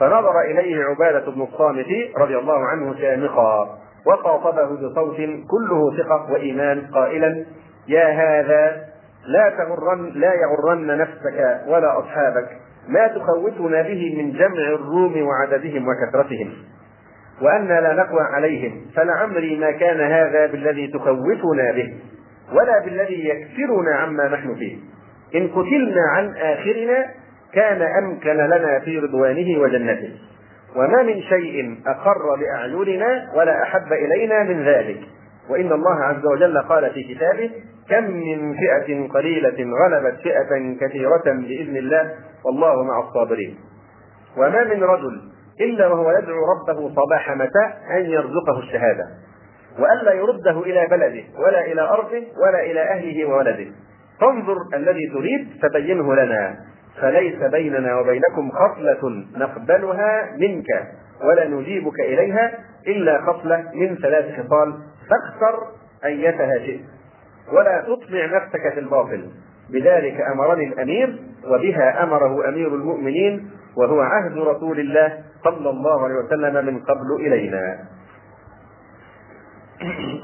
فنظر 0.00 0.40
إليه 0.40 0.84
عبادة 0.84 1.30
بن 1.30 1.42
الصامت 1.42 1.86
رضي 2.16 2.38
الله 2.38 2.66
عنه 2.66 2.94
شامخا 2.98 3.78
وخاطبه 4.06 4.68
بصوت 4.70 5.16
كله 5.50 5.96
ثقة 5.98 6.32
وإيمان 6.32 6.86
قائلا 6.94 7.44
يا 7.88 8.04
هذا 8.08 8.84
لا 9.26 9.48
تغرن 9.50 10.12
لا 10.14 10.32
يغرن 10.34 10.98
نفسك 10.98 11.60
ولا 11.66 11.98
أصحابك 11.98 12.48
ما 12.88 13.06
تخوفنا 13.06 13.82
به 13.82 14.14
من 14.22 14.32
جمع 14.32 14.58
الروم 14.72 15.22
وعددهم 15.26 15.86
وكثرتهم 15.88 16.52
وأنا 17.40 17.80
لا 17.80 17.92
نقوى 17.94 18.22
عليهم 18.34 18.80
فلعمري 18.96 19.58
ما 19.58 19.70
كان 19.70 20.00
هذا 20.00 20.46
بالذي 20.46 20.86
تخوفنا 20.88 21.72
به 21.72 21.94
ولا 22.52 22.84
بالذي 22.84 23.28
يكفرنا 23.28 23.94
عما 23.94 24.28
نحن 24.28 24.54
فيه 24.54 24.76
إن 25.34 25.48
قتلنا 25.48 26.02
عن 26.16 26.36
آخرنا 26.36 27.06
كان 27.54 27.82
أمكن 28.02 28.30
لنا 28.36 28.78
في 28.84 28.98
رضوانه 28.98 29.60
وجنته 29.60 30.14
وما 30.76 31.02
من 31.02 31.20
شيء 31.22 31.78
أقر 31.86 32.18
بأعيننا 32.38 33.30
ولا 33.34 33.62
أحب 33.62 33.92
إلينا 33.92 34.42
من 34.42 34.64
ذلك 34.64 35.00
وإن 35.50 35.72
الله 35.72 36.00
عز 36.04 36.26
وجل 36.34 36.58
قال 36.58 36.90
في 36.90 37.14
كتابه 37.14 37.50
كم 37.90 38.04
من 38.10 38.54
فئة 38.56 39.08
قليلة 39.08 39.66
غلبت 39.84 40.14
فئة 40.22 40.76
كثيرة 40.80 41.22
بإذن 41.26 41.76
الله 41.76 42.10
والله 42.44 42.82
مع 42.82 42.98
الصابرين 43.08 43.56
وما 44.36 44.64
من 44.64 44.82
رجل 44.84 45.29
إلا 45.60 45.86
وهو 45.86 46.10
يدعو 46.10 46.40
ربه 46.54 46.94
صباح 46.94 47.30
مساء 47.30 47.80
أن 47.96 48.04
يرزقه 48.10 48.58
الشهادة 48.58 49.06
وألا 49.78 50.12
يرده 50.12 50.60
إلى 50.62 50.86
بلده 50.90 51.22
ولا 51.46 51.66
إلى 51.66 51.80
أرضه 51.80 52.22
ولا 52.42 52.60
إلى 52.62 52.80
أهله 52.90 53.24
وولده 53.24 53.72
فانظر 54.20 54.56
الذي 54.74 55.06
تريد 55.12 55.48
فبينه 55.62 56.14
لنا 56.14 56.56
فليس 57.00 57.50
بيننا 57.52 57.98
وبينكم 58.00 58.50
خصلة 58.50 59.24
نقبلها 59.36 60.36
منك 60.38 60.66
ولا 61.24 61.48
نجيبك 61.48 62.00
إليها 62.00 62.52
إلا 62.86 63.20
خصلة 63.32 63.64
من 63.74 63.96
ثلاث 64.02 64.24
خصال 64.40 64.74
فاختر 65.10 65.66
أيتها 66.04 66.58
شئت 66.66 66.80
ولا 67.52 67.80
تطمع 67.86 68.24
نفسك 68.26 68.72
في 68.74 68.80
الباطل 68.80 69.30
بذلك 69.70 70.20
أمرني 70.20 70.66
الأمير 70.66 71.18
وبها 71.52 72.02
أمره 72.04 72.48
أمير 72.48 72.68
المؤمنين 72.74 73.50
وهو 73.76 74.00
عهد 74.00 74.38
رسول 74.38 74.80
الله 74.80 75.18
صلى 75.44 75.70
الله 75.70 76.04
عليه 76.04 76.14
وسلم 76.14 76.66
من 76.66 76.82
قبل 76.84 77.12
إلينا 77.20 77.78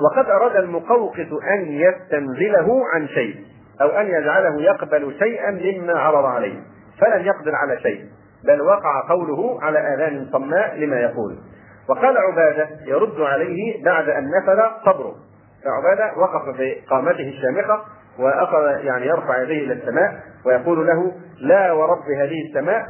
وقد 0.04 0.30
أراد 0.30 0.56
المقوقس 0.56 1.28
أن 1.54 1.66
يستنزله 1.68 2.82
عن 2.94 3.08
شيء 3.08 3.36
أو 3.80 3.88
أن 3.88 4.06
يجعله 4.06 4.60
يقبل 4.62 5.16
شيئا 5.18 5.50
مما 5.50 5.98
عرض 5.98 6.24
عليه 6.24 6.58
فلم 7.00 7.26
يقدر 7.26 7.54
على 7.54 7.78
شيء 7.80 8.04
بل 8.44 8.62
وقع 8.62 9.08
قوله 9.08 9.58
على 9.62 9.78
آذان 9.94 10.26
صماء 10.32 10.76
لما 10.78 11.00
يقول 11.00 11.38
وقال 11.88 12.18
عبادة 12.18 12.68
يرد 12.86 13.20
عليه 13.20 13.84
بعد 13.84 14.08
أن 14.08 14.24
نفذ 14.30 14.62
صبره 14.84 15.14
فعبادة 15.64 16.18
وقف 16.18 16.56
بقامته 16.58 17.28
الشامخة 17.28 17.80
وأخذ 18.18 18.84
يعني 18.84 19.06
يرفع 19.06 19.42
يديه 19.42 19.64
إلى 19.64 19.72
السماء 19.72 20.20
ويقول 20.46 20.86
له 20.86 21.12
لا 21.40 21.72
ورب 21.72 22.04
هذه 22.20 22.46
السماء 22.48 22.86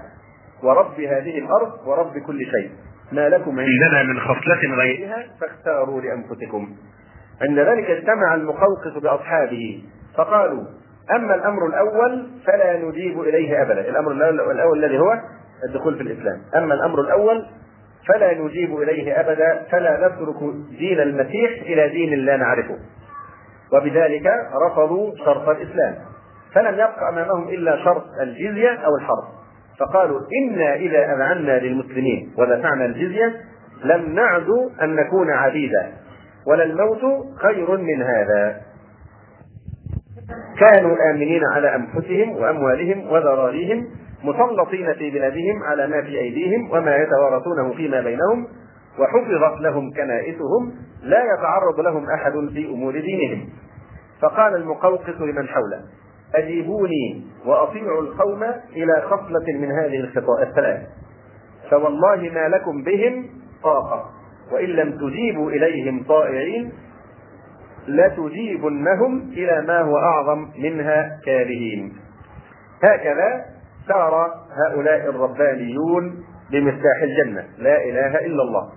ورب 0.62 1.00
هذه 1.00 1.38
الارض 1.38 1.72
ورب 1.86 2.18
كل 2.18 2.38
شيء 2.46 2.70
ما 3.12 3.28
لكم 3.28 3.60
عندنا 3.60 4.02
من 4.12 4.20
خصلة 4.20 4.74
غيرها 4.80 5.24
فاختاروا 5.40 6.00
لانفسكم 6.00 6.68
عند 7.48 7.58
ذلك 7.58 7.90
اجتمع 7.90 8.34
المقوقس 8.34 9.02
باصحابه 9.02 9.84
فقالوا 10.16 10.64
اما 11.16 11.34
الامر 11.34 11.66
الاول 11.66 12.28
فلا 12.46 12.78
نجيب 12.78 13.20
اليه 13.20 13.62
ابدا 13.62 13.80
الامر 13.80 14.12
الاول 14.50 14.84
الذي 14.84 14.98
هو 14.98 15.20
الدخول 15.68 15.96
في 15.96 16.02
الاسلام 16.02 16.42
اما 16.56 16.74
الامر 16.74 17.00
الاول 17.00 17.46
فلا 18.08 18.34
نجيب 18.34 18.80
اليه 18.82 19.20
ابدا 19.20 19.62
فلا 19.70 20.08
نترك 20.08 20.38
دين 20.78 21.00
المسيح 21.00 21.62
الى 21.62 21.88
دين 21.88 22.14
لا 22.18 22.36
نعرفه 22.36 22.76
وبذلك 23.72 24.26
رفضوا 24.66 25.12
شرط 25.24 25.48
الاسلام 25.48 25.94
فلم 26.52 26.74
يبق 26.74 27.02
امامهم 27.12 27.48
الا 27.48 27.84
شرط 27.84 28.04
الجزيه 28.22 28.70
او 28.74 28.90
الحرب 28.96 29.35
فقالوا 29.78 30.20
إنا 30.42 30.74
إذا 30.74 30.98
أذعنا 31.14 31.58
للمسلمين 31.60 32.34
ودفعنا 32.38 32.84
الجزية 32.86 33.34
لم 33.84 34.14
نعد 34.14 34.48
أن 34.82 34.94
نكون 34.94 35.30
عبيدا 35.30 35.92
ولا 36.46 36.64
الموت 36.64 37.00
خير 37.36 37.76
من 37.76 38.02
هذا 38.02 38.56
كانوا 40.60 40.96
آمنين 41.10 41.42
على 41.54 41.74
أنفسهم 41.74 42.36
وأموالهم 42.36 43.10
وذراريهم 43.12 43.86
مسلطين 44.24 44.92
في 44.94 45.10
بلادهم 45.10 45.62
على 45.62 45.86
ما 45.86 46.02
في 46.02 46.18
أيديهم 46.18 46.70
وما 46.70 46.96
يتوارثونه 46.96 47.72
فيما 47.74 48.00
بينهم 48.00 48.48
وحفظت 48.98 49.60
لهم 49.60 49.90
كنائسهم 49.92 50.72
لا 51.02 51.22
يتعرض 51.24 51.80
لهم 51.80 52.06
أحد 52.10 52.32
في 52.32 52.66
أمور 52.68 52.92
دينهم 53.00 53.48
فقال 54.20 54.54
المقوقس 54.56 55.08
لمن 55.20 55.48
حوله 55.48 55.78
أجيبوني 56.34 57.22
وأطيعوا 57.46 58.02
القوم 58.02 58.42
إلى 58.76 59.02
خصلة 59.04 59.52
من 59.54 59.70
هذه 59.72 60.00
الخطأ 60.00 60.42
الثلاث 60.42 60.80
فوالله 61.70 62.30
ما 62.34 62.48
لكم 62.48 62.82
بهم 62.82 63.26
طاقة 63.62 64.10
وإن 64.52 64.68
لم 64.68 64.92
تجيبوا 64.98 65.50
إليهم 65.50 66.02
طائعين 66.02 66.72
لتجيبنهم 67.88 69.30
إلى 69.32 69.64
ما 69.66 69.80
هو 69.80 69.96
أعظم 69.96 70.48
منها 70.58 71.20
كارهين 71.24 71.92
هكذا 72.82 73.44
سار 73.88 74.34
هؤلاء 74.66 75.08
الربانيون 75.10 76.24
بمفتاح 76.52 77.02
الجنة 77.02 77.44
لا 77.58 77.84
إله 77.84 78.26
إلا 78.26 78.42
الله 78.42 78.70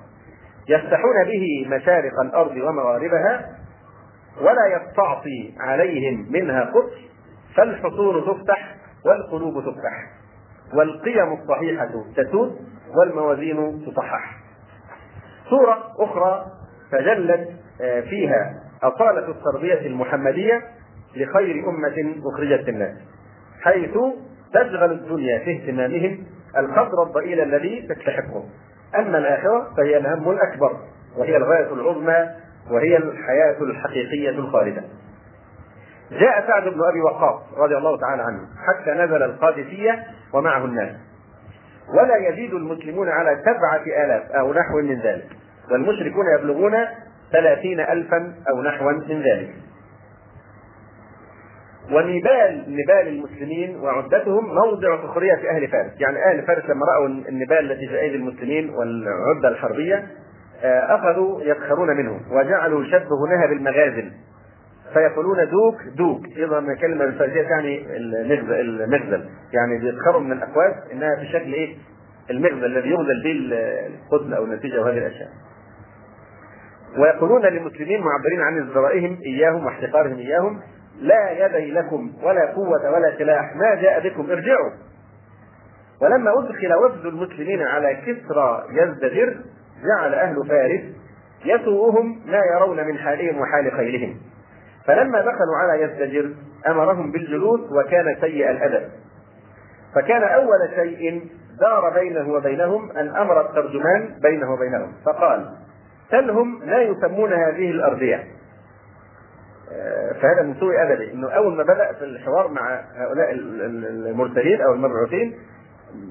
يفتحون 0.69 1.23
به 1.25 1.65
مشارق 1.69 2.19
الأرض 2.23 2.55
ومغاربها 2.57 3.49
ولا 4.41 4.81
يستعصي 4.81 5.53
عليهم 5.59 6.25
منها 6.31 6.61
قطر 6.63 7.08
فالحصون 7.57 8.25
تفتح 8.25 8.75
والقلوب 9.05 9.53
تفتح 9.65 10.09
والقيم 10.73 11.33
الصحيحة 11.33 11.89
تسود 12.17 12.57
والموازين 12.97 13.85
تصحح 13.85 14.37
صورة 15.49 15.83
أخرى 15.99 16.45
تجلت 16.91 17.47
آه، 17.81 18.01
فيها 18.01 18.55
أصالة 18.83 19.27
التربية 19.31 19.87
المحمدية 19.87 20.61
لخير 21.15 21.69
أمة 21.69 22.15
أخرجت 22.33 22.69
الناس 22.69 22.97
حيث 23.63 23.97
تشغل 24.53 24.91
الدنيا 24.91 25.39
في 25.39 25.51
اهتمامهم 25.51 26.23
القدر 26.57 27.03
الضئيل 27.03 27.39
الذي 27.41 27.87
تستحقه 27.89 28.43
أما 28.95 29.17
الآخرة 29.17 29.73
فهي 29.77 29.97
الهم 29.97 30.31
الأكبر 30.31 30.73
وهي 31.17 31.37
الغاية 31.37 31.73
العظمى 31.73 32.27
وهي 32.71 32.97
الحياة 32.97 33.61
الحقيقية 33.63 34.29
الخالدة 34.29 34.81
جاء 36.11 36.47
سعد 36.47 36.63
بن 36.63 36.81
ابي 36.89 37.01
وقاص 37.01 37.41
رضي 37.57 37.77
الله 37.77 37.97
تعالى 37.99 38.21
عنه 38.21 38.39
حتى 38.67 38.91
نزل 38.91 39.23
القادسيه 39.23 40.03
ومعه 40.33 40.65
الناس 40.65 40.89
ولا 41.89 42.15
يزيد 42.29 42.53
المسلمون 42.53 43.09
على 43.09 43.41
سبعة 43.45 43.83
آلاف 44.05 44.31
أو 44.31 44.53
نحو 44.53 44.81
من 44.83 44.99
ذلك 45.01 45.27
والمشركون 45.71 46.25
يبلغون 46.39 46.75
ثلاثين 47.31 47.79
ألفا 47.79 48.33
أو 48.51 48.61
نحو 48.61 48.89
من 48.91 49.21
ذلك 49.23 49.49
ونبال 51.91 52.65
نبال 52.67 53.07
المسلمين 53.07 53.79
وعدتهم 53.79 54.55
موضع 54.55 54.97
سخرية 55.03 55.49
أهل 55.49 55.67
فارس 55.67 55.91
يعني 55.99 56.17
أهل 56.25 56.43
فارس 56.47 56.65
لما 56.69 56.85
رأوا 56.85 57.07
النبال 57.07 57.71
التي 57.71 57.87
في 57.87 57.99
أيدي 57.99 58.15
المسلمين 58.15 58.69
والعدة 58.69 59.47
الحربية 59.47 60.07
آه، 60.63 60.95
أخذوا 60.95 61.41
يسخرون 61.41 61.87
منه 61.97 62.19
وجعلوا 62.33 62.83
هنا 63.35 63.45
بالمغازل 63.45 64.11
فيقولون 64.93 65.49
دوك 65.49 65.75
دوك 65.97 66.37
ايضا 66.37 66.59
من 66.59 66.75
كلمه 66.75 67.03
الفارسيه 67.03 67.41
تعني 67.43 67.97
المغزل 68.61 69.25
يعني 69.53 69.77
بيسخروا 69.81 70.21
من 70.21 70.31
الاقواس 70.31 70.73
انها 70.91 71.15
في 71.15 71.25
شكل 71.25 71.53
ايه؟ 71.53 71.75
المغزل 72.29 72.65
الذي 72.65 72.89
يغزل 72.89 73.23
به 73.23 73.35
القتل 73.87 74.33
او 74.33 74.43
النتيجه 74.43 74.81
وهذه 74.81 74.97
الاشياء. 74.97 75.29
ويقولون 76.97 77.41
للمسلمين 77.45 78.03
معبرين 78.03 78.41
عن 78.41 78.57
ازدرائهم 78.67 79.17
اياهم 79.25 79.65
واحتقارهم 79.65 80.17
اياهم 80.17 80.59
لا 81.01 81.45
يدي 81.45 81.71
لكم 81.71 82.13
ولا 82.23 82.45
قوة 82.53 82.91
ولا 82.91 83.17
سلاح 83.17 83.55
ما 83.55 83.75
جاء 83.75 84.09
بكم 84.09 84.31
ارجعوا 84.31 84.69
ولما 86.01 86.39
أدخل 86.39 86.73
وفد 86.73 87.05
المسلمين 87.05 87.61
على 87.61 87.93
كسرى 87.95 88.63
يزدجر 88.71 89.37
جعل 89.85 90.13
أهل 90.13 90.35
فارس 90.49 90.81
يسوؤهم 91.45 92.21
ما 92.27 92.41
يرون 92.55 92.87
من 92.87 92.97
حالهم 92.97 93.37
وحال 93.41 93.71
خيلهم 93.71 94.17
فلما 94.87 95.21
دخلوا 95.21 95.55
على 95.57 95.81
يزدجر 95.83 96.33
امرهم 96.67 97.11
بالجلوس 97.11 97.59
وكان 97.71 98.05
سيء 98.21 98.49
الادب 98.51 98.89
فكان 99.95 100.23
اول 100.23 100.57
شيء 100.75 101.27
دار 101.59 101.89
بينه 101.89 102.33
وبينهم 102.33 102.91
ان 102.91 103.15
امر 103.15 103.41
الترجمان 103.49 104.09
بينه 104.21 104.53
وبينهم 104.53 104.93
فقال 105.05 105.53
سلهم 106.11 106.63
لا 106.65 106.81
يسمون 106.81 107.33
هذه 107.33 107.71
الارضيه 107.71 108.23
آه، 109.71 110.13
فهذا 110.13 110.41
من 110.41 110.55
سوء 110.59 110.81
ادبه 110.81 111.11
انه 111.13 111.29
اول 111.29 111.55
ما 111.55 111.63
بدا 111.63 111.93
في 111.93 112.03
الحوار 112.05 112.47
مع 112.47 112.81
هؤلاء 112.95 113.31
المرسلين 113.31 114.61
او 114.61 114.73
المبعوثين 114.73 115.35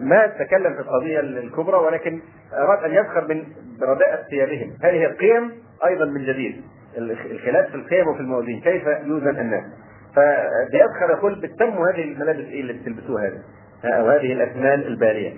ما 0.01 0.27
تكلم 0.27 0.75
في 0.75 0.81
القضيه 0.81 1.21
الكبرى 1.21 1.77
ولكن 1.77 2.21
اراد 2.53 2.85
ان 2.85 2.91
يفخر 2.91 3.29
من 3.29 3.43
رداءة 3.83 4.23
ثيابهم 4.31 4.73
هذه 4.83 5.05
القيم 5.05 5.53
ايضا 5.87 6.05
من 6.05 6.25
جديد 6.25 6.63
الخلاف 6.99 7.69
في 7.71 7.75
القيم 7.75 8.09
وفي 8.09 8.21
الموازين 8.21 8.61
كيف 8.61 8.87
يوزن 9.05 9.39
الناس 9.39 9.65
فبيدخل 10.17 11.11
يقول 11.11 11.41
بتسموا 11.41 11.91
هذه 11.91 12.03
الملابس 12.03 12.39
ايه 12.47 12.61
اللي 12.61 12.73
بتلبسوها 12.73 13.25
هذه 13.29 13.43
او 13.97 14.07
هذه 14.11 14.33
الاثمان 14.33 14.81
الباليه 14.81 15.37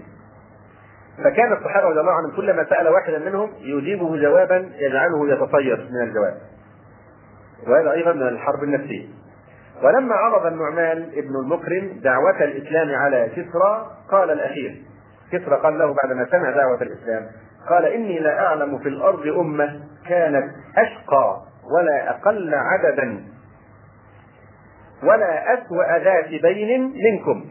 فكان 1.24 1.52
الصحابه 1.52 1.86
رضي 1.88 2.00
الله 2.00 2.12
عنهم 2.12 2.36
كلما 2.36 2.66
سال 2.68 2.88
واحدا 2.88 3.18
منهم 3.18 3.52
يجيبه 3.60 4.16
جوابا 4.22 4.70
يجعله 4.78 5.32
يتطير 5.32 5.88
من 5.92 6.08
الجواب 6.08 6.34
وهذا 7.66 7.92
ايضا 7.92 8.12
من 8.12 8.22
الحرب 8.28 8.62
النفسيه 8.64 9.06
ولما 9.82 10.14
عرض 10.14 10.46
النعمان 10.46 10.98
ابن 11.16 11.36
المكرم 11.36 12.00
دعوة 12.02 12.44
الإسلام 12.44 12.88
على 12.94 13.28
كسرى 13.36 13.90
قال 14.10 14.30
الأخير 14.30 14.82
كسرى 15.32 15.56
قال 15.56 15.78
له 15.78 15.94
بعدما 16.04 16.26
سمع 16.30 16.50
دعوة 16.50 16.82
الإسلام 16.82 17.26
قال 17.68 17.84
إني 17.84 18.18
لا 18.18 18.46
أعلم 18.46 18.78
في 18.78 18.88
الأرض 18.88 19.26
أمة 19.26 19.80
كانت 20.08 20.50
أشقى 20.78 21.42
ولا 21.70 22.10
أقل 22.10 22.54
عددا 22.54 23.24
ولا 25.02 25.44
أسوأ 25.54 25.98
ذات 25.98 26.40
بين 26.42 26.82
منكم 26.82 27.44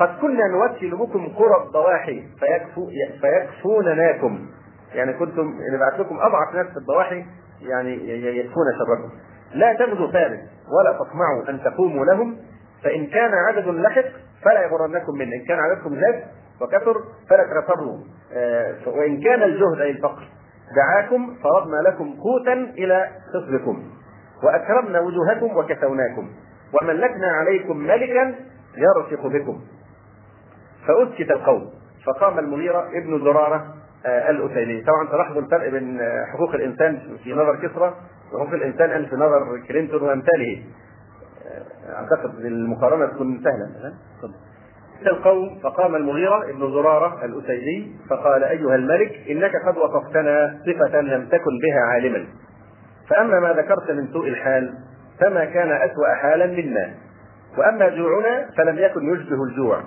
قد 0.00 0.18
كنا 0.20 0.46
نوكل 0.46 0.96
بكم 0.96 1.28
قرى 1.28 1.66
الضواحي 1.66 2.22
فيكفو 2.40 2.86
فيكفونناكم 3.20 4.46
يعني 4.94 5.12
كنتم 5.12 5.54
نبعث 5.74 6.00
لكم 6.00 6.16
أضعف 6.20 6.54
ناس 6.54 6.66
في 6.66 6.76
الضواحي 6.76 7.24
يعني 7.62 8.08
يكفون 8.38 8.64
شركم 8.78 9.10
لا 9.54 9.72
تغزوا 9.74 10.12
فارس 10.12 10.40
ولا 10.78 10.92
تطمعوا 10.92 11.48
أن 11.48 11.62
تقوموا 11.64 12.04
لهم 12.04 12.36
فإن 12.84 13.06
كان 13.06 13.30
عدد 13.34 13.68
لحق 13.68 14.04
فلا 14.44 14.60
يغرنكم 14.64 15.12
منه 15.18 15.34
إن 15.36 15.44
كان 15.44 15.58
عددكم 15.60 16.00
زاد 16.00 16.24
وكثر 16.60 16.96
فلا 17.30 17.44
ترتبوا 17.46 17.98
آه، 18.34 18.74
وإن 18.86 19.20
كان 19.20 19.42
الجهد 19.42 19.80
أي 19.80 19.90
الفقر 19.90 20.28
دعاكم 20.72 21.34
فرضنا 21.42 21.76
لكم 21.76 22.14
قوتا 22.20 22.52
إلى 22.52 23.08
خصركم 23.34 23.82
وأكرمنا 24.42 25.00
وجوهكم 25.00 25.56
وكسوناكم 25.56 26.28
وملكنا 26.72 27.26
عليكم 27.32 27.76
ملكا 27.76 28.34
يرفق 28.76 29.26
بكم 29.26 29.60
فأسكت 30.86 31.30
القوم 31.30 31.70
فقام 32.06 32.38
المغيرة 32.38 32.88
ابن 32.94 33.18
زرارة 33.24 33.74
آه، 34.06 34.30
الأسيلي 34.30 34.84
طبعا 34.86 35.08
تلاحظوا 35.12 35.40
الفرق 35.40 35.68
بين 35.68 35.98
حقوق 36.34 36.54
الإنسان 36.54 36.98
في 37.24 37.32
نظر 37.32 37.56
كسرى 37.56 37.94
وحقوق 38.32 38.54
الإنسان 38.54 38.90
ألف 38.90 39.08
في 39.10 39.16
نظر 39.16 39.60
كلينتون 39.68 40.02
وأمثاله 40.02 40.64
آه، 41.88 41.92
أعتقد 41.92 42.38
المقارنة 42.38 43.06
تكون 43.06 43.40
سهلة 43.44 43.94
حتى 45.04 45.10
القوم 45.12 45.58
فقام 45.62 45.94
المغيرة 45.96 46.44
بن 46.52 46.72
زرارة 46.72 47.24
الأسيدي 47.24 47.92
فقال 48.10 48.44
أيها 48.44 48.74
الملك 48.74 49.10
إنك 49.30 49.50
قد 49.68 49.76
وصفتنا 49.76 50.60
صفة 50.66 51.00
لم 51.00 51.26
تكن 51.26 51.58
بها 51.62 51.80
عالما 51.92 52.26
فأما 53.08 53.40
ما 53.40 53.52
ذكرت 53.52 53.90
من 53.90 54.12
سوء 54.12 54.28
الحال 54.28 54.74
فما 55.20 55.44
كان 55.44 55.72
أسوأ 55.72 56.14
حالا 56.22 56.46
منا 56.46 56.94
وأما 57.58 57.88
جوعنا 57.88 58.50
فلم 58.56 58.78
يكن 58.78 59.14
يشبه 59.14 59.42
الجوع 59.44 59.80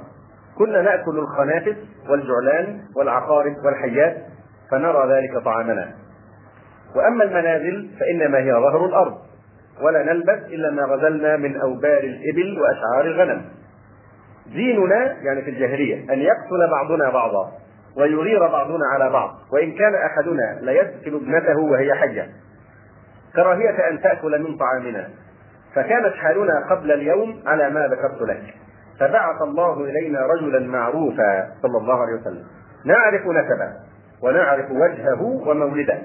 كنا 0.57 0.81
نأكل 0.81 1.17
الخنافس 1.19 1.75
والجعلان 2.09 2.81
والعقارب 2.97 3.55
والحيات 3.65 4.17
فنرى 4.71 5.13
ذلك 5.13 5.43
طعامنا 5.45 5.91
وأما 6.95 7.23
المنازل 7.23 7.89
فإنما 7.99 8.37
هي 8.37 8.51
ظهر 8.53 8.85
الأرض 8.85 9.13
ولا 9.81 10.03
نلبس 10.13 10.39
إلا 10.47 10.71
ما 10.71 10.83
غزلنا 10.83 11.37
من 11.37 11.61
أوبار 11.61 11.99
الإبل 12.03 12.59
وأشعار 12.61 13.05
الغنم 13.05 13.45
ديننا 14.53 15.17
يعني 15.21 15.41
في 15.41 15.49
الجاهلية 15.49 16.13
أن 16.13 16.19
يقتل 16.19 16.69
بعضنا 16.71 17.09
بعضا 17.09 17.51
ويغير 17.97 18.39
بعضنا 18.47 18.85
على 18.93 19.09
بعض 19.09 19.29
وإن 19.53 19.71
كان 19.71 19.95
أحدنا 19.95 20.59
ليقتل 20.71 21.15
ابنته 21.15 21.59
وهي 21.59 21.93
حية 21.93 22.29
كراهية 23.35 23.89
أن 23.89 24.01
تأكل 24.01 24.43
من 24.43 24.57
طعامنا 24.57 25.09
فكانت 25.75 26.13
حالنا 26.15 26.65
قبل 26.69 26.91
اليوم 26.91 27.39
على 27.45 27.69
ما 27.69 27.87
ذكرت 27.87 28.21
لك 28.21 28.43
فبعث 28.99 29.41
الله 29.41 29.81
إلينا 29.83 30.19
رجلا 30.21 30.59
معروفا 30.59 31.49
صلى 31.61 31.77
الله 31.77 32.01
عليه 32.01 32.13
وسلم 32.21 32.45
نعرف 32.85 33.21
نسبه 33.21 33.73
ونعرف 34.21 34.71
وجهه 34.71 35.21
ومولده 35.47 35.97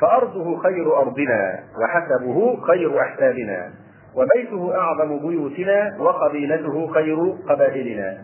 فأرضه 0.00 0.58
خير 0.58 0.96
أرضنا 0.96 1.60
وحسبه 1.82 2.56
خير 2.66 3.00
أحسابنا 3.00 3.70
وبيته 4.14 4.74
أعظم 4.76 5.18
بيوتنا 5.28 5.96
وقبيلته 5.98 6.86
خير 6.86 7.16
قبائلنا 7.48 8.18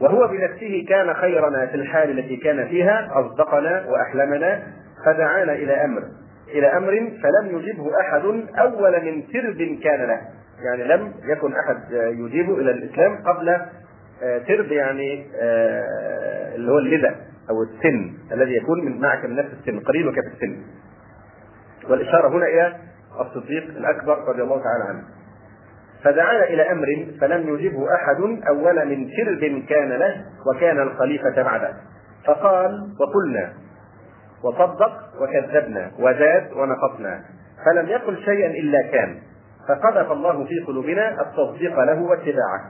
وهو 0.00 0.28
بنفسه 0.28 0.84
كان 0.88 1.14
خيرنا 1.14 1.66
في 1.66 1.74
الحال 1.74 2.18
التي 2.18 2.36
كان 2.36 2.68
فيها 2.68 3.10
أصدقنا 3.20 3.84
وأحلمنا 3.88 4.62
فدعانا 5.06 5.52
إلى 5.52 5.84
أمر 5.84 6.02
إلى 6.48 6.66
أمر 6.66 6.90
فلم 7.22 7.58
يجبه 7.58 7.90
أحد 8.00 8.22
أول 8.58 9.04
من 9.04 9.26
ترب 9.32 9.78
كان 9.82 10.02
له 10.08 10.20
يعني 10.64 10.84
لم 10.84 11.12
يكن 11.36 11.52
أحد 11.52 11.76
يجيبه 11.92 12.54
إلى 12.58 12.70
الإسلام 12.70 13.16
قبل 13.26 13.56
ترب 14.48 14.66
آه، 14.66 14.74
يعني 14.74 15.26
آه، 15.40 16.54
اللي 16.54 16.72
هو 16.72 16.78
اللذة 16.78 17.14
أو 17.50 17.62
السن 17.62 18.12
الذي 18.32 18.56
يكون 18.56 19.00
معك 19.00 19.24
من 19.24 19.36
نفس 19.36 19.48
السن 19.60 19.80
قريبك 19.80 20.14
في 20.14 20.28
السن 20.34 20.62
والإشارة 21.90 22.28
هنا 22.28 22.44
إلى 22.46 22.74
الصديق 23.20 23.62
الأكبر 23.64 24.16
رضي 24.28 24.42
الله 24.42 24.62
تعالى 24.64 24.84
عنه 24.88 25.02
فدعا 26.04 26.44
إلى 26.44 26.70
أمر 26.72 27.06
فلم 27.20 27.54
يجبه 27.54 27.94
أحد 27.94 28.40
أول 28.48 28.84
من 28.88 29.08
شرب 29.16 29.62
كان 29.68 29.88
له 29.92 30.24
وكان 30.46 30.80
الخليفة 30.82 31.42
بعده 31.42 31.70
فقال 32.26 32.80
وقلنا 33.00 33.52
وصدق 34.44 34.92
وكذبنا 35.20 35.90
وزاد 35.98 36.52
ونقصنا 36.52 37.20
فلم 37.66 37.88
يقل 37.88 38.16
شيئا 38.16 38.50
إلا 38.50 38.82
كان 38.82 39.18
فقذف 39.68 40.12
الله 40.12 40.44
في 40.44 40.60
قلوبنا 40.66 41.20
التصديق 41.22 41.80
له 41.80 42.00
واتباعه 42.02 42.60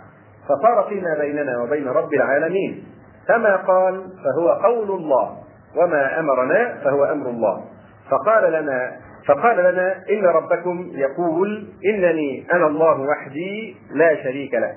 فصار 0.49 0.87
فيما 0.89 1.15
بيننا 1.21 1.59
وبين 1.63 1.89
رب 1.89 2.15
العالمين 2.15 2.85
فما 3.29 3.57
قال 3.57 4.03
فهو 4.25 4.49
قول 4.51 4.91
الله 4.91 5.39
وما 5.77 6.21
امرنا 6.21 6.75
فهو 6.85 7.05
امر 7.05 7.29
الله 7.31 7.65
فقال 8.11 8.53
لنا 8.53 8.93
فقال 9.27 9.75
لنا 9.75 9.97
إن 10.11 10.25
ربكم 10.25 10.91
يقول 10.95 11.69
إنني 11.85 12.47
أنا 12.53 12.67
الله 12.67 13.01
وحدي 13.01 13.77
لا 13.95 14.23
شريك 14.23 14.55
له 14.55 14.73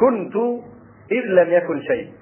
كنت 0.00 0.34
إذ 1.12 1.26
لم 1.26 1.52
يكن 1.52 1.80
شيء 1.82 2.12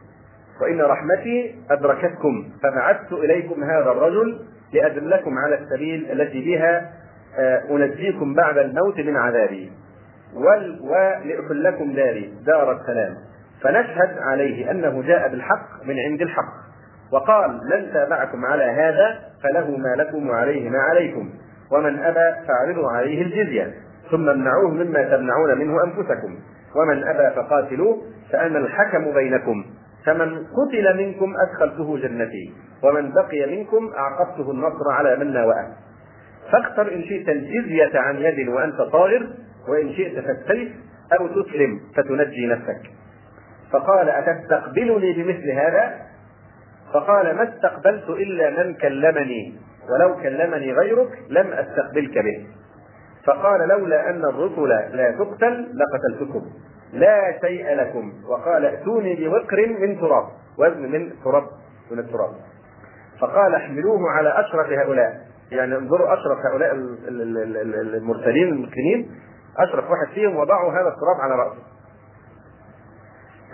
وإن 0.63 0.81
رحمتي 0.81 1.55
أدركتكم 1.71 2.45
فبعثت 2.63 3.13
إليكم 3.13 3.65
هذا 3.65 3.91
الرجل 3.91 4.41
لأدلكم 4.73 5.39
على 5.39 5.59
السبيل 5.59 6.07
التي 6.21 6.41
بها 6.45 6.91
آه، 7.39 7.63
أنجيكم 7.71 8.35
بعد 8.35 8.59
الموت 8.59 9.01
من 9.01 9.17
عذابي 9.17 9.73
لكم 11.51 11.93
داري 11.93 12.33
دار 12.47 12.73
السلام 12.73 13.15
فنشهد 13.63 14.19
عليه 14.19 14.71
أنه 14.71 15.03
جاء 15.03 15.29
بالحق 15.29 15.85
من 15.87 15.99
عند 15.99 16.23
الحق 16.23 16.70
وقال 17.13 17.51
من 17.51 17.93
تابعكم 17.93 18.47
على 18.47 18.65
هذا 18.65 19.19
فله 19.43 19.77
ما 19.77 20.03
لكم 20.03 20.29
وعليه 20.31 20.71
ما 20.71 20.79
عليكم 20.79 21.31
ومن 21.73 21.99
أبى 22.03 22.45
فاعرضوا 22.47 22.91
عليه 22.91 23.23
الجزية 23.23 23.75
ثم 24.11 24.29
امنعوه 24.29 24.71
مما 24.71 25.03
تمنعون 25.03 25.59
منه 25.59 25.85
أنفسكم 25.85 26.39
ومن 26.77 27.09
أبى 27.09 27.35
فقاتلوه 27.37 28.03
فأنا 28.33 28.59
الحكم 28.59 29.13
بينكم 29.13 29.65
فمن 30.07 30.39
قتل 30.47 30.97
منكم 30.97 31.35
أدخلته 31.49 31.99
جنتي 31.99 32.53
ومن 32.83 33.13
بقي 33.13 33.57
منكم 33.57 33.91
أعقبته 33.99 34.51
النصر 34.51 34.91
على 34.93 35.17
من 35.17 35.33
ناوأه 35.33 35.71
فاختر 36.53 36.93
إن 36.95 37.03
شئت 37.03 37.29
الجزية 37.29 37.99
عن 37.99 38.17
يد 38.17 38.49
وأنت 38.49 38.81
طائر 38.81 39.27
وإن 39.69 39.93
شئت 39.93 40.25
فالسيف 40.25 40.73
أو 41.21 41.27
تسلم 41.27 41.81
فتنجي 41.97 42.47
نفسك 42.47 42.91
فقال 43.73 44.09
أتستقبلني 44.09 45.13
بمثل 45.23 45.51
هذا 45.51 45.91
فقال 46.93 47.37
ما 47.37 47.55
استقبلت 47.55 48.09
إلا 48.09 48.51
من 48.51 48.75
كلمني 48.75 49.55
ولو 49.95 50.17
كلمني 50.23 50.73
غيرك 50.73 51.09
لم 51.31 51.47
أستقبلك 51.53 52.19
به 52.25 52.47
فقال 53.27 53.69
لولا 53.69 54.11
أن 54.11 54.25
الرسل 54.25 54.69
لا 54.97 55.11
تقتل 55.11 55.69
لقتلتكم 55.75 56.45
لا 56.93 57.41
شيء 57.41 57.75
لكم 57.75 58.13
وقال 58.29 58.65
ائتوني 58.65 59.17
بوقر 59.29 59.67
من 59.81 60.01
تراب 60.01 60.25
وزن 60.59 60.91
من 60.91 61.11
تراب 61.25 61.45
من 61.91 61.99
التراب 61.99 62.31
فقال 63.21 63.55
احملوه 63.55 64.11
على 64.11 64.29
أشرف 64.41 64.73
هؤلاء 64.73 65.13
يعني 65.53 65.77
انظروا 65.77 66.15
أشرف 66.15 66.39
هؤلاء 66.53 66.75
المرسلين 67.97 68.49
المسلمين 68.49 69.11
أشرف 69.59 69.85
واحد 69.91 70.07
فيهم 70.15 70.37
وضعوا 70.37 70.73
هذا 70.73 70.89
التراب 70.89 71.21
على 71.21 71.35
رأسه 71.35 71.59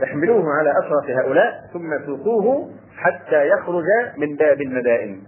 احملوه 0.04 0.52
على 0.54 0.70
أشرف 0.70 1.10
هؤلاء 1.10 1.64
ثم 1.72 2.04
سوقوه 2.06 2.70
حتى 2.96 3.48
يخرج 3.48 3.84
من 4.16 4.36
باب 4.36 4.60
المدائن 4.60 5.20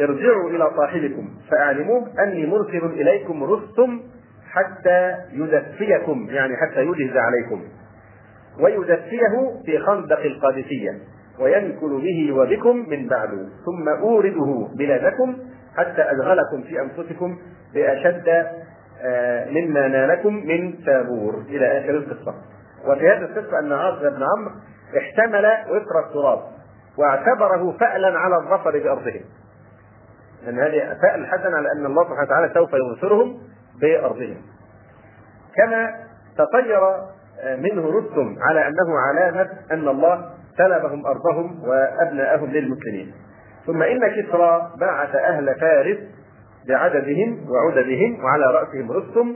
ارجعوا 0.00 0.50
إلى 0.50 0.70
صاحبكم 0.76 1.28
فأعلموه 1.50 2.06
أني 2.22 2.46
مرسل 2.46 2.84
إليكم 2.84 3.44
رستم 3.44 4.00
حتى 4.54 5.14
يدفيكم 5.32 6.26
يعني 6.30 6.56
حتى 6.56 6.80
يجهز 6.82 7.16
عليكم 7.16 7.62
ويدفيه 8.60 9.52
في 9.66 9.78
خندق 9.78 10.20
القادسية 10.20 10.98
وينكل 11.40 12.00
به 12.02 12.32
وبكم 12.32 12.76
من 12.88 13.08
بعد 13.08 13.28
ثم 13.66 13.88
أورده 13.88 14.66
بلادكم 14.78 15.36
حتى 15.76 16.02
أشغلكم 16.02 16.62
في 16.68 16.80
أنفسكم 16.80 17.38
بأشد 17.74 18.28
آه، 19.04 19.50
مما 19.50 19.88
نالكم 19.88 20.34
من 20.34 20.84
تابور 20.84 21.42
إلى 21.50 21.78
آخر 21.80 21.90
القصة 21.90 22.34
وفي 22.88 23.08
هذه 23.08 23.16
القصه 23.18 23.58
ان 23.58 23.72
عاصم 23.72 23.98
بن 24.00 24.22
عمرو 24.22 24.52
احتمل 24.98 25.46
وفر 25.76 26.06
التراب 26.08 26.40
واعتبره 26.98 27.76
فألا 27.80 28.18
على 28.18 28.36
الظفر 28.36 28.78
بأرضهم. 28.78 29.20
أن 30.48 30.58
هذه 30.58 30.96
فأل 31.02 31.26
حسن 31.26 31.54
على 31.54 31.72
أن 31.72 31.86
الله 31.86 32.02
سبحانه 32.04 32.22
وتعالى 32.22 32.50
سوف 32.54 32.70
ينصرهم 32.72 33.38
بأرضهم. 33.80 34.36
كما 35.56 35.94
تطير 36.38 36.82
آه، 37.40 37.56
منه 37.56 37.86
رستم 37.98 38.36
على 38.40 38.66
أنه 38.68 38.98
علامة 39.08 39.48
أن 39.70 39.88
الله 39.88 40.30
سلبهم 40.58 41.06
أرضهم 41.06 41.68
وأبناءهم 41.68 42.50
للمسلمين. 42.50 43.14
ثم 43.66 43.82
إن 43.82 43.98
كسرى 44.00 44.70
بعث 44.80 45.14
أهل 45.16 45.60
فارس 45.60 45.98
بعددهم 46.68 47.46
وعددهم 47.50 48.24
وعلى 48.24 48.44
رأسهم 48.46 48.92
رستم 48.92 49.34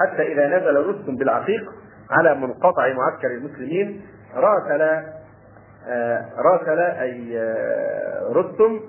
حتى 0.00 0.22
إذا 0.32 0.46
نزل 0.58 0.86
رستم 0.86 1.16
بالعقيق 1.16 1.64
على 2.10 2.34
منقطع 2.34 2.92
معسكر 2.92 3.30
المسلمين 3.30 4.00
راسل 4.36 4.82
آه، 5.88 6.26
راسل 6.38 6.78
اي 6.80 7.38
آه، 7.38 8.32
رستم 8.32 8.80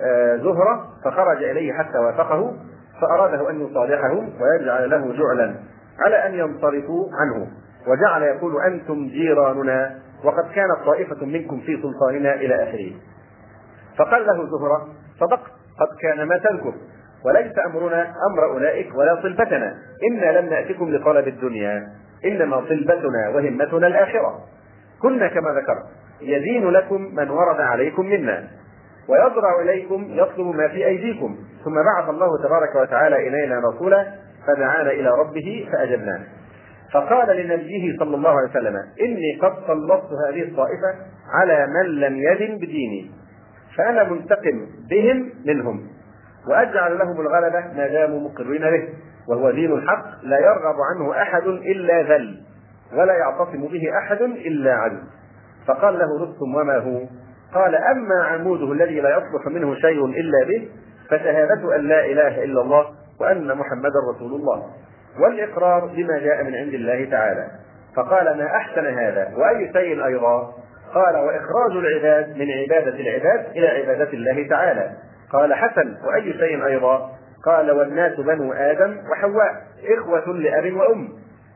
آه، 0.00 0.36
زهرة 0.36 0.88
فخرج 1.04 1.42
إليه 1.44 1.72
حتى 1.72 1.98
وافقه 1.98 2.54
فأراده 3.00 3.50
أن 3.50 3.60
يصالحه 3.66 4.12
ويجعل 4.14 4.90
له 4.90 5.12
جعلا 5.16 5.54
على 6.06 6.16
أن 6.26 6.34
ينصرفوا 6.34 7.08
عنه 7.12 7.46
وجعل 7.86 8.22
يقول 8.22 8.62
أنتم 8.62 9.08
جيراننا 9.08 9.98
وقد 10.24 10.52
كانت 10.54 10.86
طائفة 10.86 11.26
منكم 11.26 11.60
في 11.60 11.82
سلطاننا 11.82 12.34
إلى 12.34 12.54
آخره 12.62 12.92
فقال 13.98 14.26
له 14.26 14.34
زهرة 14.58 14.88
صدقت 15.20 15.50
قد 15.80 15.96
كان 16.00 16.26
ما 16.28 16.38
تذكر 16.38 16.74
وليس 17.24 17.52
أمرنا 17.66 18.02
أمر 18.30 18.44
أولئك 18.44 18.94
ولا 18.94 19.22
صلبتنا 19.22 19.76
إنا 20.10 20.38
لم 20.40 20.46
نأتكم 20.48 20.90
لطلب 20.94 21.28
الدنيا 21.28 22.01
إنما 22.24 22.56
طلبتنا 22.60 23.28
وهمتنا 23.34 23.86
الآخرة 23.86 24.40
كنا 25.02 25.28
كما 25.28 25.48
ذكرت 25.60 25.86
يزين 26.20 26.68
لكم 26.70 27.00
من 27.14 27.30
ورد 27.30 27.60
عليكم 27.60 28.06
منا 28.06 28.48
ويضرع 29.08 29.60
إليكم 29.62 30.06
يطلب 30.10 30.46
ما 30.56 30.68
في 30.68 30.86
أيديكم 30.86 31.36
ثم 31.64 31.74
بعث 31.74 32.08
الله 32.10 32.28
تبارك 32.44 32.74
وتعالى 32.74 33.28
إلينا 33.28 33.58
رسولا 33.74 34.06
فدعانا 34.46 34.90
إلى 34.90 35.10
ربه 35.10 35.68
فأجبناه 35.72 36.20
فقال 36.92 37.36
لنبيه 37.46 37.98
صلى 37.98 38.16
الله 38.16 38.30
عليه 38.30 38.50
وسلم 38.50 38.76
إني 39.00 39.38
قد 39.42 39.52
سلطت 39.66 40.08
هذه 40.28 40.42
الطائفة 40.42 40.94
على 41.34 41.66
من 41.66 41.86
لم 41.90 42.16
يدن 42.16 42.56
بديني 42.58 43.10
فأنا 43.78 44.04
منتقم 44.04 44.66
بهم 44.90 45.30
منهم 45.46 45.91
واجعل 46.46 46.98
لهم 46.98 47.20
الغلبه 47.20 47.74
ما 47.76 47.88
داموا 47.88 48.20
مقرين 48.20 48.60
به 48.62 48.88
وهو 49.28 49.50
دين 49.50 49.72
الحق 49.72 50.04
لا 50.22 50.38
يرغب 50.38 50.76
عنه 50.90 51.22
احد 51.22 51.46
الا 51.46 52.02
ذل 52.02 52.42
ولا 52.92 53.12
يعتصم 53.12 53.66
به 53.68 53.82
احد 53.98 54.22
الا 54.22 54.72
عدل 54.74 55.02
فقال 55.66 55.98
له 55.98 56.22
رستم 56.24 56.54
وما 56.54 56.76
هو 56.78 56.98
قال 57.54 57.74
اما 57.74 58.24
عموده 58.24 58.72
الذي 58.72 59.00
لا 59.00 59.10
يصلح 59.10 59.46
منه 59.46 59.74
شيء 59.74 60.04
الا 60.04 60.44
به 60.48 60.68
فشهادة 61.10 61.76
أن 61.76 61.88
لا 61.88 62.04
إله 62.06 62.44
إلا 62.44 62.60
الله 62.60 62.84
وأن 63.20 63.46
محمدا 63.46 63.98
رسول 64.14 64.32
الله 64.40 64.66
والإقرار 65.20 65.86
بما 65.86 66.18
جاء 66.18 66.44
من 66.44 66.54
عند 66.54 66.74
الله 66.74 67.04
تعالى 67.10 67.46
فقال 67.96 68.38
ما 68.38 68.46
أحسن 68.46 68.86
هذا 68.86 69.32
وأي 69.36 69.72
شيء 69.72 70.04
أيضا 70.06 70.52
قال 70.94 71.16
وإخراج 71.16 71.70
العباد 71.72 72.36
من 72.38 72.46
عبادة 72.50 73.00
العباد 73.00 73.50
إلى 73.56 73.66
عبادة 73.68 74.10
الله 74.12 74.48
تعالى 74.48 74.90
قال 75.32 75.54
حسن 75.54 75.94
وأي 76.04 76.32
شيء 76.32 76.66
أيضا 76.66 77.10
قال 77.44 77.70
والناس 77.72 78.20
بنو 78.20 78.52
آدم 78.52 78.96
وحواء 79.10 79.62
إخوة 79.98 80.32
لأب 80.34 80.72
وأم 80.72 81.08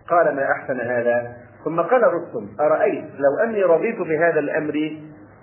قال 0.09 0.37
ما 0.37 0.53
أحسن 0.53 0.81
هذا 0.81 1.37
ثم 1.65 1.81
قال 1.81 2.03
رستم 2.15 2.49
أرأيت 2.61 3.05
لو 3.05 3.45
أني 3.45 3.63
رضيت 3.63 3.99
بهذا 3.99 4.39
الأمر 4.41 4.91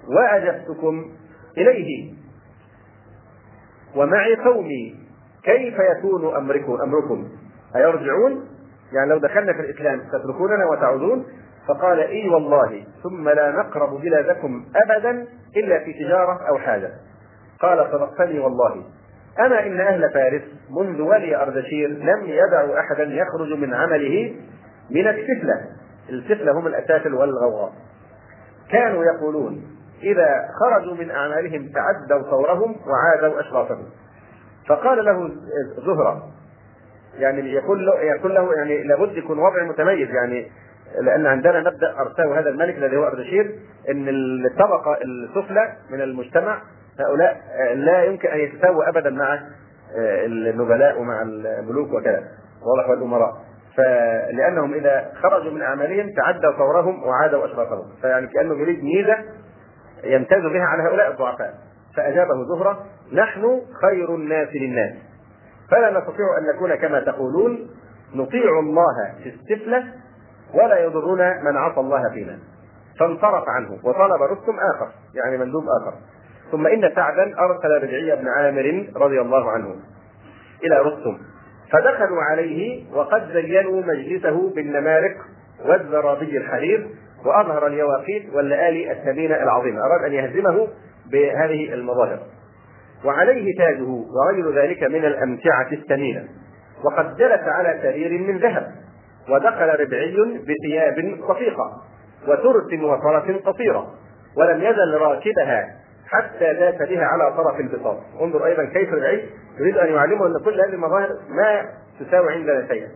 وأجبتكم 0.10 1.06
إليه 1.58 2.14
ومعي 3.96 4.36
قومي 4.36 4.96
كيف 5.44 5.74
يكون 5.98 6.36
أمركم 6.36 6.78
أمركم 6.82 7.28
أيرجعون 7.76 8.46
يعني 8.94 9.10
لو 9.10 9.18
دخلنا 9.18 9.54
في 9.54 9.60
الإسلام 9.60 10.00
تتركوننا 10.12 10.66
وتعودون 10.66 11.26
فقال 11.68 12.00
اي 12.00 12.30
والله 12.30 12.84
ثم 13.04 13.30
لا 13.30 13.52
نقرب 13.52 14.02
بلادكم 14.02 14.66
ابدا 14.76 15.26
الا 15.58 15.80
في 15.80 15.94
تجاره 15.94 16.48
او 16.50 16.58
حاجه 16.58 16.92
قال 17.64 17.92
صدقتني 17.92 18.40
والله 18.40 18.84
أما 19.40 19.66
إن 19.68 19.80
أهل 19.82 20.14
فارس 20.14 20.42
منذ 20.70 21.02
ولي 21.02 21.36
أردشير 21.36 21.90
لم 21.90 22.24
يدعوا 22.26 22.80
أحدا 22.80 23.04
يخرج 23.04 23.54
من 23.54 23.74
عمله 23.74 24.36
من 24.90 25.08
السفلة 25.08 25.62
السفلة 26.10 26.52
هم 26.52 26.68
الأسافل 26.68 27.14
والغوغاء 27.14 27.74
كانوا 28.72 29.04
يقولون 29.06 29.62
إذا 30.04 30.30
خرجوا 30.60 30.94
من 30.96 31.12
أعمالهم 31.12 31.70
تعدوا 31.70 32.30
ثورهم 32.30 32.76
وعادوا 32.88 33.40
أشرافهم 33.40 33.86
فقال 34.68 35.06
له 35.06 35.32
زهرة 35.86 36.24
يعني 37.18 37.54
يقول 37.54 37.86
له, 37.86 38.00
يقول 38.00 38.36
له 38.36 38.54
يعني 38.56 38.84
لابد 38.84 39.18
يكون 39.18 39.40
وضع 39.40 39.64
متميز 39.64 40.10
يعني 40.10 40.52
لان 41.02 41.26
عندنا 41.26 41.60
مبدا 41.60 41.96
ارساه 42.00 42.40
هذا 42.40 42.50
الملك 42.50 42.76
الذي 42.78 42.98
هو 42.98 43.04
اردشير 43.04 43.56
ان 43.90 44.08
الطبقه 44.10 44.98
السفلى 45.06 45.74
من 45.90 46.02
المجتمع 46.02 46.62
هؤلاء 47.00 47.42
آه، 47.54 47.74
لا 47.74 48.04
يمكن 48.04 48.28
ان 48.30 48.40
يتساووا 48.40 48.90
ابدا 48.90 49.10
مع 49.10 49.34
آه، 49.34 50.26
النبلاء 50.26 51.02
ومع 51.02 51.22
الملوك 51.22 51.90
وكذا 51.94 52.24
واضح 52.62 52.90
والامراء 52.90 53.34
فلانهم 53.78 54.74
اذا 54.74 55.10
خرجوا 55.22 55.52
من 55.52 55.62
اعمالهم 55.62 56.14
تعدوا 56.16 56.52
طورهم 56.52 57.04
وعادوا 57.04 57.46
اشرافهم 57.46 57.86
فيعني 58.02 58.28
كانه 58.28 58.54
يريد 58.56 58.84
ميزه 58.84 59.18
يمتاز 60.04 60.42
بها 60.44 60.64
على 60.66 60.84
هؤلاء 60.84 61.12
الضعفاء 61.12 61.54
فاجابه 61.98 62.34
زهره 62.46 62.80
نحن 63.14 63.62
خير 63.82 64.16
الناس 64.16 64.48
للناس 64.56 64.94
فلا 65.72 65.90
نستطيع 66.00 66.26
ان 66.38 66.56
نكون 66.56 66.76
كما 66.76 67.00
تقولون 67.00 67.70
نطيع 68.16 68.60
الله 68.60 68.96
في 69.24 69.30
السفله 69.30 69.84
ولا 70.54 70.80
يضرنا 70.84 71.42
من 71.42 71.58
عصى 71.58 71.80
الله 71.80 72.10
فينا 72.14 72.40
فانصرف 73.00 73.44
عنه 73.50 73.74
وطلب 73.84 74.22
رستم 74.22 74.56
اخر 74.74 74.92
يعني 75.16 75.38
مندوب 75.38 75.64
اخر 75.82 75.94
ثم 76.54 76.68
إن 76.68 76.92
سعدا 76.96 77.36
أرسل 77.40 77.84
رجعي 77.84 78.16
بن 78.22 78.28
عامر 78.28 78.86
رضي 78.96 79.22
الله 79.22 79.52
عنه 79.52 79.76
إلى 80.64 80.80
رستم 80.80 81.18
فدخلوا 81.72 82.22
عليه 82.24 82.84
وقد 82.94 83.32
زينوا 83.34 83.82
مجلسه 83.82 84.54
بالنمارق 84.56 85.12
والزرابي 85.66 86.38
الحرير 86.38 86.90
وأظهر 87.26 87.68
اليواقيت 87.68 88.34
واللآلي 88.34 88.92
الثمينة 88.92 89.36
العظيمة 89.36 89.80
أراد 89.86 90.04
أن 90.06 90.14
يهزمه 90.14 90.68
بهذه 91.12 91.74
المظاهر 91.74 92.20
وعليه 93.06 93.58
تاجه 93.58 93.84
وغير 93.90 94.56
ذلك 94.56 94.84
من 94.84 95.06
الأمتعة 95.06 95.72
الثمينة 95.72 96.26
وقد 96.84 97.16
جلس 97.18 97.42
على 97.42 97.80
سرير 97.82 98.12
من 98.20 98.38
ذهب 98.40 98.68
ودخل 99.30 99.68
ربعي 99.80 100.16
بثياب 100.38 101.20
رقيقه 101.30 101.72
وترس 102.28 102.80
وفرس 102.84 103.32
قصيرة 103.46 103.94
ولم 104.38 104.62
يزل 104.64 104.94
راكبها 105.02 105.83
حتى 106.14 106.54
لا 106.54 106.72
بها 106.72 107.06
على 107.06 107.34
طرف 107.38 107.60
البساط 107.60 107.98
انظر 108.22 108.46
ايضا 108.46 108.66
كيف 108.66 108.94
العيش 108.94 109.22
يريد 109.60 109.78
ان 109.78 109.88
يعلمه 109.94 110.26
ان 110.26 110.34
كل 110.46 110.62
هذه 110.62 110.70
المظاهر 110.74 111.10
ما 111.30 111.66
تساوي 112.00 112.34
عندنا 112.34 112.68
شيئا 112.68 112.90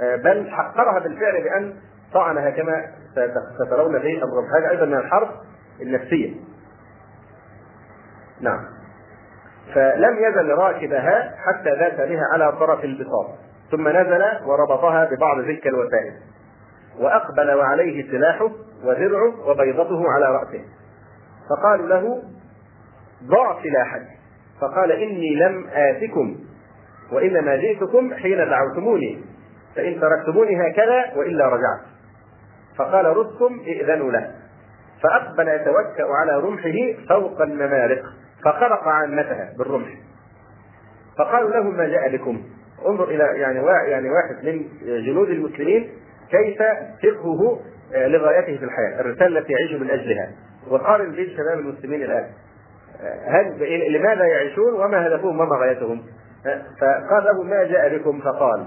آه، 0.00 0.16
بل 0.16 0.50
حقرها 0.50 0.98
بالفعل 0.98 1.42
بان 1.42 1.74
طعنها 2.14 2.50
كما 2.50 2.84
سترون 3.66 4.00
في 4.00 4.22
الرب 4.24 4.44
هذا 4.58 4.70
ايضا 4.70 4.84
من 4.86 4.94
الحرب 4.98 5.28
النفسيه 5.82 6.34
نعم 8.40 8.60
فلم 9.74 10.16
يزل 10.18 10.48
راكبها 10.50 11.32
حتى 11.36 11.70
ذات 11.78 12.08
بها 12.08 12.22
على 12.32 12.52
طرف 12.52 12.84
البساط 12.84 13.26
ثم 13.70 13.88
نزل 13.88 14.22
وربطها 14.46 15.04
ببعض 15.04 15.42
تلك 15.44 15.66
الوسائل 15.66 16.12
وأقبل 17.00 17.50
وعليه 17.54 18.10
سلاحه 18.10 18.50
ودرعه 18.84 19.48
وبيضته 19.50 20.04
على 20.12 20.26
رأسه 20.36 20.64
فقالوا 21.48 21.86
له 21.88 22.22
ضع 23.24 23.62
سلاحك 23.62 24.02
فقال 24.60 24.92
إني 24.92 25.34
لم 25.36 25.66
آتكم 25.72 26.36
وإنما 27.12 27.56
جئتكم 27.56 28.14
حين 28.14 28.36
دعوتموني 28.36 29.24
فإن 29.76 30.00
تركتموني 30.00 30.68
هكذا 30.70 31.12
وإلا 31.16 31.46
رجعت 31.48 31.80
فقال 32.76 33.16
رستم 33.16 33.60
ائذنوا 33.66 34.12
له 34.12 34.34
فأقبل 35.02 35.48
يتوكأ 35.48 36.04
على 36.20 36.36
رمحه 36.40 37.06
فوق 37.08 37.42
النمارق 37.42 38.02
فخرق 38.44 38.88
عامتها 38.88 39.52
بالرمح 39.58 39.88
فقالوا 41.18 41.50
له 41.50 41.62
ما 41.62 41.88
جاء 41.88 42.16
بكم 42.16 42.42
انظر 42.86 43.04
الى 43.08 43.40
يعني 43.40 43.66
يعني 43.90 44.10
واحد 44.10 44.44
من 44.44 44.64
جنود 44.82 45.28
المسلمين 45.30 45.90
كيف 46.30 46.58
فقهه 47.14 47.60
آه، 47.94 48.06
لغايته 48.06 48.58
في 48.58 48.64
الحياه، 48.64 49.00
الرساله 49.00 49.38
التي 49.38 49.52
يعيش 49.52 49.80
من 49.80 49.90
اجلها. 49.90 50.28
وقارن 50.70 51.12
بين 51.12 51.26
شباب 51.36 51.58
المسلمين 51.58 52.02
الان 52.02 52.26
هل 53.26 53.94
لماذا 53.96 54.24
يعيشون 54.24 54.74
وما 54.74 55.06
هدفهم 55.06 55.40
وما 55.40 55.56
غايتهم؟ 55.60 56.02
فقال 56.80 57.24
لهم 57.24 57.46
ما 57.50 57.64
جاء 57.64 57.96
بكم 57.98 58.20
فقال 58.20 58.66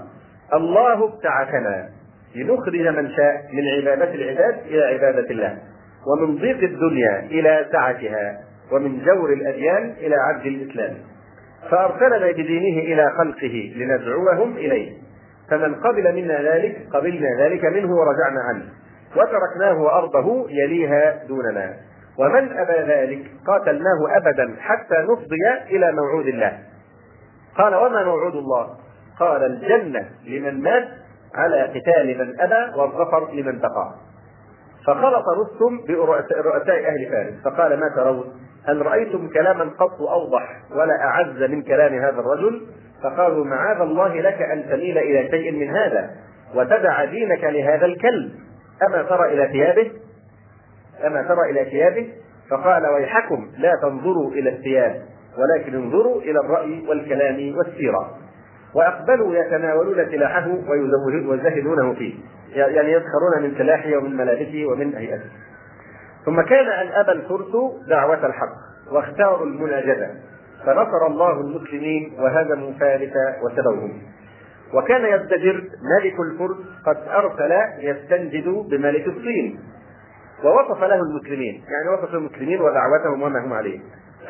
الله 0.52 1.04
ابتعثنا 1.08 1.88
لنخرج 2.36 2.76
من 2.88 3.10
شاء 3.16 3.34
من 3.52 3.62
عبادة 3.88 4.14
العباد 4.14 4.58
إلى 4.66 4.84
عبادة 4.84 5.30
الله 5.30 5.58
ومن 6.06 6.36
ضيق 6.36 6.58
الدنيا 6.62 7.18
إلى 7.20 7.66
سعتها 7.72 8.40
ومن 8.72 9.04
جور 9.04 9.32
الأديان 9.32 9.94
إلى 10.00 10.16
عبد 10.16 10.46
الإسلام 10.46 10.96
فأرسلنا 11.70 12.26
بدينه 12.32 12.80
إلى 12.82 13.10
خلقه 13.18 13.72
لندعوهم 13.76 14.56
إليه 14.56 14.92
فمن 15.50 15.74
قبل 15.74 16.14
منا 16.14 16.42
ذلك 16.52 16.82
قبلنا 16.92 17.28
ذلك 17.40 17.64
منه 17.64 17.88
ورجعنا 17.96 18.40
عنه 18.48 18.64
وتركناه 19.16 19.82
وأرضه 19.82 20.50
يليها 20.50 21.24
دوننا 21.28 21.76
ومن 22.20 22.58
أبى 22.58 22.92
ذلك 22.92 23.30
قاتلناه 23.46 24.16
أبدا 24.16 24.56
حتى 24.60 24.94
نفضي 25.12 25.76
إلى 25.76 25.92
موعود 25.92 26.26
الله 26.26 26.58
قال 27.58 27.74
وما 27.74 28.04
موعود 28.04 28.34
الله 28.36 28.66
قال 29.20 29.42
الجنة 29.44 30.08
لمن 30.26 30.60
مات 30.60 30.88
على 31.34 31.62
قتال 31.62 32.18
من 32.18 32.40
أبى 32.40 32.78
والظفر 32.80 33.32
لمن 33.32 33.58
بقى 33.58 33.94
فخلط 34.86 35.24
رستم 35.38 35.80
برؤساء 35.88 36.86
أهل 36.88 37.08
فارس 37.10 37.34
فقال 37.54 37.80
ما 37.80 37.88
ترون 37.96 38.32
هل 38.68 38.86
رأيتم 38.86 39.28
كلاما 39.28 39.64
قط 39.78 40.00
أوضح 40.02 40.56
ولا 40.72 41.00
أعز 41.04 41.42
من 41.42 41.62
كلام 41.62 41.94
هذا 41.94 42.20
الرجل 42.20 42.66
فقالوا 43.02 43.44
معاذ 43.44 43.80
الله 43.80 44.20
لك 44.20 44.42
أن 44.42 44.62
تميل 44.68 44.98
إلى 44.98 45.30
شيء 45.30 45.52
من 45.52 45.76
هذا 45.76 46.10
وتدع 46.54 47.04
دينك 47.04 47.44
لهذا 47.44 47.86
الكلب 47.86 48.32
أما 48.88 49.02
ترى 49.02 49.32
إلى 49.32 49.48
ثيابه 49.52 49.90
أما 51.06 51.22
ترى 51.22 51.50
إلى 51.50 51.70
ثيابه 51.70 52.08
فقال 52.50 52.86
ويحكم 52.86 53.46
لا 53.58 53.72
تنظروا 53.82 54.30
إلى 54.30 54.50
الثياب 54.50 55.02
ولكن 55.38 55.74
انظروا 55.74 56.20
إلى 56.22 56.40
الرأي 56.40 56.84
والكلام 56.88 57.54
والسيرة 57.58 58.10
وأقبلوا 58.74 59.34
يتناولون 59.34 59.94
سلاحه 60.10 60.46
ويزهدونه 61.28 61.94
فيه 61.94 62.14
يعني 62.54 62.92
يسخرون 62.92 63.42
من 63.42 63.54
سلاحه 63.58 63.96
ومن 63.96 64.16
ملابسه 64.16 64.64
ومن 64.66 64.94
هيئته 64.94 65.30
ثم 66.26 66.40
كان 66.40 66.66
أن 66.68 66.86
أبى 66.92 67.12
الفرس 67.12 67.52
دعوة 67.88 68.26
الحق 68.26 68.52
واختاروا 68.92 69.46
المناجدة 69.46 70.10
فنصر 70.66 71.06
الله 71.06 71.32
المسلمين 71.40 72.12
وهزموا 72.20 72.72
فارس 72.80 73.12
وسبوهم 73.42 74.02
وكان 74.74 75.20
يستجر 75.20 75.54
ملك 75.62 76.20
الفرس 76.20 76.56
قد 76.86 76.96
أرسل 77.10 77.52
يستنجد 77.80 78.46
بملك 78.70 79.06
الصين 79.06 79.58
ووصف 80.44 80.80
له 80.84 80.94
المسلمين 81.02 81.64
يعني 81.68 81.88
وصف 81.98 82.14
المسلمين 82.14 82.60
ودعوتهم 82.60 83.22
وما 83.22 83.44
هم 83.44 83.52
عليه 83.52 83.80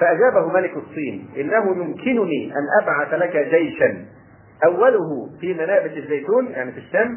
فأجابه 0.01 0.49
ملك 0.53 0.73
الصين 0.77 1.29
إنه 1.37 1.71
يمكنني 1.77 2.53
أن 2.53 2.83
أبعث 2.83 3.15
لك 3.15 3.37
جيشا 3.37 4.05
أوله 4.65 5.29
في 5.41 5.55
منابت 5.55 5.93
الزيتون 5.97 6.47
يعني 6.47 6.73
في 6.73 6.79
الشام 6.79 7.17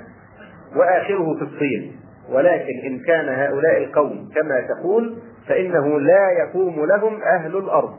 وآخره 0.76 1.36
في 1.36 1.42
الصين 1.44 1.96
ولكن 2.32 2.74
إن 2.86 3.00
كان 3.00 3.30
هؤلاء 3.30 3.78
القوم 3.84 4.30
كما 4.36 4.62
تقول 4.62 5.18
فإنه 5.48 6.00
لا 6.00 6.30
يقوم 6.32 6.86
لهم 6.86 7.22
أهل 7.24 7.58
الأرض 7.58 7.94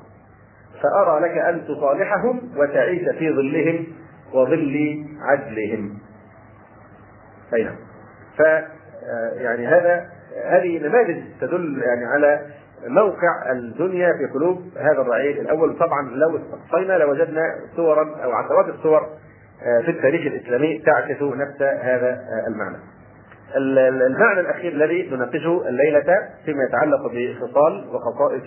فأرى 0.82 1.20
لك 1.20 1.38
أن 1.38 1.64
تصالحهم 1.68 2.40
وتعيش 2.56 3.08
في 3.18 3.30
ظلهم 3.30 3.86
وظل 4.32 5.04
عدلهم 5.20 5.98
أي 7.54 7.64
نعم 7.64 7.76
آه، 8.40 9.34
يعني 9.34 9.66
هذا 9.66 10.06
هذه 10.46 10.78
نماذج 10.78 11.16
تدل 11.40 11.82
يعني 11.86 12.04
على 12.06 12.40
موقع 12.86 13.52
الدنيا 13.52 14.12
في 14.12 14.26
قلوب 14.34 14.62
هذا 14.78 15.00
الرعيل 15.02 15.40
الاول 15.40 15.78
طبعا 15.78 16.10
لو 16.10 16.38
استقصينا 16.38 16.92
لوجدنا 16.92 17.42
صورا 17.76 18.16
او 18.24 18.32
عشرات 18.32 18.74
الصور 18.74 19.00
آه، 19.62 19.80
في 19.84 19.90
التاريخ 19.90 20.20
الاسلامي 20.26 20.78
تعكس 20.78 21.22
نفس 21.22 21.62
هذا 21.62 22.10
آه، 22.10 22.46
المعنى. 22.48 22.76
المعنى 24.06 24.40
الاخير 24.40 24.72
الذي 24.72 25.10
نناقشه 25.12 25.68
الليله 25.68 26.02
فيما 26.44 26.64
يتعلق 26.68 27.00
بخصال 27.12 27.88
وخصائص 27.88 28.44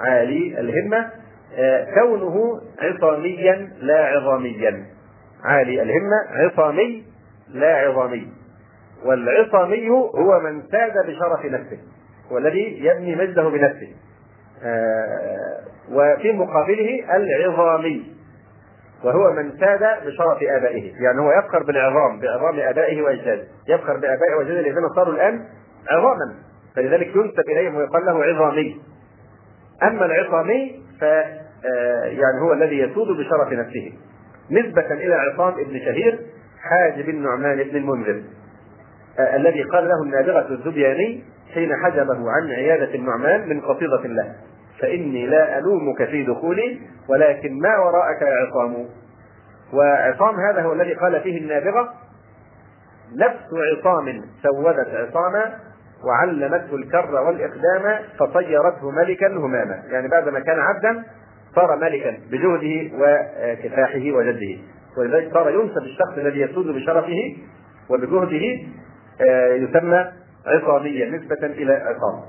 عالي 0.00 0.60
الهمه 0.60 1.10
آه، 1.56 1.84
كونه 2.00 2.40
عصاميا 2.82 3.68
لا 3.80 4.06
عظاميا. 4.06 4.84
عالي 5.44 5.82
الهمه 5.82 6.16
عصامي 6.46 7.04
لا 7.54 7.76
عظامي. 7.76 8.28
والعصامي 9.04 9.88
هو 9.90 10.40
من 10.40 10.62
ساد 10.72 10.92
بشرف 11.06 11.44
نفسه 11.44 11.78
والذي 12.30 12.84
يبني 12.84 13.16
مجده 13.16 13.48
بنفسه 13.48 13.88
آه، 14.64 15.58
وفي 15.92 16.32
مقابله 16.32 17.16
العظامي 17.16 18.12
وهو 19.04 19.32
من 19.32 19.58
ساد 19.58 19.80
بشرف 20.06 20.38
ابائه، 20.42 20.92
يعني 21.02 21.20
هو 21.20 21.32
يفخر 21.32 21.62
بالعظام 21.62 22.20
بعظام 22.20 22.60
ابائه 22.60 23.02
واجداده، 23.02 23.42
يفخر 23.68 23.94
بابائه 23.96 24.34
واجداده 24.38 24.60
الذين 24.60 24.88
صاروا 24.96 25.14
الان 25.14 25.44
عظاما، 25.90 26.34
فلذلك 26.76 27.06
ينسب 27.16 27.40
اليهم 27.48 27.74
ويقال 27.76 28.06
له 28.06 28.24
عظامي. 28.24 28.80
اما 29.82 30.06
العصامي 30.06 30.80
ف 31.00 31.04
آه، 31.04 32.04
يعني 32.04 32.40
هو 32.42 32.52
الذي 32.52 32.78
يسود 32.78 33.16
بشرف 33.16 33.52
نفسه. 33.52 33.92
نسبة 34.50 34.92
إلى 34.92 35.14
عصام 35.14 35.54
بن 35.64 35.78
شهير 35.78 36.20
حاجب 36.62 37.08
النعمان 37.08 37.62
بن 37.64 37.76
المنذر 37.76 38.22
آه، 39.18 39.36
الذي 39.36 39.62
قال 39.62 39.88
له 39.88 40.02
النابغة 40.02 40.48
الذبياني 40.54 41.24
حين 41.54 41.70
حجبه 41.84 42.30
عن 42.30 42.50
عيادة 42.50 42.94
النعمان 42.94 43.48
من 43.48 43.60
قصيدة 43.60 44.02
له 44.04 44.34
فإني 44.80 45.26
لا 45.26 45.58
ألومك 45.58 46.04
في 46.04 46.24
دخولي 46.24 46.80
ولكن 47.08 47.58
ما 47.60 47.78
وراءك 47.78 48.22
يا 48.22 48.46
عصام 48.46 48.86
وعصام 49.72 50.34
هذا 50.40 50.62
هو 50.62 50.72
الذي 50.72 50.94
قال 50.94 51.20
فيه 51.20 51.38
النابغة 51.38 51.88
نفس 53.16 53.36
عصام 53.78 54.22
سودت 54.42 54.88
عصاما 54.94 55.54
وعلمته 56.04 56.76
الكر 56.76 57.14
والإقدام 57.14 57.98
فطيرته 58.18 58.90
ملكا 58.90 59.26
هماما 59.28 59.82
يعني 59.90 60.08
بعدما 60.08 60.40
كان 60.40 60.58
عبدا 60.60 61.02
صار 61.54 61.76
ملكا 61.76 62.14
بجهده 62.30 62.90
وكفاحه 62.98 63.98
وجده 64.16 64.58
ولذلك 64.98 65.32
صار 65.34 65.50
ينسب 65.50 65.82
الشخص 65.82 66.18
الذي 66.18 66.40
يسود 66.40 66.66
بشرفه 66.66 67.36
وبجهده 67.90 68.62
آه، 69.20 69.54
يسمى 69.54 70.06
عصاميا 70.46 71.06
نسبة 71.06 71.46
إلى 71.46 71.72
عصام 71.74 72.20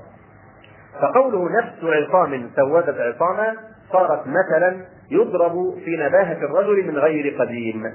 فقوله 1.00 1.58
نفس 1.58 1.74
عصام 1.84 2.50
سودت 2.56 2.98
عصاما 3.00 3.56
صارت 3.92 4.24
مثلا 4.26 4.86
يضرب 5.10 5.78
في 5.84 5.96
نباهة 5.96 6.44
الرجل 6.44 6.86
من 6.88 6.98
غير 6.98 7.40
قديم 7.40 7.92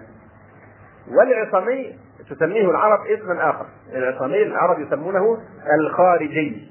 والعصامي 1.18 1.96
تسميه 2.30 2.70
العرب 2.70 3.00
اسما 3.08 3.50
آخر 3.50 3.66
العصامي 3.96 4.44
العرب 4.44 4.80
يسمونه 4.82 5.38
الخارجي 5.80 6.68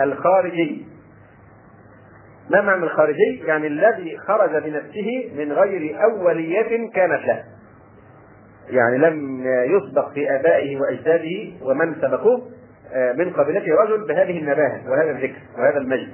الخارجي 0.00 0.86
ما 2.50 2.60
معنى 2.60 2.84
الخارجي؟ 2.84 3.42
يعني 3.44 3.66
الذي 3.66 4.18
خرج 4.18 4.50
بنفسه 4.64 5.32
من 5.36 5.52
غير 5.52 6.04
أولية 6.04 6.90
كانت 6.92 7.26
له 7.26 7.44
يعني 8.72 8.98
لم 8.98 9.44
يسبق 9.46 10.12
في 10.12 10.30
ابائه 10.34 10.80
واجداده 10.80 11.52
ومن 11.64 11.94
سبقوه 11.94 12.48
آه، 12.94 13.12
من 13.12 13.30
قبيلته 13.32 13.74
رجل 13.82 14.06
بهذه 14.06 14.38
النباهه 14.38 14.90
وهذا 14.90 15.10
الذكر 15.10 15.38
وهذا 15.58 15.78
المجد 15.78 16.08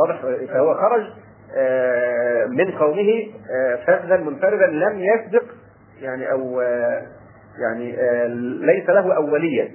واضح 0.00 0.20
فهو 0.48 0.74
خرج 0.74 1.02
آه، 1.56 2.46
من 2.46 2.70
قومه 2.70 3.12
آه، 3.50 3.76
فذا 3.86 4.16
منفردا 4.16 4.66
لم 4.66 4.98
يسبق 5.00 5.42
يعني 6.02 6.32
او 6.32 6.60
يعني 7.60 7.92
ليس 8.66 8.90
له 8.90 9.16
اوليه 9.16 9.68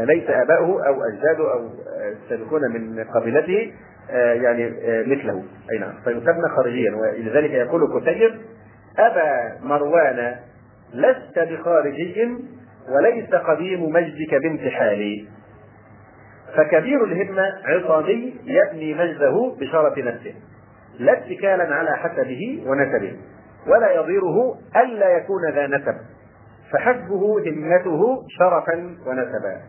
ليس 0.00 0.24
اباؤه 0.30 0.86
او 0.86 1.02
اجداده 1.02 1.52
او 1.52 1.68
السابقون 2.00 2.60
من 2.72 3.04
قبيلته 3.04 3.72
يعني 4.12 4.70
مثله 5.06 5.42
اي 5.72 5.78
نعم 5.78 5.92
فيسمى 6.04 6.48
خارجيا 6.56 6.96
ولذلك 6.96 7.50
يقول 7.50 8.00
قتيب 8.00 8.34
ابا 8.98 9.56
مروان 9.62 10.36
لست 10.94 11.38
بخارجي 11.38 12.38
وليس 12.88 13.34
قديم 13.34 13.84
مجدك 13.92 14.34
بانتحالي 14.42 15.26
فكبير 16.56 17.04
الهمة 17.04 17.44
عصامي 17.64 18.34
يبني 18.44 18.94
مجده 18.94 19.56
بشرف 19.60 19.98
نفسه 19.98 20.34
لا 20.98 21.12
اتكالا 21.12 21.74
على 21.74 21.90
حسبه 21.96 22.62
ونسبه 22.66 23.16
ولا 23.66 23.92
يضيره 23.92 24.58
ألا 24.76 25.08
يكون 25.16 25.50
ذا 25.54 25.66
نسب 25.66 25.94
فحسبه 26.72 27.38
همته 27.50 28.22
شرفا 28.38 28.76
ونسبا 29.06 29.60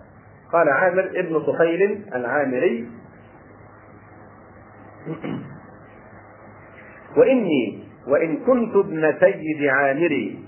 قال 0.53 0.69
عامر 0.69 1.03
ابن 1.03 1.39
طفيل 1.39 2.05
العامري 2.15 2.88
وإني 7.17 7.84
وإن 8.07 8.38
كنت 8.38 8.76
ابن 8.76 9.13
سيد 9.19 9.63
عامري 9.65 10.39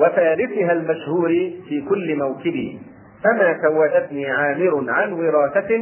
وثالثها 0.00 0.72
المشهور 0.72 1.28
في 1.68 1.84
كل 1.88 2.16
موكبي 2.16 2.78
فما 3.24 3.58
زوجتني 3.62 4.30
عامر 4.30 4.84
عن 4.92 5.12
وراثة 5.12 5.76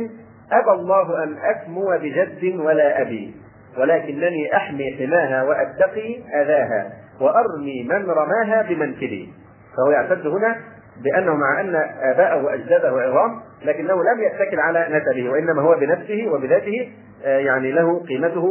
أبى 0.53 0.71
الله 0.73 1.23
أن 1.23 1.37
أسمو 1.57 1.97
بجد 2.03 2.57
ولا 2.61 3.03
أبي 3.03 3.35
ولكنني 3.79 4.57
أحمي 4.57 4.97
حماها 4.99 5.43
وأتقي 5.43 6.17
أذاها 6.43 6.91
وأرمي 7.21 7.83
من 7.83 8.07
رماها 8.11 8.63
بمنكبي 8.63 9.33
فهو 9.77 9.91
يعتد 9.91 10.27
هنا 10.27 10.57
بأنه 11.05 11.35
مع 11.35 11.61
أن 11.61 11.75
آباءه 12.01 12.45
وأجداده 12.45 12.89
عظام 12.89 13.41
لكنه 13.65 13.95
لم 13.95 14.23
يتكل 14.23 14.61
على 14.61 14.87
نسبه 14.91 15.31
وإنما 15.31 15.63
هو 15.63 15.75
بنفسه 15.81 16.29
وبذاته 16.33 16.91
آه، 17.25 17.39
يعني 17.39 17.73
له 17.73 18.05
قيمته 18.05 18.45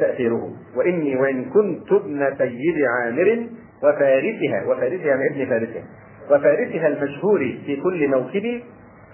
وتأثيره 0.00 0.50
وإني 0.76 1.16
وإن 1.16 1.44
كنت 1.44 1.92
ابن 1.92 2.36
سيد 2.38 2.74
عامر 3.00 3.46
وفارسها 3.82 4.64
وفارسها 4.66 5.16
من 5.16 5.26
ابن 5.30 5.48
فارسها 5.50 5.82
وفارسها 6.30 6.86
المشهور 6.88 7.38
في 7.66 7.80
كل 7.82 8.08
موكب 8.08 8.60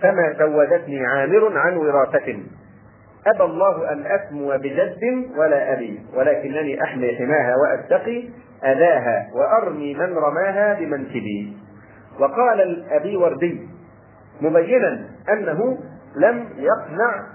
فما 0.02 0.34
سودتني 0.38 1.06
عامر 1.06 1.58
عن 1.58 1.76
وراثة 1.76 2.34
أبى 3.26 3.42
الله 3.44 3.92
أن 3.92 4.04
أسمو 4.06 4.48
بجد 4.48 4.98
ولا 5.38 5.72
أبي 5.72 6.00
ولكنني 6.14 6.82
أحمي 6.82 7.16
حماها 7.16 7.54
وأتقي 7.56 8.24
أذاها 8.64 9.26
وأرمي 9.34 9.94
من 9.94 10.14
رماها 10.14 10.74
بمنكبي 10.74 11.56
وقال 12.18 12.60
الأبي 12.60 13.16
وردي 13.16 13.68
مبينا 14.40 15.04
أنه 15.32 15.78
لم 16.16 16.44
يقنع 16.58 17.26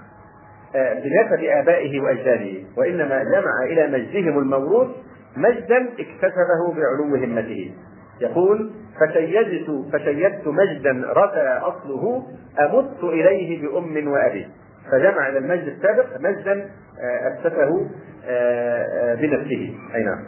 آه، 0.76 0.94
بنسب 0.94 1.44
آبائه 1.44 2.00
وأجداده 2.00 2.50
وإنما 2.76 3.24
جمع 3.24 3.52
إلى 3.66 3.86
مجدهم 3.86 4.38
الموروث 4.38 4.88
مجدا 5.36 5.76
اكتسبه 5.86 6.72
بعلو 6.76 7.14
همته 7.14 7.72
يقول 8.20 8.70
فشيدت 9.00 9.86
فشيدت 9.92 10.46
مجدا 10.48 11.12
رفع 11.12 11.68
اصله 11.68 12.22
امت 12.60 13.04
اليه 13.04 13.62
بام 13.68 14.08
وابي 14.08 14.48
فجمع 14.92 15.28
الى 15.28 15.38
المجد 15.38 15.66
السابق 15.68 16.20
مجدا 16.20 16.70
آه، 17.00 17.28
اكتسبه 17.28 17.88
آه، 18.26 18.86
آه، 18.90 19.14
بنفسه 19.14 19.74
اي 19.94 20.04
نعم 20.04 20.24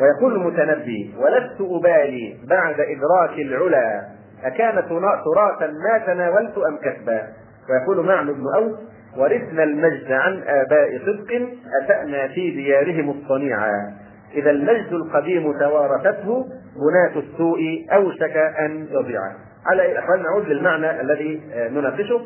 ويقول 0.00 0.36
المتنبي 0.40 1.14
ولست 1.18 1.60
ابالي 1.60 2.36
بعد 2.48 2.80
ادراك 2.80 3.38
العلا 3.38 4.02
اكان 4.44 4.88
تراثا 5.24 5.66
ما 5.66 5.98
تناولت 6.06 6.58
ام 6.58 6.76
كسبا 6.76 7.22
ويقول 7.70 8.06
معن 8.06 8.26
بن 8.32 8.42
اوس 8.56 8.78
ورثنا 9.16 9.62
المجد 9.62 10.12
عن 10.12 10.42
آباء 10.46 10.98
صدق 10.98 11.48
أسأنا 11.84 12.28
في 12.28 12.50
ديارهم 12.50 13.10
الصنيعا 13.10 13.92
إذا 14.34 14.50
المجد 14.50 14.92
القديم 14.92 15.58
توارثته 15.60 16.46
بناة 16.76 17.18
السوء 17.26 17.86
أوشك 17.92 18.36
أن 18.36 18.86
يضيع 18.90 19.20
على 19.66 19.92
الأحوال 19.92 20.18
إيه؟ 20.18 20.24
نعود 20.24 20.48
للمعنى 20.48 21.00
الذي 21.00 21.40
نناقشه 21.54 22.20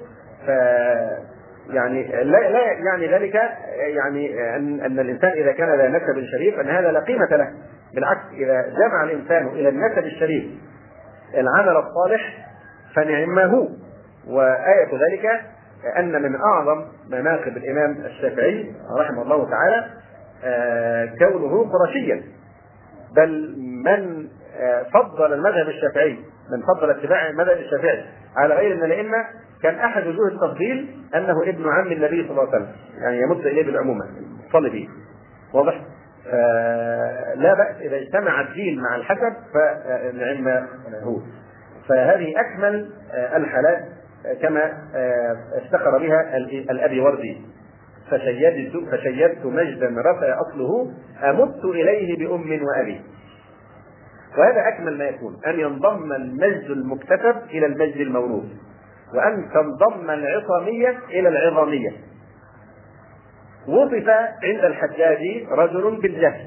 ف 0.47 0.49
يعني 1.74 2.03
لا, 2.24 2.51
لا 2.51 2.61
يعني 2.72 3.12
ذلك 3.14 3.34
يعني 3.86 4.57
أن, 4.57 4.80
أن 4.80 4.99
الإنسان 5.01 5.30
إذا 5.30 5.53
كان 5.53 5.78
ذا 5.78 5.89
نسب 5.89 6.24
شريف 6.32 6.61
أن 6.61 6.68
هذا 6.68 6.93
لا 6.93 7.01
قيمة 7.01 7.26
له 7.30 7.49
بالعكس 7.95 8.20
إذا 8.32 8.62
جمع 8.62 9.05
الإنسان 9.05 9.47
إلى 9.47 9.68
النسب 9.68 9.99
الشريف 9.99 10.45
العمل 11.34 11.76
الصالح 11.76 12.47
فنعمه 12.97 13.68
وآية 14.28 15.09
ذلك 15.11 15.28
ان 15.99 16.22
من 16.22 16.35
اعظم 16.37 16.85
مناقب 17.09 17.57
الامام 17.57 17.93
الشافعي 18.05 18.72
رحمه 19.01 19.22
الله 19.22 19.51
تعالى 19.51 19.87
آه، 20.45 21.07
كونه 21.07 21.70
قرشيا 21.72 22.22
بل 23.16 23.55
من 23.85 24.29
آه، 24.59 24.83
فضل 24.83 25.33
المذهب 25.33 25.68
الشافعي 25.68 26.12
من 26.51 26.62
فضل 26.74 26.91
اتباع 26.91 27.26
المذهب 27.31 27.57
الشافعي 27.57 28.05
على 28.37 28.55
غير 28.55 28.74
ان 28.74 28.85
الائمه 28.85 29.24
كان 29.62 29.74
احد 29.74 30.07
وجوه 30.07 30.29
التفضيل 30.29 30.97
انه 31.14 31.43
ابن 31.43 31.64
عم 31.72 31.93
النبي 31.93 32.29
صلى 32.29 32.31
الله 32.31 32.41
عليه 32.49 32.49
وسلم 32.49 32.68
يعني 33.03 33.20
يمد 33.20 33.47
اليه 33.47 33.64
بالعمومه 33.66 34.05
صلي 34.53 34.70
به 34.70 34.89
واضح 35.55 35.81
آه، 36.31 37.35
لا 37.35 37.55
بأس 37.55 37.76
إذا 37.81 37.97
اجتمع 37.97 38.41
الدين 38.41 38.81
مع 38.81 38.97
الحسب 38.97 39.35
فالعلم 39.55 40.66
هو 41.03 41.16
فهذه 41.89 42.35
أكمل 42.41 42.91
الحالات 43.37 43.81
كما 44.43 44.64
آه، 44.95 45.37
افتخر 45.55 45.99
بها 45.99 46.37
الأبي 46.47 47.01
وردي 47.01 47.37
فشيدت 48.11 48.73
فشيدت 48.91 49.47
مجدا 49.47 49.87
رفع 50.01 50.41
أصله 50.41 50.91
أمت 51.31 51.64
إليه 51.64 52.16
بأم 52.19 52.62
وأبي 52.64 53.01
وهذا 54.39 54.69
أكمل 54.69 54.99
ما 54.99 55.05
يكون 55.05 55.37
أن 55.47 55.61
ينضم 55.61 56.12
المجد 56.12 56.71
المكتسب 56.71 57.37
إلى 57.51 57.66
المجد 57.66 57.97
الموروث 57.97 58.45
وأن 59.14 59.49
تنضم 59.55 60.11
العصامية 60.11 60.99
إلى 61.11 61.29
العظامية 61.29 61.91
وصف 63.69 64.09
عند 64.45 64.64
الحجاج 64.64 65.45
رجل 65.51 66.01
بالجهل 66.03 66.47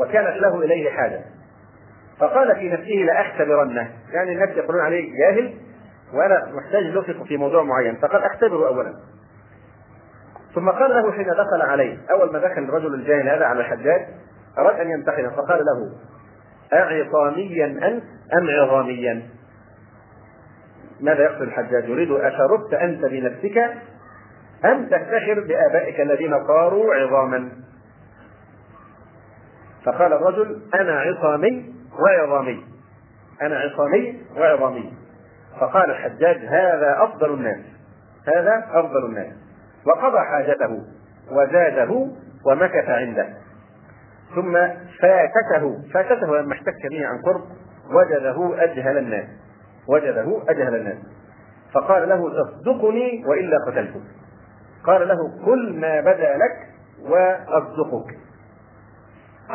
وكانت 0.00 0.36
له 0.42 0.62
إليه 0.62 0.90
حاجة 0.90 1.20
فقال 2.18 2.54
في 2.56 2.68
نفسه 2.68 3.04
لأختبرنه 3.06 3.90
يعني 4.12 4.32
الناس 4.32 4.48
يقولون 4.56 4.80
عليه 4.82 5.10
جاهل 5.18 5.54
وانا 6.14 6.46
محتاج 6.56 6.84
لوفق 6.84 7.24
في 7.26 7.36
موضوع 7.36 7.62
معين 7.62 7.96
فقال 8.02 8.24
اختبره 8.24 8.68
اولا 8.68 8.94
ثم 10.54 10.68
قال 10.70 10.90
له 10.90 11.12
حين 11.12 11.24
دخل 11.26 11.62
عليه 11.62 11.98
اول 12.10 12.32
ما 12.32 12.38
دخل 12.38 12.62
الرجل 12.62 12.94
الجاهل 12.94 13.28
هذا 13.28 13.44
على 13.46 13.60
الحجاج 13.60 14.06
اراد 14.58 14.80
ان 14.80 14.90
ينتحره 14.90 15.28
فقال 15.28 15.64
له 15.64 15.92
أعصاميا 16.78 17.66
أنت 17.66 18.04
أم 18.38 18.50
عظاميا؟ 18.60 19.22
ماذا 21.00 21.24
يقصد 21.24 21.42
الحجاج؟ 21.42 21.88
يريد 21.88 22.10
أشربت 22.12 22.74
أنت 22.74 23.04
بنفسك 23.04 23.58
أم 24.64 24.84
تفتخر 24.86 25.44
بآبائك 25.48 26.00
الذين 26.00 26.46
صاروا 26.46 26.94
عظاما؟ 26.94 27.48
فقال 29.84 30.12
الرجل 30.12 30.62
أنا 30.74 31.00
عصامي 31.00 31.74
وعظامي 31.98 32.64
أنا 33.42 33.58
عصامي 33.58 34.18
وعظامي 34.36 34.92
فقال 35.60 35.90
الحجاج 35.90 36.36
هذا 36.36 36.96
أفضل 37.04 37.34
الناس 37.34 37.58
هذا 38.36 38.64
أفضل 38.72 39.04
الناس 39.06 39.32
وقضى 39.86 40.18
حاجته 40.20 40.80
وزاده 41.30 42.06
ومكث 42.46 42.88
عنده 42.88 43.26
ثم 44.34 44.52
فاتته 45.00 45.78
فاتته 45.94 46.36
لما 46.38 46.52
احتك 46.54 46.86
به 46.90 47.06
عن 47.06 47.18
قرب 47.22 47.42
وجده 47.90 48.62
أجهل 48.64 48.98
الناس 48.98 49.24
وجده 49.88 50.42
أجهل 50.48 50.74
الناس 50.74 50.98
فقال 51.74 52.08
له 52.08 52.28
اصدقني 52.42 53.24
وإلا 53.26 53.56
قتلتك 53.66 54.02
قال 54.86 55.08
له 55.08 55.44
كل 55.44 55.80
ما 55.80 56.00
بدا 56.00 56.36
لك 56.36 56.56
وأصدقك 57.10 58.16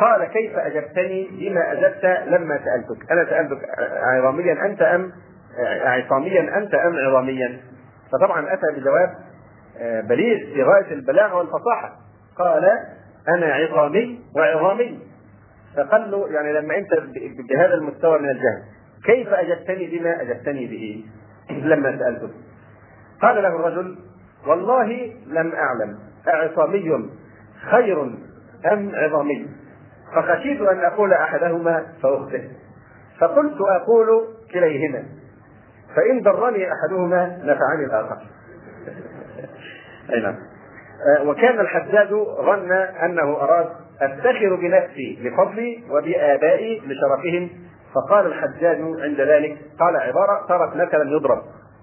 قال 0.00 0.24
كيف 0.24 0.56
أجبتني 0.58 1.28
بما 1.40 1.72
أجبت 1.72 2.04
لما 2.28 2.58
سألتك 2.64 3.12
أنا 3.12 3.24
سألتك 3.24 3.58
عراميا 3.78 4.66
أنت 4.66 4.82
أم 4.82 5.12
عصاميا 5.66 6.40
انت 6.58 6.74
ام 6.74 6.96
عظاميا؟ 7.08 7.60
فطبعا 8.12 8.52
اتى 8.52 8.66
بجواب 8.80 9.14
آه، 9.80 10.00
بليغ 10.00 10.38
في 10.54 10.62
غايه 10.62 10.94
البلاغه 10.94 11.34
والفصاحه 11.34 11.92
قال 12.38 12.64
انا 13.28 13.46
عظامي 13.54 14.20
وعظامي 14.36 14.98
فقال 15.76 16.10
له 16.10 16.28
يعني 16.32 16.52
لما 16.52 16.78
انت 16.78 16.88
بهذا 17.50 17.74
المستوى 17.74 18.18
من 18.18 18.30
الجهل 18.30 18.62
كيف 19.06 19.28
اجبتني 19.28 19.98
بما 19.98 20.20
اجبتني 20.22 20.66
به؟ 20.66 21.04
لما 21.74 21.98
سالته 21.98 22.30
قال 23.22 23.42
له 23.42 23.48
الرجل 23.48 23.96
والله 24.46 25.12
لم 25.26 25.52
اعلم 25.54 25.98
اعصامي 26.28 27.10
خير 27.70 28.02
ام 28.72 28.92
عظامي 28.94 29.48
فخشيت 30.14 30.60
ان 30.60 30.84
اقول 30.84 31.12
احدهما 31.12 31.86
فاخطئ 32.02 32.42
فقلت 33.20 33.60
اقول 33.60 34.24
كليهما 34.52 35.02
فإن 35.96 36.22
ضرني 36.22 36.66
أحدهما 36.72 37.38
نفعني 37.42 37.84
الآخر 37.84 38.16
أي 40.14 40.20
نعم 40.20 40.34
آه، 41.18 41.22
وكان 41.28 41.60
الحداد 41.60 42.08
ظن 42.42 42.72
أنه 42.72 43.22
أراد 43.36 43.66
أفتخر 44.02 44.54
بنفسي 44.54 45.18
بفضلي 45.24 45.84
وبآبائي 45.90 46.78
لشرفهم 46.86 47.50
فقال 47.94 48.26
الحجاج 48.26 48.76
عند 48.80 49.20
ذلك 49.20 49.58
قال 49.80 49.96
عبارة 49.96 50.46
صارت 50.48 50.76
مثلا 50.76 51.10
يضرب 51.10 51.38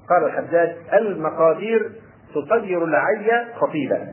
قال 0.09 0.23
الحجاج 0.25 0.75
المقادير 0.93 1.91
تصير 2.35 2.83
العي 2.83 3.53
خطيبا 3.55 4.07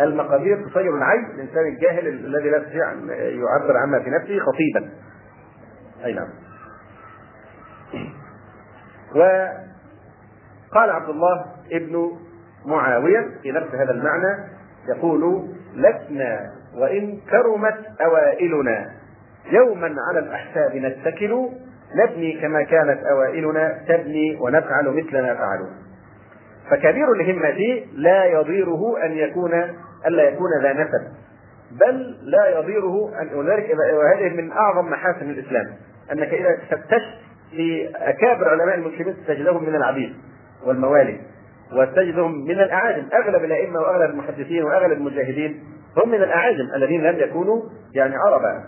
المقادير 0.00 0.66
تصير 0.68 0.96
العي 0.96 1.18
الانسان 1.34 1.66
الجاهل 1.74 2.08
الذي 2.08 2.50
لا 2.50 2.56
يستطيع 2.58 2.92
ان 2.92 3.08
يعبر 3.10 3.76
عما 3.82 4.00
في 4.02 4.10
نفسه 4.10 4.38
خطيبا 4.38 4.90
اي 6.04 6.12
نعم 6.12 6.28
وقال 9.14 10.90
عبد 10.90 11.08
الله 11.08 11.44
ابن 11.72 12.18
معاوية 12.66 13.26
في 13.42 13.52
نفس 13.52 13.74
هذا 13.74 13.90
المعنى 13.90 14.38
يقول 14.88 15.48
لسنا 15.76 16.50
وإن 16.74 17.18
كرمت 17.30 17.78
أوائلنا 18.04 18.90
يوما 19.52 19.94
على 20.10 20.18
الأحساب 20.18 20.76
نتكل 20.76 21.46
نبني 21.94 22.40
كما 22.40 22.62
كانت 22.62 23.00
أوائلنا 23.06 23.78
تبني 23.88 24.36
ونفعل 24.40 24.88
مثل 24.88 25.12
ما 25.22 25.34
فعلوا 25.34 25.66
فكبير 26.70 27.12
الهمة 27.12 27.82
لا 27.94 28.24
يضيره 28.24 29.04
أن 29.04 29.12
يكون 29.12 29.52
ألا 30.06 30.22
يكون 30.22 30.50
ذا 30.62 30.72
نسب 30.72 31.08
بل 31.70 32.16
لا 32.22 32.58
يضيره 32.58 33.22
أن 33.22 33.34
وذلك 33.34 33.76
وهذه 33.92 34.34
من 34.36 34.52
أعظم 34.52 34.90
محاسن 34.90 35.30
الإسلام 35.30 35.68
أنك 36.12 36.28
إذا 36.28 36.56
فتشت 36.70 37.29
لاكابر 37.52 38.48
علماء 38.48 38.74
المسلمين 38.74 39.14
تجدهم 39.26 39.62
من 39.68 39.74
العبيد 39.74 40.12
والموالي 40.66 41.20
وتجدهم 41.72 42.44
من 42.44 42.60
الاعاجم 42.60 43.06
اغلب 43.14 43.44
الائمه 43.44 43.80
واغلب 43.80 44.10
المحدثين 44.10 44.62
واغلب 44.64 44.92
المجاهدين 44.92 45.64
هم 46.02 46.08
من 46.08 46.14
الاعاجم 46.22 46.64
الذين 46.76 47.02
لم 47.02 47.18
يكونوا 47.20 47.62
يعني 47.94 48.14
عربا 48.16 48.64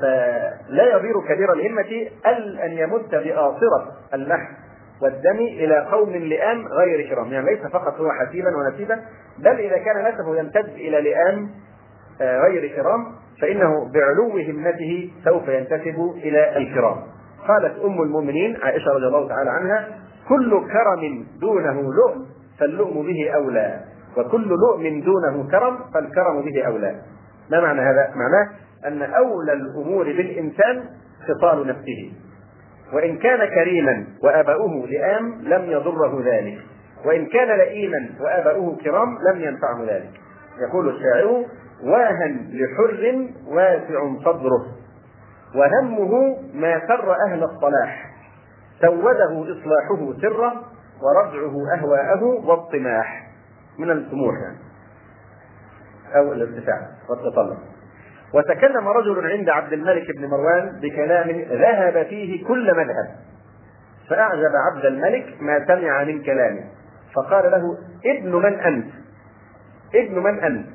فلا 0.00 0.92
يضير 0.96 1.14
كبير 1.28 1.52
الهمة 1.52 2.08
أل 2.26 2.58
أن 2.58 2.72
يمد 2.72 3.10
بآصرة 3.10 3.92
اللحم 4.14 4.54
والدم 5.02 5.36
إلى 5.38 5.86
قوم 5.90 6.10
لئام 6.12 6.64
غير 6.66 7.08
كرام، 7.08 7.32
يعني 7.32 7.46
ليس 7.54 7.72
فقط 7.72 8.00
هو 8.00 8.06
حسيبا 8.12 8.48
ونسيبا 8.56 9.00
بل 9.38 9.60
إذا 9.60 9.78
كان 9.78 10.12
نسبه 10.14 10.36
يمتد 10.38 10.68
إلى 10.68 11.00
لئام 11.00 11.50
آه، 12.20 12.40
غير 12.42 12.66
كرام 12.68 13.06
فإنه 13.42 13.90
بعلو 13.92 14.48
همته 14.48 15.10
سوف 15.24 15.48
ينتسب 15.48 16.18
إلى 16.24 16.56
الكرام. 16.56 16.96
قالت 17.48 17.84
ام 17.84 18.02
المؤمنين 18.02 18.56
عائشه 18.62 18.90
رضي 18.90 19.06
الله 19.06 19.28
تعالى 19.28 19.50
عنها 19.50 19.88
كل 20.28 20.50
كرم 20.50 21.26
دونه 21.40 21.80
لؤم 21.82 22.26
فاللؤم 22.60 23.06
به 23.06 23.30
اولى 23.34 23.80
وكل 24.16 24.48
لؤم 24.48 25.00
دونه 25.00 25.50
كرم 25.50 25.76
فالكرم 25.94 26.40
به 26.42 26.66
اولى 26.66 27.00
ما 27.50 27.60
معنى 27.60 27.80
هذا؟ 27.80 28.10
معناه 28.14 28.48
ان 28.86 29.14
اولى 29.14 29.52
الامور 29.52 30.04
بالانسان 30.04 30.84
خصال 31.28 31.66
نفسه 31.66 32.12
وان 32.92 33.18
كان 33.18 33.44
كريما 33.48 34.04
واباؤه 34.24 34.86
لئام 34.86 35.34
لم 35.42 35.70
يضره 35.70 36.22
ذلك 36.24 36.58
وان 37.04 37.26
كان 37.26 37.58
لئيما 37.58 38.08
واباؤه 38.20 38.76
كرام 38.76 39.08
لم 39.32 39.40
ينفعه 39.40 39.82
ذلك 39.82 40.10
يقول 40.68 40.88
الشاعر 40.88 41.44
واها 41.84 42.28
لحر 42.52 43.20
واسع 43.48 44.08
صدره 44.24 44.77
وهمه 45.54 46.36
ما 46.54 46.80
سر 46.88 47.16
أهل 47.26 47.44
الصلاح 47.44 48.10
سوده 48.80 49.42
إصلاحه 49.42 50.12
سرا 50.20 50.62
ورجعه 51.02 51.54
أهواءه 51.78 52.24
والطماح 52.24 53.28
من 53.78 53.90
الطموح 53.90 54.34
يعني 54.34 54.58
أو 56.16 56.32
الارتفاع 56.32 56.80
والتطلع 57.10 57.56
وتكلم 58.34 58.88
رجل 58.88 59.32
عند 59.32 59.48
عبد 59.48 59.72
الملك 59.72 60.04
بن 60.16 60.26
مروان 60.26 60.80
بكلام 60.82 61.30
ذهب 61.60 62.06
فيه 62.06 62.46
كل 62.46 62.72
مذهب 62.74 63.16
فأعجب 64.10 64.52
عبد 64.72 64.84
الملك 64.84 65.42
ما 65.42 65.66
سمع 65.66 66.04
من 66.04 66.22
كلامه 66.22 66.64
فقال 67.16 67.50
له 67.50 67.78
ابن 68.14 68.32
من 68.34 68.54
أنت 68.64 68.84
ابن 69.94 70.18
من 70.22 70.40
أنت 70.40 70.66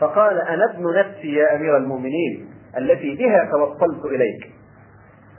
فقال 0.00 0.40
أنا 0.40 0.64
ابن 0.64 0.86
نفسي 0.98 1.34
يا 1.34 1.56
أمير 1.56 1.76
المؤمنين 1.76 2.51
التي 2.78 3.14
بها 3.16 3.44
توصلت 3.44 4.04
إليك 4.04 4.50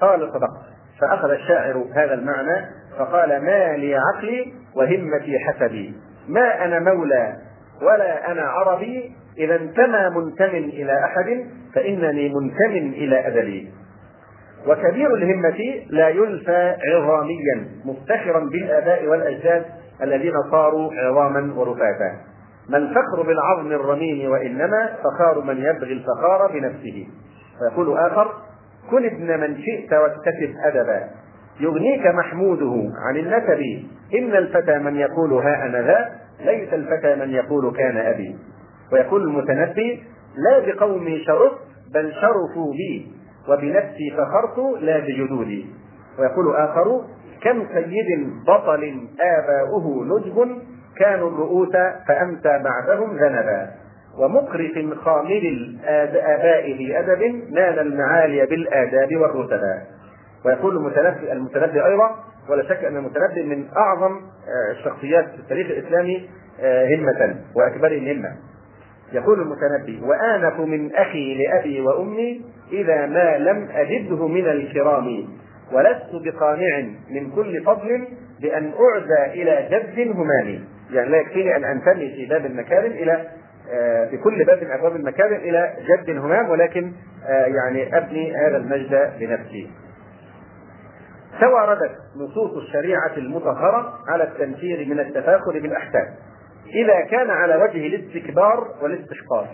قال 0.01 0.30
صدقت 0.30 0.64
فأخذ 0.99 1.30
الشاعر 1.31 1.85
هذا 1.93 2.14
المعنى 2.14 2.65
فقال 2.97 3.30
ما 3.30 3.77
لي 3.77 3.95
عقلي 3.95 4.53
وهمتي 4.76 5.39
حسبي 5.39 5.93
ما 6.27 6.65
أنا 6.65 6.80
مولى 6.80 7.35
ولا 7.81 8.31
أنا 8.31 8.41
عربي 8.43 9.11
إذا 9.38 9.55
انتمى 9.55 10.10
منتم 10.10 10.55
إلى 10.55 10.93
أحد 11.05 11.45
فإنني 11.76 12.30
منتم 12.34 12.89
إلى 12.93 13.27
ابلي 13.27 13.68
وكبير 14.68 15.15
الهمة 15.15 15.84
لا 15.89 16.10
يلفى 16.10 16.76
عظاميا 16.93 17.68
مفتخرا 17.85 18.39
بالآباء 18.39 19.07
والأجداد 19.07 19.65
الذين 20.03 20.34
صاروا 20.51 20.93
عظاما 20.93 21.53
ورفاتا 21.53 22.32
ما 22.69 22.77
الفخر 22.77 23.22
بالعظم 23.27 23.68
الرميم 23.72 24.31
وإنما 24.31 24.90
فخار 25.03 25.41
من 25.44 25.57
يبغي 25.57 25.94
الفخار 25.94 26.52
بنفسه 26.53 27.07
ويقول 27.61 27.98
آخر 27.98 28.31
كن 28.91 29.06
ابن 29.06 29.40
من 29.40 29.57
شئت 29.61 29.94
واكتسب 29.94 30.53
أدبا 30.65 31.03
يغنيك 31.60 32.07
محموده 32.07 32.84
عن 33.07 33.18
النسب 33.18 33.60
إن 34.18 34.35
الفتى 34.35 34.80
من 34.80 34.95
يقول 34.95 35.34
ها 35.34 35.65
أنا 35.65 35.81
ذا 35.81 36.10
ليس 36.45 36.73
الفتى 36.73 37.15
من 37.15 37.30
يقول 37.31 37.73
كان 37.77 37.98
أبي 37.98 38.35
ويقول 38.94 39.23
المتنبي 39.23 40.03
لا 40.38 40.60
بقومي 40.73 41.19
شرفت 41.19 41.57
بل 41.94 42.11
شرفوا 42.14 42.73
بي 42.73 43.11
وبنفسي 43.49 44.14
فخرت 44.18 44.81
لا 44.84 44.99
بجدودي 44.99 45.65
ويقول 46.19 46.56
آخر 46.56 47.02
كم 47.44 47.65
سيد 47.73 48.34
بطل 48.48 49.07
آباؤه 49.22 50.06
نجب 50.06 50.57
كانوا 50.98 51.30
الرؤوس 51.30 51.70
فأمسى 52.07 52.60
بعدهم 52.64 53.15
ذنبا 53.18 53.70
ومقرف 54.18 54.98
خامل 54.98 55.76
الآباء 56.02 56.74
بأدب 56.74 57.22
أدب 57.22 57.52
نال 57.53 57.80
المعالي 57.80 58.45
بالآداب 58.45 59.15
والرتبا 59.18 59.82
ويقول 60.45 60.76
المتنبي 60.78 61.32
المتنبي 61.32 61.86
أيضا 61.86 62.15
ولا 62.49 62.64
شك 62.70 62.84
أن 62.86 62.98
المتنبي 62.98 63.44
من 63.56 63.65
أعظم 63.78 64.15
آه، 64.15 64.72
الشخصيات 64.72 65.26
في 65.30 65.36
التاريخ 65.40 65.68
الإسلامي 65.68 66.30
آه، 66.61 66.95
همة 66.95 67.36
وأكبر 67.56 67.88
الهمة 67.88 68.30
يقول 69.14 69.41
المتنبي 69.41 70.02
وآنف 70.06 70.60
من 70.60 70.95
أخي 70.95 71.36
لأبي 71.45 71.82
وأمي 71.82 72.41
إذا 72.72 73.06
ما 73.06 73.38
لم 73.38 73.68
أجده 73.76 74.28
من 74.28 74.45
الكرام 74.48 75.28
ولست 75.74 76.15
بقانع 76.26 76.82
من 77.10 77.32
كل 77.36 77.64
فضل 77.64 78.07
بأن 78.41 78.72
أعزى 78.80 79.41
إلى 79.41 79.68
جد 79.72 80.11
همامي 80.15 80.73
يعني 80.94 81.10
لا 81.10 81.18
يكفيني 81.18 81.56
ان 81.56 81.65
انتمي 81.65 82.15
في 82.15 82.26
باب 82.26 82.45
المكارم 82.45 82.91
الى 82.91 83.28
آه، 83.74 84.06
في 84.10 84.18
كل 84.18 84.44
باب 84.45 84.64
من 84.64 84.72
ابواب 84.72 84.95
المكارم 84.95 85.36
الى 85.41 85.74
جد 85.90 86.18
همام 86.18 86.49
ولكن 86.49 86.91
آه، 87.28 87.45
يعني 87.45 87.98
ابني 87.98 88.36
هذا 88.36 88.57
المجد 88.57 89.14
لنفسي. 89.20 89.70
تواردت 91.40 91.91
نصوص 92.18 92.57
الشريعه 92.65 93.11
المطهره 93.18 93.94
على 94.07 94.24
التنفير 94.24 94.86
من 94.90 94.99
التفاخر 94.99 95.52
بالاحسان 95.60 96.06
اذا 96.84 97.02
كان 97.02 97.30
على 97.30 97.56
وجه 97.56 97.88
الاستكبار 97.88 98.68
والاستحقار. 98.82 99.48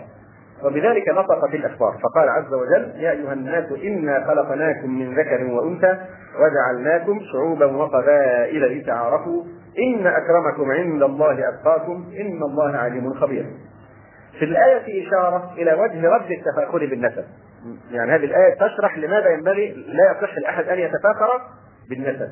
وبذلك 0.64 1.08
نطق 1.08 1.50
في 1.50 1.56
الاخبار 1.56 1.98
فقال 2.02 2.28
عز 2.28 2.52
وجل 2.52 2.92
يا 3.00 3.10
ايها 3.10 3.32
الناس 3.32 3.64
انا 3.72 4.26
خلقناكم 4.26 4.98
من 4.98 5.14
ذكر 5.18 5.44
وانثى 5.44 5.98
وجعلناكم 6.40 7.20
شعوبا 7.32 7.64
وقبائل 7.66 8.78
لتعارفوا 8.78 9.44
إن 9.78 10.06
أكرمكم 10.06 10.70
عند 10.70 11.02
الله 11.02 11.48
أتقاكم 11.48 12.06
إن 12.20 12.42
الله 12.42 12.76
عليم 12.76 13.14
خبير 13.14 13.46
في 14.38 14.44
الآية 14.44 15.06
إشارة 15.08 15.52
إلى 15.58 15.72
وجه 15.72 16.08
رد 16.08 16.30
التفاخر 16.30 16.78
بالنسب 16.86 17.24
يعني 17.90 18.12
هذه 18.12 18.24
الآية 18.24 18.54
تشرح 18.54 18.98
لماذا 18.98 19.30
ينبغي 19.30 19.72
لا 19.88 20.10
يصح 20.10 20.38
لأحد 20.38 20.64
أن 20.68 20.78
يتفاخر 20.78 21.40
بالنسب 21.90 22.28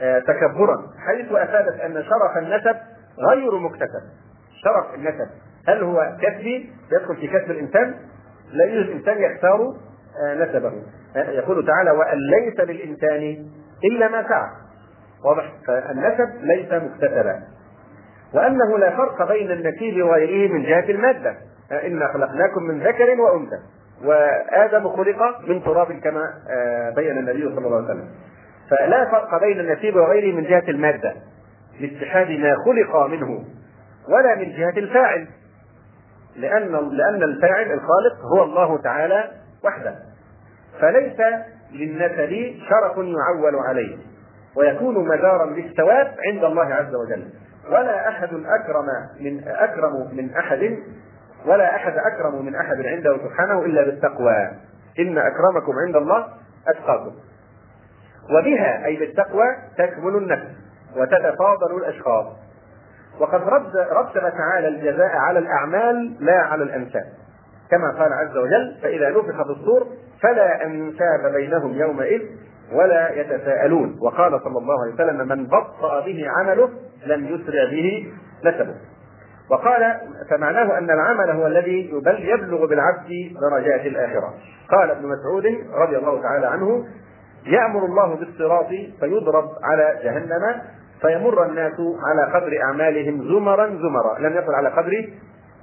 آه 0.00 0.18
تكبرا 0.18 0.76
حيث 1.06 1.32
أفادت 1.32 1.80
أن 1.80 1.94
شرف 2.04 2.36
النسب 2.36 2.76
غير 3.30 3.58
مكتسب 3.58 4.02
شرف 4.64 4.94
النسب 4.94 5.28
هل 5.68 5.82
هو 5.82 6.16
كسبي 6.22 6.72
يدخل 6.92 7.16
في 7.16 7.26
كسب 7.26 7.50
الإنسان 7.50 7.94
لا 8.52 8.64
يوجد 8.64 8.90
إنسان 8.90 9.18
يختار 9.22 9.60
آه 10.24 10.34
نسبه 10.44 10.72
آه، 11.16 11.30
يقول 11.30 11.66
تعالى 11.66 11.90
وأن 11.90 12.18
ليس 12.18 12.60
للإنسان 12.60 13.46
إلا 13.84 14.08
ما 14.08 14.28
سعى 14.28 14.65
واضح 15.26 15.52
فالنسب 15.66 16.28
ليس 16.40 16.72
مكتسبا 16.82 17.42
وانه 18.34 18.78
لا 18.78 18.90
فرق 18.96 19.28
بين 19.28 19.50
النسيب 19.50 20.02
وغيره 20.04 20.52
من 20.52 20.62
جهه 20.62 20.90
الماده 20.90 21.34
انا 21.72 22.12
خلقناكم 22.12 22.62
من 22.62 22.80
ذكر 22.80 23.20
وانثى 23.20 23.58
وادم 24.04 24.88
خلق 24.88 25.40
من 25.48 25.62
تراب 25.64 25.92
كما 25.92 26.22
آه، 26.50 26.90
بين 26.90 27.18
النبي 27.18 27.42
صلى 27.54 27.66
الله 27.66 27.76
عليه 27.76 27.84
وسلم 27.86 28.08
فلا 28.70 29.04
فرق 29.10 29.40
بين 29.40 29.60
النسيب 29.60 29.96
وغيره 29.96 30.36
من 30.36 30.42
جهه 30.44 30.64
الماده 30.70 31.14
لاتحاد 31.80 32.30
ما 32.30 32.54
خلق 32.64 33.06
منه 33.06 33.44
ولا 34.08 34.34
من 34.34 34.52
جهه 34.52 34.78
الفاعل 34.78 35.26
لأن 36.36 36.64
لأن 36.92 37.22
الفاعل 37.22 37.72
الخالق 37.72 38.16
هو 38.36 38.42
الله 38.42 38.78
تعالى 38.82 39.30
وحده 39.64 39.94
فليس 40.80 41.16
للنسب 41.72 42.54
شرف 42.68 42.96
يعول 42.96 43.56
عليه 43.68 43.96
ويكون 44.56 45.08
مدارا 45.08 45.46
للثواب 45.46 46.14
عند 46.30 46.44
الله 46.44 46.74
عز 46.74 46.94
وجل 46.94 47.30
ولا 47.68 48.08
احد 48.08 48.28
اكرم 48.28 48.86
من 49.20 49.48
اكرم 49.48 50.08
من 50.16 50.34
احد 50.36 50.76
ولا 51.46 51.74
احد 51.76 51.92
اكرم 52.12 52.44
من 52.44 52.54
احد 52.56 52.86
عنده 52.86 53.16
سبحانه 53.28 53.64
الا 53.64 53.82
بالتقوى 53.84 54.36
ان 54.98 55.18
اكرمكم 55.18 55.72
عند 55.86 55.96
الله 55.96 56.26
اتقاكم 56.68 57.12
وبها 58.38 58.84
اي 58.86 58.96
بالتقوى 58.96 59.42
تكمل 59.78 60.16
النفس 60.16 60.50
وتتفاضل 60.96 61.76
الاشخاص 61.76 62.26
وقد 63.20 63.42
رتب 63.76 64.32
تعالى 64.38 64.68
الجزاء 64.68 65.16
على 65.16 65.38
الاعمال 65.38 66.16
لا 66.20 66.38
على 66.40 66.62
الانساب 66.64 67.04
كما 67.70 67.90
قال 67.98 68.12
عز 68.12 68.36
وجل 68.36 68.78
فاذا 68.82 69.10
نفخ 69.10 69.42
في 69.42 69.50
الصور 69.60 69.86
فلا 70.22 70.64
انساب 70.66 71.32
بينهم 71.32 71.72
يومئذ 71.74 72.22
ولا 72.72 73.12
يتساءلون 73.20 73.98
وقال 74.02 74.40
صلى 74.44 74.58
الله 74.58 74.76
عليه 74.82 74.94
وسلم 74.94 75.28
من 75.28 75.46
بطأ 75.46 76.00
به 76.00 76.28
عمله 76.28 76.68
لم 77.06 77.24
يسرع 77.24 77.70
به 77.70 78.12
نسبه 78.44 78.74
وقال 79.50 79.96
فمعناه 80.30 80.78
ان 80.78 80.90
العمل 80.90 81.30
هو 81.30 81.46
الذي 81.46 81.92
بل 82.04 82.28
يبلغ 82.28 82.66
بالعبد 82.66 83.10
درجات 83.50 83.86
الاخره. 83.86 84.34
قال 84.70 84.90
ابن 84.90 85.06
مسعود 85.08 85.46
رضي 85.74 85.96
الله 85.96 86.22
تعالى 86.22 86.46
عنه: 86.46 86.84
يامر 87.46 87.84
الله 87.84 88.14
بالصراط 88.14 88.66
فيضرب 89.00 89.44
على 89.62 89.98
جهنم 90.04 90.62
فيمر 91.00 91.46
الناس 91.46 91.74
على 92.06 92.32
قدر 92.32 92.62
اعمالهم 92.62 93.22
زمرا 93.28 93.66
زمرا، 93.66 94.18
لم 94.18 94.32
يقل 94.34 94.54
على 94.54 94.68
قدر 94.68 95.08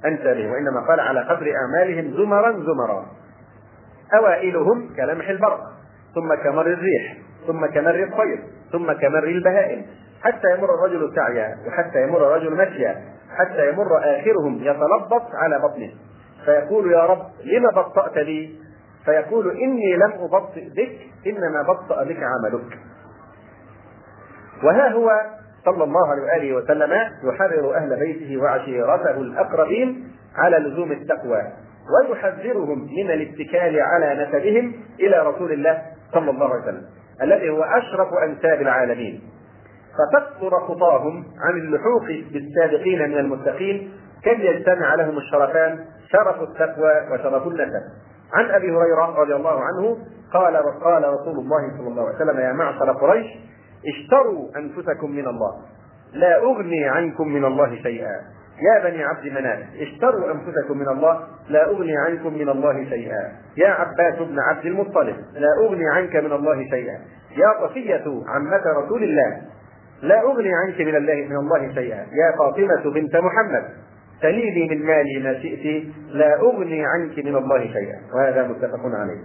انسابهم 0.06 0.50
وانما 0.52 0.80
قال 0.88 1.00
على 1.00 1.20
قدر 1.20 1.52
اعمالهم 1.56 2.14
زمرا 2.14 2.52
زمرا. 2.52 3.06
اوائلهم 4.14 4.94
كلمح 4.96 5.28
البرق 5.28 5.60
ثم 6.14 6.34
كمر 6.34 6.66
الريح 6.66 7.16
ثم 7.46 7.66
كمر 7.66 8.02
الطير 8.04 8.42
ثم 8.72 8.92
كمر 8.92 9.24
البهائم 9.24 9.86
حتى 10.22 10.50
يمر 10.58 10.74
الرجل 10.74 11.12
سعيا 11.16 11.54
وحتى 11.68 12.02
يمر 12.02 12.26
الرجل 12.36 12.54
مشيا 12.56 12.96
حتى 13.38 13.68
يمر 13.68 13.98
آخرهم 13.98 14.54
يتلبط 14.62 15.22
على 15.34 15.58
بطنه 15.58 15.90
فيقول 16.44 16.92
يا 16.92 17.06
رب 17.06 17.22
لما 17.44 17.70
بطأت 17.82 18.18
لي 18.18 18.50
فيقول 19.04 19.50
إني 19.56 19.96
لم 19.96 20.12
أبطئ 20.12 20.68
بك 20.68 20.98
إنما 21.26 21.62
بطأ 21.62 22.04
بك 22.04 22.18
عملك 22.22 22.78
وها 24.64 24.88
هو 24.88 25.10
صلى 25.64 25.84
الله 25.84 26.08
عليه 26.10 26.22
وآله 26.22 26.56
وسلم 26.64 26.92
يحرر 27.24 27.76
أهل 27.76 27.96
بيته 27.96 28.42
وعشيرته 28.42 29.10
الأقربين 29.20 30.08
على 30.36 30.56
لزوم 30.58 30.92
التقوى 30.92 31.42
ويحذرهم 31.92 32.78
من 32.84 33.10
الاتكال 33.10 33.80
على 33.80 34.24
نسبهم 34.24 34.72
إلى 35.00 35.16
رسول 35.28 35.52
الله 35.52 35.82
صلى 36.14 36.30
الله 36.30 36.52
عليه 36.54 36.62
وسلم 36.64 36.82
الذي 37.22 37.50
هو 37.50 37.62
أشرف 37.64 38.08
أنساب 38.22 38.60
العالمين 38.62 39.20
فتكثر 39.98 40.60
خطاهم 40.66 41.24
عن 41.40 41.58
اللحوق 41.60 42.06
بالسابقين 42.32 43.08
من 43.10 43.18
المتقين 43.18 43.90
كي 44.24 44.46
يجتمع 44.46 44.94
لهم 44.94 45.18
الشرفان 45.18 45.84
شرف 46.10 46.42
التقوى 46.42 46.92
وشرف 47.12 47.46
النسب 47.46 47.82
عن 48.34 48.44
ابي 48.50 48.66
هريره 48.70 49.18
رضي 49.22 49.34
الله 49.34 49.60
عنه 49.64 49.96
قال 50.32 50.56
قال 50.84 51.04
رسول 51.12 51.38
الله 51.38 51.76
صلى 51.78 51.88
الله 51.88 52.02
عليه 52.06 52.14
وسلم 52.16 52.40
يا 52.40 52.52
معشر 52.52 52.92
قريش 52.92 53.26
اشتروا 53.94 54.48
انفسكم 54.56 55.10
من 55.10 55.26
الله 55.26 55.62
لا 56.12 56.42
اغني 56.42 56.84
عنكم 56.88 57.28
من 57.28 57.44
الله 57.44 57.82
شيئا 57.82 58.16
يا 58.62 58.90
بني 58.90 59.04
عبد 59.04 59.24
مناف 59.26 59.58
اشتروا 59.80 60.30
انفسكم 60.32 60.78
من 60.78 60.88
الله 60.88 61.20
لا 61.48 61.66
اغني 61.70 61.96
عنكم 61.96 62.34
من 62.38 62.48
الله 62.48 62.84
شيئا 62.88 63.32
يا 63.56 63.68
عباس 63.68 64.18
بن 64.28 64.38
عبد 64.40 64.66
المطلب 64.66 65.16
لا 65.34 65.46
اغني 65.66 65.88
عنك 65.90 66.16
من 66.16 66.32
الله 66.32 66.62
شيئا 66.70 66.94
يا 67.36 67.66
صفية 67.66 68.04
عمة 68.28 68.84
رسول 68.84 69.04
الله 69.04 69.42
لا 70.02 70.22
اغني 70.22 70.50
عنك 70.54 70.80
من 70.80 70.96
الله 70.96 71.14
من 71.14 71.36
الله 71.36 71.74
شيئا 71.74 71.96
يا 71.98 72.32
فاطمة 72.38 72.92
بنت 72.94 73.16
محمد 73.16 73.64
سليلي 74.22 74.68
من 74.76 74.86
مالي 74.86 75.20
ما 75.22 75.34
شئت 75.42 75.84
لا 76.08 76.40
اغني 76.40 76.86
عنك 76.86 77.18
من 77.18 77.36
الله 77.36 77.60
شيئا 77.72 77.98
وهذا 78.14 78.48
متفق 78.48 78.80
عليه 78.84 79.20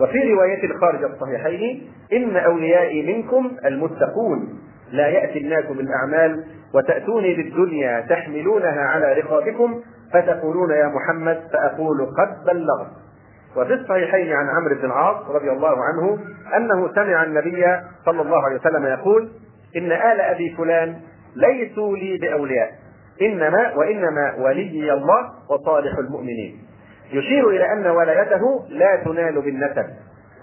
وفي 0.00 0.32
رواية 0.34 0.64
الخارج 0.64 1.04
الصحيحين 1.04 1.90
إن 2.12 2.36
أوليائي 2.36 3.14
منكم 3.16 3.50
المتقون 3.64 4.58
لا 4.92 5.06
يأتي 5.08 5.38
الناس 5.38 5.64
بالأعمال 5.64 6.44
وتأتوني 6.74 7.34
بالدنيا 7.36 8.00
تحملونها 8.00 8.80
على 8.82 9.12
رقابكم 9.12 9.80
فتقولون 10.12 10.70
يا 10.70 10.86
محمد 10.86 11.40
فأقول 11.52 12.06
قد 12.06 12.44
بلغت 12.46 12.90
وفي 13.56 13.74
الصحيحين 13.74 14.32
عن 14.32 14.48
عمرو 14.48 14.74
بن 14.74 14.84
العاص 14.84 15.28
رضي 15.30 15.50
الله 15.50 15.76
عنه 15.84 16.18
أنه 16.56 16.94
سمع 16.94 17.24
النبي 17.24 17.64
صلى 18.04 18.22
الله 18.22 18.42
عليه 18.44 18.56
وسلم 18.56 18.84
يقول 18.86 19.28
إن 19.76 19.92
آل 19.92 20.20
أبي 20.20 20.54
فلان 20.58 20.94
ليسوا 21.36 21.96
لي 21.96 22.18
بأولياء 22.18 22.70
إنما 23.22 23.74
وإنما 23.76 24.34
ولي 24.38 24.92
الله 24.92 25.20
وصالح 25.50 25.98
المؤمنين 25.98 26.58
يشير 27.12 27.48
إلى 27.48 27.72
أن 27.72 27.86
ولايته 27.86 28.66
لا 28.70 28.96
تنال 28.96 29.42
بالنسب 29.42 29.86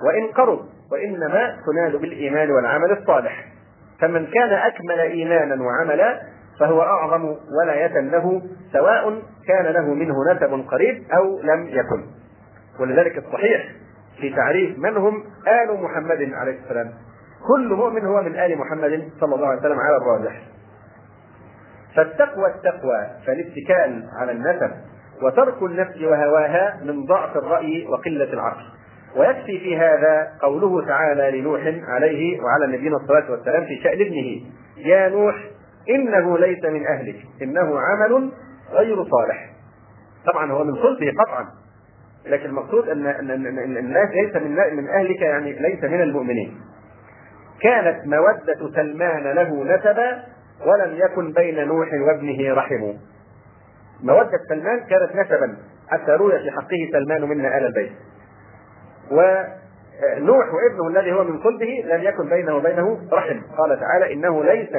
وإن 0.07 0.27
قرب 0.35 0.59
وإنما 0.91 1.57
تنال 1.65 1.97
بالإيمان 1.97 2.51
والعمل 2.51 2.91
الصالح 2.91 3.45
فمن 4.01 4.27
كان 4.27 4.53
أكمل 4.53 4.99
إيمانا 4.99 5.63
وعملا 5.63 6.22
فهو 6.59 6.81
أعظم 6.81 7.35
ولاية 7.61 7.99
له 7.99 8.41
سواء 8.73 9.22
كان 9.47 9.65
له 9.65 9.93
منه 9.93 10.13
نسب 10.34 10.67
قريب 10.72 11.03
أو 11.17 11.41
لم 11.41 11.67
يكن 11.67 12.07
ولذلك 12.80 13.17
الصحيح 13.17 13.67
في 14.22 14.35
تعريف 14.35 14.80
من 14.80 14.97
هم 14.97 15.23
آل 15.47 15.81
محمد 15.84 16.30
عليه 16.34 16.59
السلام 16.63 16.91
كل 17.47 17.73
مؤمن 17.76 18.05
هو 18.05 18.22
من 18.22 18.39
آل 18.39 18.57
محمد 18.57 19.09
صلى 19.22 19.35
الله 19.35 19.47
عليه 19.47 19.59
وسلم 19.59 19.80
على 19.80 19.97
الراجح 19.97 20.41
فالتقوى 21.95 22.47
التقوى 22.47 23.07
فالاتكال 23.27 24.07
على 24.22 24.31
النسب 24.31 24.72
وترك 25.23 25.63
النفس 25.63 26.01
وهواها 26.01 26.80
من 26.84 27.05
ضعف 27.05 27.38
الرأي 27.38 27.88
وقلة 27.89 28.34
العقل 28.34 28.74
ويكفي 29.16 29.60
في 29.60 29.78
هذا 29.78 30.28
قوله 30.42 30.86
تعالى 30.88 31.38
لنوح 31.42 31.62
عليه 31.88 32.42
وعلى 32.44 32.78
نبينا 32.78 32.98
الصلاة 32.98 33.32
والسلام 33.32 33.66
في 33.66 33.76
شأن 33.84 33.94
ابنه 34.02 34.42
يا 34.78 35.10
نوح 35.10 35.36
إنه 35.90 36.38
ليس 36.38 36.64
من 36.66 36.88
أهلك 36.88 37.16
إنه 37.42 37.80
عمل 37.80 38.32
غير 38.72 38.96
صالح 38.96 39.50
طبعا 40.26 40.52
هو 40.52 40.64
من 40.64 40.76
صلبه 40.76 41.12
قطعا 41.24 41.46
لكن 42.26 42.46
المقصود 42.46 42.90
أن 42.90 43.06
أن 43.08 43.78
الناس 43.78 44.10
ليس 44.12 44.36
من 44.36 44.52
من 44.76 44.90
أهلك 44.90 45.22
يعني 45.22 45.54
ليس 45.54 45.84
من 45.84 46.02
المؤمنين 46.02 46.62
كانت 47.62 48.08
مودة 48.08 48.72
سلمان 48.76 49.24
له 49.24 49.64
نسبا 49.76 50.24
ولم 50.66 50.96
يكن 50.96 51.32
بين 51.34 51.68
نوح 51.68 51.90
وابنه 51.94 52.54
رحم 52.54 52.94
مودة 54.04 54.40
سلمان 54.50 54.80
كانت 54.80 55.16
نسبا 55.16 55.58
حتى 55.90 56.12
روي 56.12 56.32
في 56.40 56.52
حقه 56.52 56.90
سلمان 56.92 57.24
منا 57.30 57.58
آل 57.58 57.66
البيت 57.66 57.92
ونوح 59.11 60.53
وابنه 60.53 60.88
الذي 60.88 61.14
هو 61.14 61.23
من 61.23 61.44
صلبه 61.44 61.84
لم 61.86 62.03
يكن 62.03 62.30
بينه 62.30 62.56
وبينه 62.57 62.99
رحم 63.11 63.41
قال 63.57 63.80
تعالى 63.80 64.14
إنه 64.14 64.44
ليس 64.44 64.69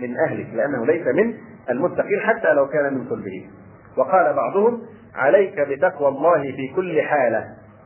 من 0.00 0.18
أهلك 0.18 0.46
لأنه 0.54 0.86
ليس 0.86 1.06
من 1.06 1.34
المتقين 1.70 2.20
حتى 2.20 2.52
لو 2.52 2.68
كان 2.68 2.94
من 2.94 3.08
صلبه 3.08 3.50
وقال 3.96 4.32
بعضهم 4.34 4.82
عليك 5.14 5.60
بتقوى 5.60 6.08
الله 6.08 6.42
في 6.42 6.72
كل 6.76 7.02
حالة 7.02 7.44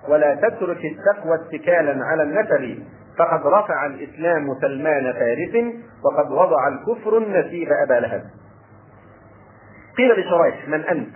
ولا 0.08 0.34
تترك 0.34 0.80
التقوى 0.84 1.34
اتكالا 1.34 2.04
على 2.04 2.22
النسب 2.22 2.82
فقد 3.18 3.46
رفع 3.46 3.86
الإسلام 3.86 4.54
سلمان 4.60 5.12
فارس 5.12 5.64
وقد 6.04 6.32
وضع 6.32 6.68
الكفر 6.68 7.18
النسيب 7.18 7.68
أبا 7.82 7.94
لهب 7.94 8.22
قيل 9.98 10.10
لشريح 10.20 10.68
من 10.68 10.84
أنت 10.84 11.08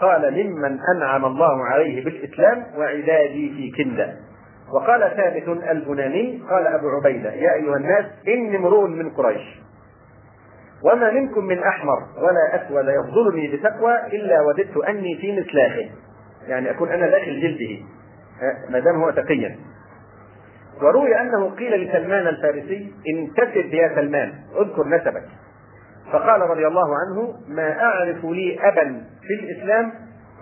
قال 0.00 0.44
ممن 0.44 0.78
أنعم 0.96 1.24
الله 1.24 1.64
عليه 1.64 2.04
بالإسلام 2.04 2.64
وعبادي 2.76 3.54
في 3.72 3.82
كندا 3.84 4.16
وقال 4.74 5.00
ثابت 5.16 5.64
البناني 5.70 6.42
قال 6.50 6.66
أبو 6.66 6.88
عبيدة 6.88 7.32
يا 7.32 7.52
أيها 7.54 7.76
الناس 7.76 8.04
إني 8.28 8.56
امرؤ 8.56 8.86
من 8.86 9.10
قريش 9.10 9.60
وما 10.82 11.10
منكم 11.10 11.44
من 11.44 11.58
أحمر 11.58 11.98
ولا 12.16 12.66
أسود 12.68 12.86
يفضلني 12.88 13.56
بتقوى 13.56 13.98
إلا 14.06 14.40
وددت 14.40 14.76
أني 14.88 15.16
في 15.20 15.32
مثلاه 15.40 15.88
يعني 16.48 16.70
أكون 16.70 16.88
أنا 16.88 17.06
داخل 17.10 17.40
جلده 17.40 17.82
أه، 18.42 18.70
ما 18.72 18.78
دام 18.78 19.02
هو 19.02 19.10
تقيا 19.10 19.56
وروي 20.82 21.20
أنه 21.20 21.50
قيل 21.54 21.86
لسلمان 21.88 22.26
الفارسي 22.28 22.92
انتسب 23.08 23.74
يا 23.74 23.88
سلمان 23.94 24.32
اذكر 24.56 24.86
نسبك 24.88 25.22
فقال 26.12 26.40
رضي 26.40 26.66
الله 26.66 26.88
عنه 26.96 27.34
ما 27.48 27.82
أعرف 27.82 28.24
لي 28.24 28.58
أبا 28.60 29.04
في 29.22 29.34
الإسلام 29.34 29.92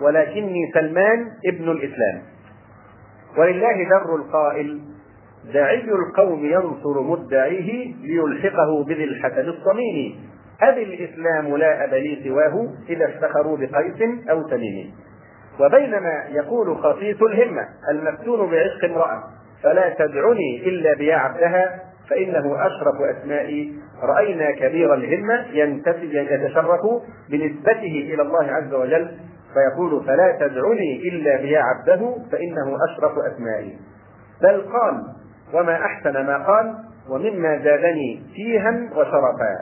ولكني 0.01 0.71
سلمان 0.73 1.27
ابن 1.45 1.69
الإسلام 1.69 2.21
ولله 3.37 3.83
در 3.89 4.15
القائل 4.15 4.79
داعي 5.53 5.81
القوم 5.83 6.45
ينصر 6.45 7.01
مدعيه 7.01 7.95
ليلحقه 8.01 8.83
بذي 8.83 9.03
الحسن 9.03 9.45
الصميم 9.49 10.29
أبي 10.61 10.83
الإسلام 10.83 11.55
لا 11.57 11.83
أب 11.83 11.93
لي 11.93 12.21
سواه 12.25 12.67
إذا 12.89 13.05
افتخروا 13.07 13.57
بقيس 13.57 14.27
أو 14.29 14.47
تميم 14.47 14.93
وبينما 15.59 16.23
يقول 16.29 16.77
خصيص 16.77 17.21
الهمة 17.23 17.61
المفتون 17.91 18.51
بعشق 18.51 18.85
امرأة 18.85 19.23
فلا 19.63 19.89
تدعني 19.89 20.63
إلا 20.65 20.93
بيا 20.97 21.15
عبدها 21.15 21.90
فإنه 22.11 22.65
أشرف 22.67 23.01
أسماء 23.17 23.67
رأينا 24.03 24.51
كبير 24.51 24.93
الهمة 24.93 25.45
يتشرف 25.51 27.01
بنسبته 27.29 27.83
إلى 28.13 28.21
الله 28.21 28.51
عز 28.51 28.73
وجل 28.73 29.11
فيقول 29.53 30.03
فلا 30.05 30.31
تدعني 30.39 31.09
إلا 31.09 31.41
بيا 31.41 31.61
عبده 31.63 32.15
فإنه 32.31 32.77
أشرف 32.89 33.11
أسمائي 33.17 33.77
بل 34.41 34.61
قال 34.61 35.03
وما 35.53 35.75
أحسن 35.75 36.13
ما 36.13 36.37
قال 36.47 36.73
ومما 37.09 37.57
زادني 37.63 38.23
فيها 38.35 38.89
وشرفا 38.95 39.59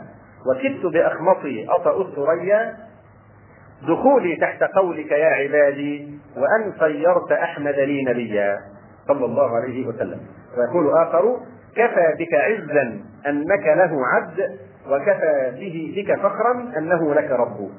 وكدت 0.52 0.94
بأخمصي 0.94 1.68
أطأ 1.70 2.02
الثريا 2.02 2.76
دخولي 3.88 4.36
تحت 4.36 4.64
قولك 4.64 5.12
يا 5.12 5.26
عبادي 5.30 6.20
وأن 6.38 6.74
صيرت 6.80 7.32
أحمد 7.32 7.76
لي 7.76 8.04
نبيا 8.06 8.58
صلى 9.08 9.26
الله 9.26 9.56
عليه 9.58 9.88
وسلم 9.88 10.20
ويقول 10.58 10.98
آخر 10.98 11.38
كفى 11.76 12.16
بك 12.20 12.34
عزا 12.34 13.00
انك 13.28 13.68
له 13.68 14.02
عبد 14.08 14.60
وكفى 14.92 15.52
به 15.60 15.94
بك 15.98 16.20
فخرا 16.20 16.72
انه 16.78 17.14
لك 17.14 17.32
رب 17.32 17.70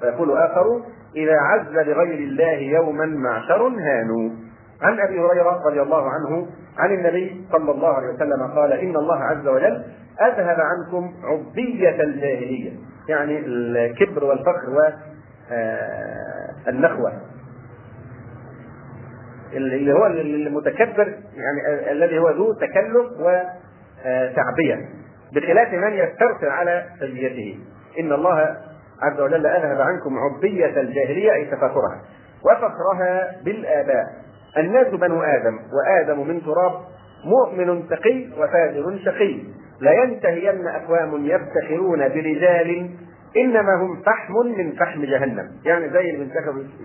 فيقول 0.00 0.38
اخر 0.38 0.82
اذا 1.16 1.36
عز 1.40 1.66
لغير 1.68 2.18
الله 2.18 2.54
يوما 2.54 3.06
معشر 3.06 3.62
هانوا 3.66 4.30
عن 4.82 5.00
ابي 5.00 5.20
هريره 5.20 5.62
رضي 5.68 5.82
الله 5.82 6.10
عنه 6.10 6.46
عن 6.78 6.90
النبي 6.92 7.44
صلى 7.52 7.70
الله 7.72 7.88
عليه 7.88 8.08
وسلم 8.14 8.42
قال 8.56 8.72
ان 8.72 8.96
الله 8.96 9.18
عز 9.24 9.48
وجل 9.48 9.84
اذهب 10.20 10.58
عنكم 10.60 11.12
عبيه 11.24 12.02
الجاهليه 12.02 12.72
يعني 13.08 13.38
الكبر 13.46 14.24
والفخر 14.24 14.70
والنخوه 16.66 17.12
اللي 19.52 19.92
هو 19.92 20.06
المتكبر 20.06 21.08
يعني 21.36 21.90
الذي 21.90 22.18
هو 22.18 22.30
ذو 22.30 22.52
تكلف 22.52 23.10
وتعبيه 23.20 24.74
آه، 24.74 24.84
بخلاف 25.34 25.72
من 25.72 25.92
يسترسل 25.92 26.46
على 26.46 26.84
سجيته 27.00 27.58
ان 28.00 28.12
الله 28.12 28.38
عز 29.02 29.20
وجل 29.20 29.46
اذهب 29.46 29.80
عنكم 29.80 30.18
عبيه 30.18 30.66
الجاهليه 30.80 31.32
اي 31.34 31.44
تفاخرها 31.44 32.02
وفخرها 32.44 33.36
بالاباء 33.44 34.04
الناس 34.58 34.86
بنو 34.86 35.22
ادم 35.22 35.58
وادم 35.72 36.28
من 36.28 36.42
تراب 36.44 36.72
مؤمن 37.24 37.88
تقي 37.88 38.26
وفاجر 38.38 38.98
شقي 39.04 39.38
لينتهين 39.80 40.66
اقوام 40.66 41.26
يفتخرون 41.26 42.08
برجال 42.08 42.90
انما 43.36 43.74
هم 43.82 44.02
فحم 44.06 44.32
من 44.58 44.72
فحم 44.72 45.04
جهنم 45.04 45.48
يعني 45.64 45.90
زي 45.90 46.10
اللي 46.10 46.28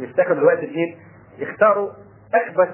بيفتخروا 0.01 0.35
دلوقتي 0.37 0.65
الاثنين 0.65 0.95
يختاروا 1.39 1.89
اخبث 2.35 2.67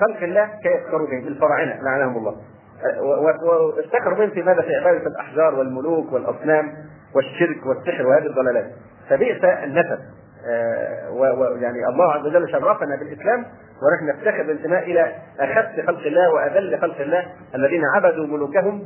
خلق 0.00 0.22
الله 0.22 0.50
كيفكروا 0.62 1.06
به 1.06 1.18
الفراعنه 1.28 1.82
لعنهم 1.82 2.16
الله 2.16 2.32
أه، 2.32 3.02
وافتكروا 3.48 4.18
بهم 4.18 4.30
في 4.30 4.42
ماذا 4.42 4.62
في 4.62 4.76
عباده 4.76 5.06
الاحجار 5.06 5.54
والملوك 5.54 6.12
والاصنام 6.12 6.72
والشرك 7.14 7.66
والسحر 7.66 8.06
وهذه 8.06 8.26
الضلالات 8.26 8.66
فبئس 9.10 9.44
النسب 9.44 9.98
أه، 10.48 11.10
ويعني 11.10 11.86
الله 11.88 12.12
عز 12.12 12.26
وجل 12.26 12.50
شرفنا 12.52 12.96
بالاسلام 12.96 13.44
ونحن 13.82 14.06
نفتخر 14.18 14.42
بالانتماء 14.42 14.82
الى 14.82 15.12
اخف 15.40 15.86
خلق 15.86 15.98
الله 15.98 16.32
واذل 16.34 16.80
خلق 16.80 17.00
الله 17.00 17.24
الذين 17.54 17.82
عبدوا 17.94 18.26
ملوكهم 18.26 18.82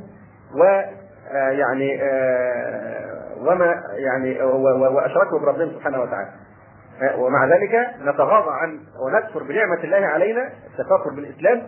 و 0.56 0.62
أه، 0.64 1.48
يعني 1.50 2.00
وما 3.40 3.74
يعني 3.96 4.42
واشركوا 4.42 5.38
بربهم 5.38 5.70
سبحانه 5.70 6.00
وتعالى 6.00 6.28
ومع 7.18 7.46
ذلك 7.46 7.74
نتغاضى 8.02 8.50
عن 8.50 8.80
ونكفر 9.06 9.42
بنعمة 9.42 9.84
الله 9.84 10.06
علينا 10.06 10.50
التفاخر 10.66 11.10
بالإسلام 11.16 11.62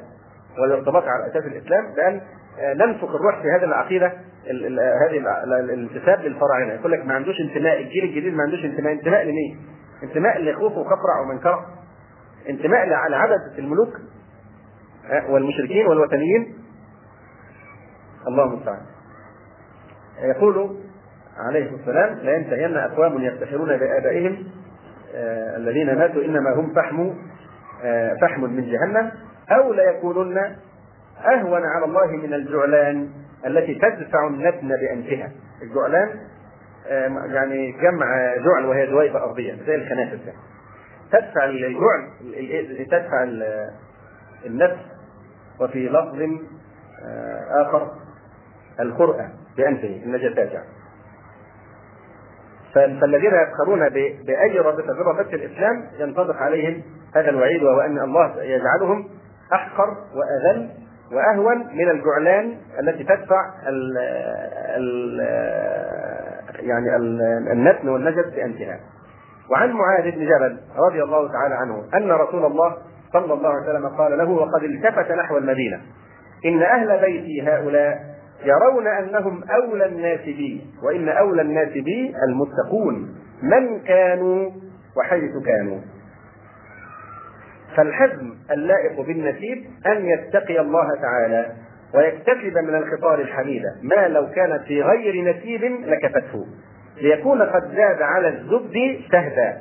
والارتباط 0.59 1.05
على 1.05 1.27
أساس 1.27 1.45
الإسلام 1.47 1.95
بأن 1.97 2.21
آه، 2.61 2.75
ننفخ 2.75 3.15
الروح 3.15 3.37
في 3.43 3.51
هذه 3.51 3.65
العقيدة 3.65 4.07
آه، 4.07 5.09
هذه 5.09 5.17
الانتساب 5.61 6.21
للفراعنة 6.21 6.73
يقول 6.73 6.93
لك 6.93 7.07
ما 7.07 7.15
عندوش 7.15 7.35
انتماء 7.41 7.81
الجيل 7.81 8.05
الجديد 8.05 8.35
ما 8.35 8.43
عندوش 8.43 8.65
انتماء 8.65 8.93
انتماء 8.93 9.25
لمين؟ 9.25 9.67
انتماء 10.03 10.43
لخوف 10.43 10.73
وكفرع 10.77 11.21
ومنكرة 11.25 11.67
انتماء 12.49 12.87
لعدد 12.87 13.59
الملوك 13.59 13.93
آه، 15.11 15.31
والمشركين 15.31 15.87
والوثنيين 15.87 16.59
الله 18.29 18.45
المستعان 18.45 18.81
يقول 20.23 20.77
عليه 21.39 21.71
السلام 21.81 22.19
لينتهين 22.19 22.77
أقوام 22.77 23.21
يفتخرون 23.23 23.69
بآبائهم 23.77 24.47
آه، 25.15 25.57
الذين 25.57 25.87
ماتوا 25.99 26.25
انما 26.25 26.55
هم 26.57 26.75
فحم 26.75 27.11
آه، 27.83 28.15
فحم 28.15 28.45
من 28.45 28.65
جهنم 28.71 29.11
او 29.51 29.73
ليكونن 29.73 30.39
اهون 31.27 31.63
على 31.67 31.85
الله 31.85 32.07
من 32.07 32.35
الجعلان 32.35 33.09
التي 33.47 33.75
تدفع 33.75 34.27
النتن 34.27 34.69
بانفها 34.69 35.31
الجعلان 35.63 36.09
آه، 36.89 37.25
يعني 37.33 37.73
جمع 37.73 38.37
جعل 38.37 38.67
وهي 38.67 38.87
دويبه 38.87 39.23
ارضيه 39.25 39.55
زي 39.67 39.75
الخنافس 39.75 40.21
يعني 40.27 40.39
تدفع 41.13 41.45
الجعل 41.45 42.87
تدفع 42.87 43.23
النفس 44.47 44.81
وفي 45.61 45.89
لفظ 45.89 46.31
اخر 47.61 47.91
الخرقه 48.81 49.29
بانفه 49.57 50.03
النجاة 50.05 50.45
يعني 50.45 50.80
فالذين 52.75 53.31
يفخرون 53.35 53.89
باي 54.27 54.59
رابطه 54.61 54.83
من 54.83 54.91
رابطه 55.01 55.35
الاسلام 55.35 55.85
ينطبق 55.99 56.37
عليهم 56.37 56.83
هذا 57.17 57.29
الوعيد 57.29 57.63
وهو 57.63 57.81
ان 57.81 57.99
الله 57.99 58.43
يجعلهم 58.43 59.09
احقر 59.55 59.97
واذل 60.15 60.69
واهون 61.13 61.59
من 61.59 61.89
الجعلان 61.91 62.57
التي 62.81 63.05
تدفع 63.05 63.45
ال 63.69 63.99
الـ 64.77 65.21
يعني 66.67 66.97
النتن 67.53 67.89
والنجد 67.89 68.35
بانتهاء. 68.37 68.81
وعن 69.51 69.71
معاذ 69.71 70.03
بن 70.13 70.25
جبل 70.25 70.59
رضي 70.77 71.03
الله 71.03 71.33
تعالى 71.33 71.55
عنه 71.55 71.85
ان 71.95 72.11
رسول 72.13 72.45
الله 72.45 72.77
صلى 73.13 73.33
الله 73.35 73.49
عليه 73.51 73.71
وسلم 73.71 73.89
قال 73.99 74.19
له 74.19 74.31
وقد 74.31 74.63
التفت 74.63 75.13
نحو 75.13 75.37
المدينه 75.37 75.81
ان 76.47 76.63
اهل 76.63 77.01
بيتي 77.01 77.49
هؤلاء 77.49 78.20
يرون 78.45 78.87
انهم 78.87 79.45
اولى 79.45 79.87
الناس 79.87 80.21
بي 80.21 80.61
وان 80.83 81.09
اولى 81.09 81.43
الناس 81.43 81.69
بي 81.69 82.15
المتقون 82.29 83.15
من 83.43 83.79
كانوا 83.81 84.51
وحيث 84.97 85.31
كانوا 85.47 85.79
فالحزم 87.77 88.33
اللائق 88.51 89.01
بالنسيب 89.01 89.65
ان 89.87 90.07
يتقي 90.09 90.61
الله 90.61 90.89
تعالى 91.03 91.53
ويكتسب 91.95 92.59
من 92.59 92.75
الخطار 92.75 93.21
الحميده 93.21 93.69
ما 93.83 94.09
لو 94.09 94.31
كانت 94.31 94.63
في 94.63 94.83
غير 94.83 95.25
نسيب 95.37 95.65
لكفته 95.87 96.47
ليكون 97.03 97.43
قد 97.43 97.63
زاد 97.77 98.03
على 98.03 98.29
الزبد 98.29 98.77
سهدا 99.13 99.57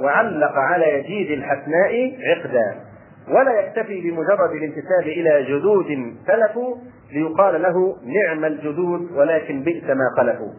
وعلق 0.00 0.52
على 0.52 0.98
يزيد 1.00 1.30
الحسناء 1.30 2.16
عقدا 2.22 2.89
ولا 3.30 3.60
يكتفي 3.60 4.00
بمجرد 4.10 4.50
الانتساب 4.50 5.02
إلى 5.02 5.44
جدود 5.48 6.14
سلفوا 6.26 6.76
ليقال 7.12 7.62
له 7.62 7.96
نعم 8.22 8.44
الجدود 8.44 9.12
ولكن 9.12 9.62
بئس 9.62 9.84
ما 9.84 10.04
خلفوا 10.16 10.52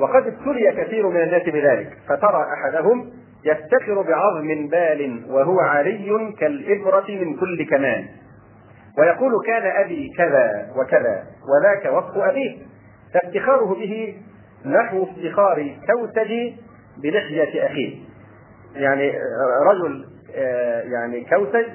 وقد 0.00 0.26
ابتلي 0.26 0.84
كثير 0.84 1.08
من 1.08 1.22
الناس 1.22 1.42
بذلك 1.42 1.98
فترى 2.08 2.44
أحدهم 2.54 3.10
يفتخر 3.44 4.02
بعظم 4.02 4.46
بال 4.68 5.22
وهو 5.30 5.60
عري 5.60 6.34
كالإبرة 6.40 7.04
من 7.08 7.36
كل 7.36 7.66
كمان 7.70 8.04
ويقول 8.98 9.32
كان 9.46 9.62
أبي 9.84 10.10
كذا 10.18 10.66
وكذا 10.76 11.24
وذاك 11.50 11.92
وصف 11.94 12.16
أبيه 12.18 12.58
فافتخاره 13.14 13.64
به 13.74 14.14
نحو 14.66 15.02
افتخار 15.02 15.76
كوسج 15.86 16.30
بلحية 17.02 17.66
أخيه 17.66 17.96
يعني 18.76 19.12
رجل 19.70 20.04
آه، 20.36 20.82
يعني 20.82 21.24
كوسج 21.28 21.66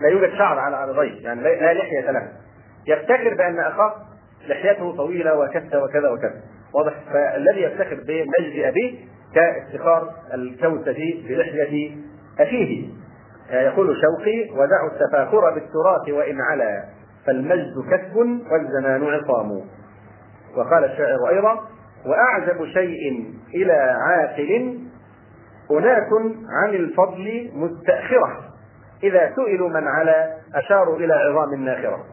لا 0.00 0.08
يوجد 0.08 0.34
شعر 0.38 0.58
على 0.58 0.76
عرضيه 0.76 1.24
يعني 1.26 1.42
لا 1.42 1.72
لحية 1.74 2.10
له 2.10 2.28
يفتخر 2.86 3.34
بأن 3.34 3.60
أخاه 3.60 3.94
لحيته 4.48 4.96
طويلة 4.96 5.34
وكذا 5.38 5.82
وكذا 5.82 6.08
وكذا 6.10 6.40
واضح 6.74 6.94
فالذي 7.12 7.60
يفتخر 7.62 7.94
بمجد 7.94 8.64
أبيه 8.64 8.98
كافتخار 9.34 10.10
الكوسجي 10.34 11.24
بلحية 11.28 11.96
أخيه 12.40 12.86
آه، 13.50 13.60
يقول 13.62 13.96
شوقي 13.96 14.50
ودعوا 14.50 14.90
التفاخر 14.92 15.50
بالتراث 15.54 16.08
وإن 16.08 16.40
علا 16.40 16.84
فالمجد 17.26 17.74
كسب 17.90 18.16
والزمان 18.52 19.02
عصام 19.04 19.52
وقال 20.56 20.84
الشاعر 20.84 21.28
أيضا 21.28 21.60
وأعجب 22.06 22.64
شيء 22.66 23.24
إلى 23.54 23.72
عاقل 23.72 24.87
أناس 25.70 26.08
عن 26.48 26.74
الفضل 26.74 27.50
مستأخرة 27.54 28.40
إذا 29.02 29.32
سئلوا 29.36 29.68
من 29.68 29.88
على 29.88 30.34
أشاروا 30.54 30.96
إلى 30.96 31.12
عظام 31.14 31.52
الناخرة 31.54 32.04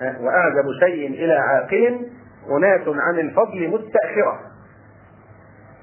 وأعجب 0.00 0.64
شيء 0.80 1.08
إلى 1.10 1.32
عاقل 1.34 2.06
أناس 2.50 2.80
عن 2.88 3.18
الفضل 3.18 3.68
مستأخرة 3.68 4.40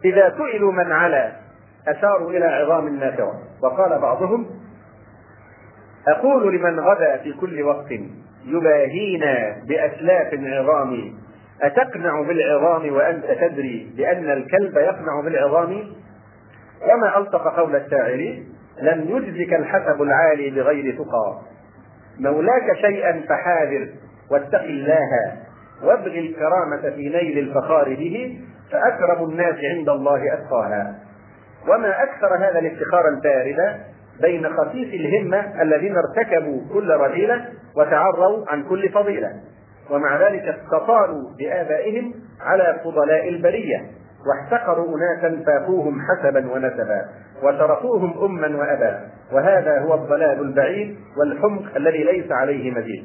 إذا 0.05 0.35
سئلوا 0.37 0.71
من 0.71 0.91
على 0.91 1.31
أشاروا 1.87 2.29
إلى 2.31 2.45
عظام 2.45 2.87
الناخرة 2.87 3.31
وقال 3.63 3.99
بعضهم 4.01 4.45
أقول 6.07 6.55
لمن 6.55 6.79
غدا 6.79 7.17
في 7.23 7.33
كل 7.33 7.63
وقت 7.63 7.91
يباهينا 8.45 9.55
بأسلاف 9.67 10.33
العظام 10.33 11.13
أتقنع 11.61 12.21
بالعظام 12.21 12.93
وأنت 12.93 13.25
تدري 13.25 13.93
بأن 13.97 14.29
الكلب 14.31 14.77
يقنع 14.77 15.21
بالعظام 15.23 15.87
وما 16.85 17.17
ألصق 17.17 17.55
قول 17.59 17.75
الشاعر 17.75 18.43
لم 18.81 19.05
يجزك 19.09 19.53
الحسب 19.53 20.01
العالي 20.01 20.49
بغير 20.49 20.97
تقى 20.97 21.39
مولاك 22.19 22.75
شيئا 22.81 23.23
فحاذر 23.29 23.87
واتق 24.31 24.61
الله 24.61 25.33
وابغ 25.83 26.11
الكرامة 26.19 26.81
في 26.95 27.09
نيل 27.09 27.37
الفخار 27.39 27.85
به 27.89 28.39
فأكرم 28.71 29.29
الناس 29.29 29.55
عند 29.77 29.89
الله 29.89 30.33
أتقاها 30.33 30.95
وما 31.67 32.03
أكثر 32.03 32.35
هذا 32.37 32.59
الافتخار 32.59 33.07
البارد 33.07 33.77
بين 34.21 34.49
خفيف 34.49 34.93
الهمة 34.93 35.61
الذين 35.61 35.95
ارتكبوا 35.97 36.61
كل 36.73 36.89
رذيلة 36.91 37.45
وتعروا 37.77 38.45
عن 38.47 38.63
كل 38.63 38.89
فضيلة 38.89 39.31
ومع 39.89 40.21
ذلك 40.21 40.41
استطالوا 40.43 41.21
بآبائهم 41.39 42.13
على 42.41 42.79
فضلاء 42.83 43.29
البرية 43.29 43.87
واحتقروا 44.25 44.97
أناسا 44.97 45.43
فاقوهم 45.45 45.97
حسبا 46.01 46.51
ونسبا 46.51 47.05
وتركوهم 47.43 48.23
أما 48.23 48.57
وأبا 48.57 49.07
وهذا 49.31 49.79
هو 49.81 49.93
الضلال 49.95 50.39
البعيد 50.39 50.97
والحمق 51.17 51.75
الذي 51.75 52.03
ليس 52.03 52.31
عليه 52.31 52.71
مزيد 52.71 53.03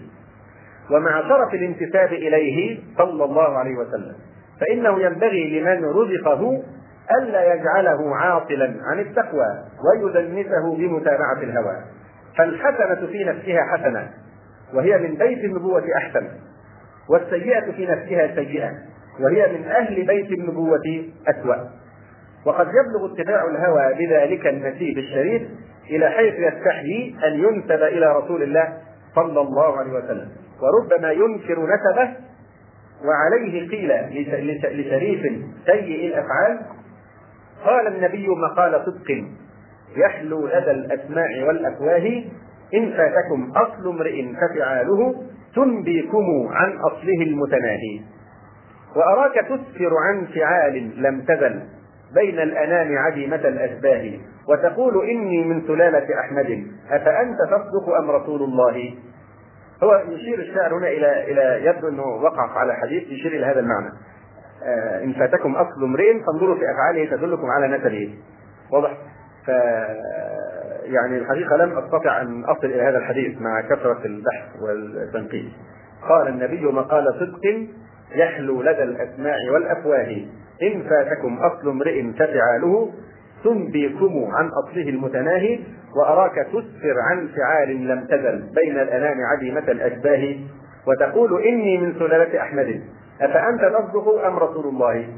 ومع 0.91 1.23
شرف 1.29 1.55
الانتساب 1.55 2.13
إليه 2.13 2.79
صلى 2.99 3.25
الله 3.25 3.59
عليه 3.59 3.77
وسلم 3.77 4.15
فإنه 4.61 5.01
ينبغي 5.01 5.61
لمن 5.61 5.85
رزقه 5.85 6.63
ألا 7.21 7.55
يجعله 7.55 8.17
عاطلا 8.17 8.75
عن 8.85 8.99
التقوى 8.99 9.65
ويدنسه 9.95 10.77
بمتابعة 10.77 11.43
الهوى 11.43 11.77
فالحسنة 12.39 13.07
في 13.07 13.25
نفسها 13.25 13.63
حسنة 13.77 14.11
وهي 14.75 14.99
من 14.99 15.15
بيت 15.15 15.45
النبوة 15.45 15.85
أحسن 15.97 16.29
والسيئة 17.11 17.73
في 17.73 17.87
نفسها 17.87 18.35
سيئة 18.35 18.71
وهي 19.21 19.59
من 19.59 19.65
أهل 19.67 20.07
بيت 20.07 20.31
النبوة 20.31 20.81
أسوأ 21.29 21.57
وقد 22.47 22.67
يبلغ 22.69 23.13
اتباع 23.15 23.45
الهوى 23.51 23.95
بذلك 24.07 24.47
النسيب 24.47 24.99
الشريف 24.99 25.43
إلى 25.91 26.11
حيث 26.11 26.35
يستحيي 26.39 27.17
أن 27.27 27.33
ينسب 27.35 27.83
إلى 27.83 28.07
رسول 28.19 28.43
الله 28.43 28.73
صلى 29.15 29.41
الله 29.41 29.79
عليه 29.79 29.93
وسلم 29.93 30.29
وربما 30.63 31.11
ينكر 31.11 31.59
نسبه 31.67 32.11
وعليه 33.05 33.69
قيل 33.69 33.93
لشريف 34.81 35.21
سيء 35.67 36.07
الأفعال 36.09 36.61
قال 37.65 37.87
النبي 37.95 38.29
مقال 38.29 38.83
صدق 38.87 39.25
يحلو 39.97 40.47
لدى 40.47 40.71
الأسماع 40.71 41.29
والأفواه 41.47 42.23
إن 42.75 42.91
فاتكم 42.97 43.53
أصل 43.57 43.89
امرئ 43.89 44.25
ففعاله 44.35 45.15
تنبيكم 45.57 46.49
عن 46.51 46.79
أصله 46.79 47.23
المتناهي 47.23 48.01
وأراك 48.97 49.35
تسفر 49.35 49.91
عن 50.05 50.27
فعال 50.35 51.03
لم 51.03 51.21
تزل 51.23 51.61
بين 52.15 52.39
الأنام 52.39 52.99
عديمة 52.99 53.37
الأشباه 53.37 54.19
وتقول 54.49 55.09
إني 55.11 55.45
من 55.45 55.67
سلالة 55.67 56.07
أحمد 56.21 56.67
أفأنت 56.91 57.37
تصدق 57.51 57.97
أم 57.99 58.11
رسول 58.11 58.43
الله 58.43 58.95
هو 59.83 60.03
يشير 60.09 60.39
الشاعر 60.39 60.79
هنا 60.79 60.89
إلى 60.89 61.33
إلى 61.33 61.67
يبدو 61.67 61.89
أنه 61.89 62.03
وقع 62.07 62.59
على 62.59 62.75
حديث 62.75 63.03
يشير 63.09 63.33
إلى 63.33 63.47
هذا 63.47 63.61
المعنى 63.61 63.91
آه 64.67 65.05
إن 65.05 65.13
فاتكم 65.13 65.55
أصل 65.57 65.85
امرئ 65.85 66.21
فانظروا 66.27 66.55
في 66.57 66.63
أفعاله 66.71 67.17
تدلكم 67.17 67.47
على 67.51 67.79
نسبه 67.79 68.15
واضح 68.73 68.91
ف 69.47 69.49
يعني 70.85 71.17
الحقيقة 71.19 71.57
لم 71.57 71.79
أستطع 71.79 72.21
أن 72.23 72.45
أصل 72.45 72.67
إلى 72.67 72.83
هذا 72.83 72.99
الحديث 72.99 73.41
مع 73.41 73.61
كثرة 73.61 74.01
البحث 74.05 74.63
والتنقيب 74.63 75.49
قال 76.09 76.29
النبي 76.29 76.67
مقال 76.67 77.05
صدق 77.21 77.67
يحلو 78.15 78.63
لدى 78.63 78.83
الأسماع 78.83 79.37
والأفواه 79.53 80.17
إن 80.63 80.83
فاتكم 80.91 81.39
أصل 81.39 81.69
امرئ 81.69 82.03
ففعاله 82.19 82.91
تنبيكم 83.45 84.31
عن 84.35 84.49
أصله 84.49 84.89
المتناهي 84.89 85.59
وأراك 85.97 86.35
تسفر 86.37 86.95
عن 87.11 87.29
فعال 87.29 87.69
لم 87.89 88.05
تزل 88.05 88.43
بين 88.55 88.81
الأنام 88.81 89.17
عديمة 89.37 89.71
الأشباه 89.73 90.37
وتقول 90.87 91.43
إني 91.43 91.79
من 91.79 91.95
سلالة 91.99 92.41
أحمد 92.41 92.81
أفأنت 93.21 93.61
الأصدق 93.63 94.09
أم 94.27 94.37
رسول 94.39 94.65
الله 94.67 95.09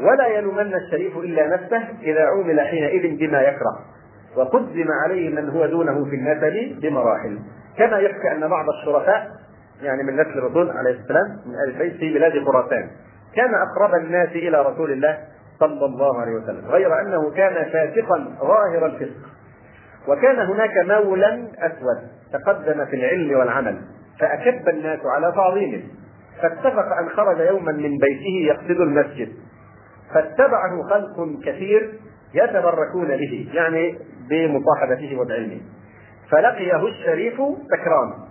ولا 0.00 0.26
يلومن 0.26 0.74
الشريف 0.74 1.16
إلا 1.18 1.46
نفسه 1.48 1.82
إذا 2.02 2.22
عومل 2.24 2.60
حينئذ 2.60 3.16
بما 3.18 3.40
يكره 3.42 3.78
وقدم 4.36 4.86
عليه 5.04 5.30
من 5.34 5.48
هو 5.50 5.66
دونه 5.66 6.04
في 6.04 6.16
النسب 6.16 6.80
بمراحل 6.82 7.38
كما 7.78 7.98
يحكى 7.98 8.32
أن 8.32 8.48
بعض 8.48 8.66
الشرفاء 8.68 9.28
يعني 9.82 10.02
من 10.02 10.14
نسل 10.16 10.38
الرسول 10.38 10.70
عليه 10.70 10.90
السلام 10.90 11.40
من 11.46 11.54
آل 11.54 11.68
البيت 11.70 11.96
في 11.96 12.14
بلاد 12.14 12.44
خراسان 12.44 12.90
كان 13.34 13.50
أقرب 13.54 13.94
الناس 13.94 14.28
إلى 14.28 14.62
رسول 14.62 14.92
الله 14.92 15.18
صلى 15.60 15.84
الله 15.86 16.20
عليه 16.20 16.32
وسلم 16.32 16.66
غير 16.70 17.00
أنه 17.00 17.30
كان 17.30 17.54
فاسقا 17.72 18.18
ظاهر 18.40 18.86
الفسق 18.86 19.16
وكان 20.08 20.36
هناك 20.38 20.70
مولى 21.04 21.48
أسود 21.58 22.08
تقدم 22.32 22.84
في 22.84 22.96
العلم 22.96 23.38
والعمل 23.38 23.80
فأكب 24.20 24.68
الناس 24.68 24.98
على 25.16 25.32
تعظيمه 25.32 25.82
فاتفق 26.42 26.96
أن 26.98 27.08
خرج 27.08 27.40
يوما 27.48 27.72
من 27.72 27.98
بيته 27.98 28.46
يقصد 28.46 28.80
المسجد 28.80 29.28
فاتبعه 30.14 30.82
خلق 30.90 31.28
كثير 31.46 31.92
يتبركون 32.34 33.06
به 33.16 33.50
يعني 33.54 33.98
بمصاحبته 34.30 35.18
وبعلمه 35.20 35.60
فلقيه 36.30 36.88
الشريف 36.88 37.36
تكرام 37.72 38.27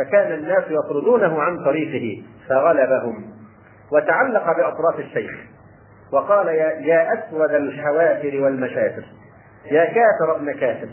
فكان 0.00 0.32
الناس 0.32 0.64
يطردونه 0.70 1.40
عن 1.42 1.64
طريقه 1.64 2.22
فغلبهم 2.48 3.24
وتعلق 3.92 4.44
بأطراف 4.56 4.98
الشيخ 5.00 5.30
وقال 6.12 6.46
يا, 6.48 6.70
يا 6.72 7.12
أسود 7.14 7.50
الحوافر 7.54 8.40
والمشافر 8.40 9.04
يا 9.70 9.84
كافر 9.84 10.36
ابن 10.36 10.52
كافر 10.52 10.88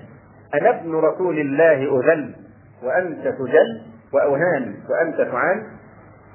أنا 0.53 0.69
ابن 0.69 0.95
رسول 0.95 1.39
الله 1.39 1.99
أذل 1.99 2.35
وأنت 2.83 3.27
تجل 3.27 3.81
وأهان 4.13 4.75
وأنت 4.89 5.21
تعان 5.31 5.63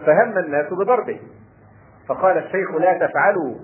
فهم 0.07 0.39
الناس 0.39 0.67
بضربه 0.73 1.21
فقال 2.09 2.39
الشيخ 2.39 2.71
لا 2.71 3.07
تفعلوا 3.07 3.55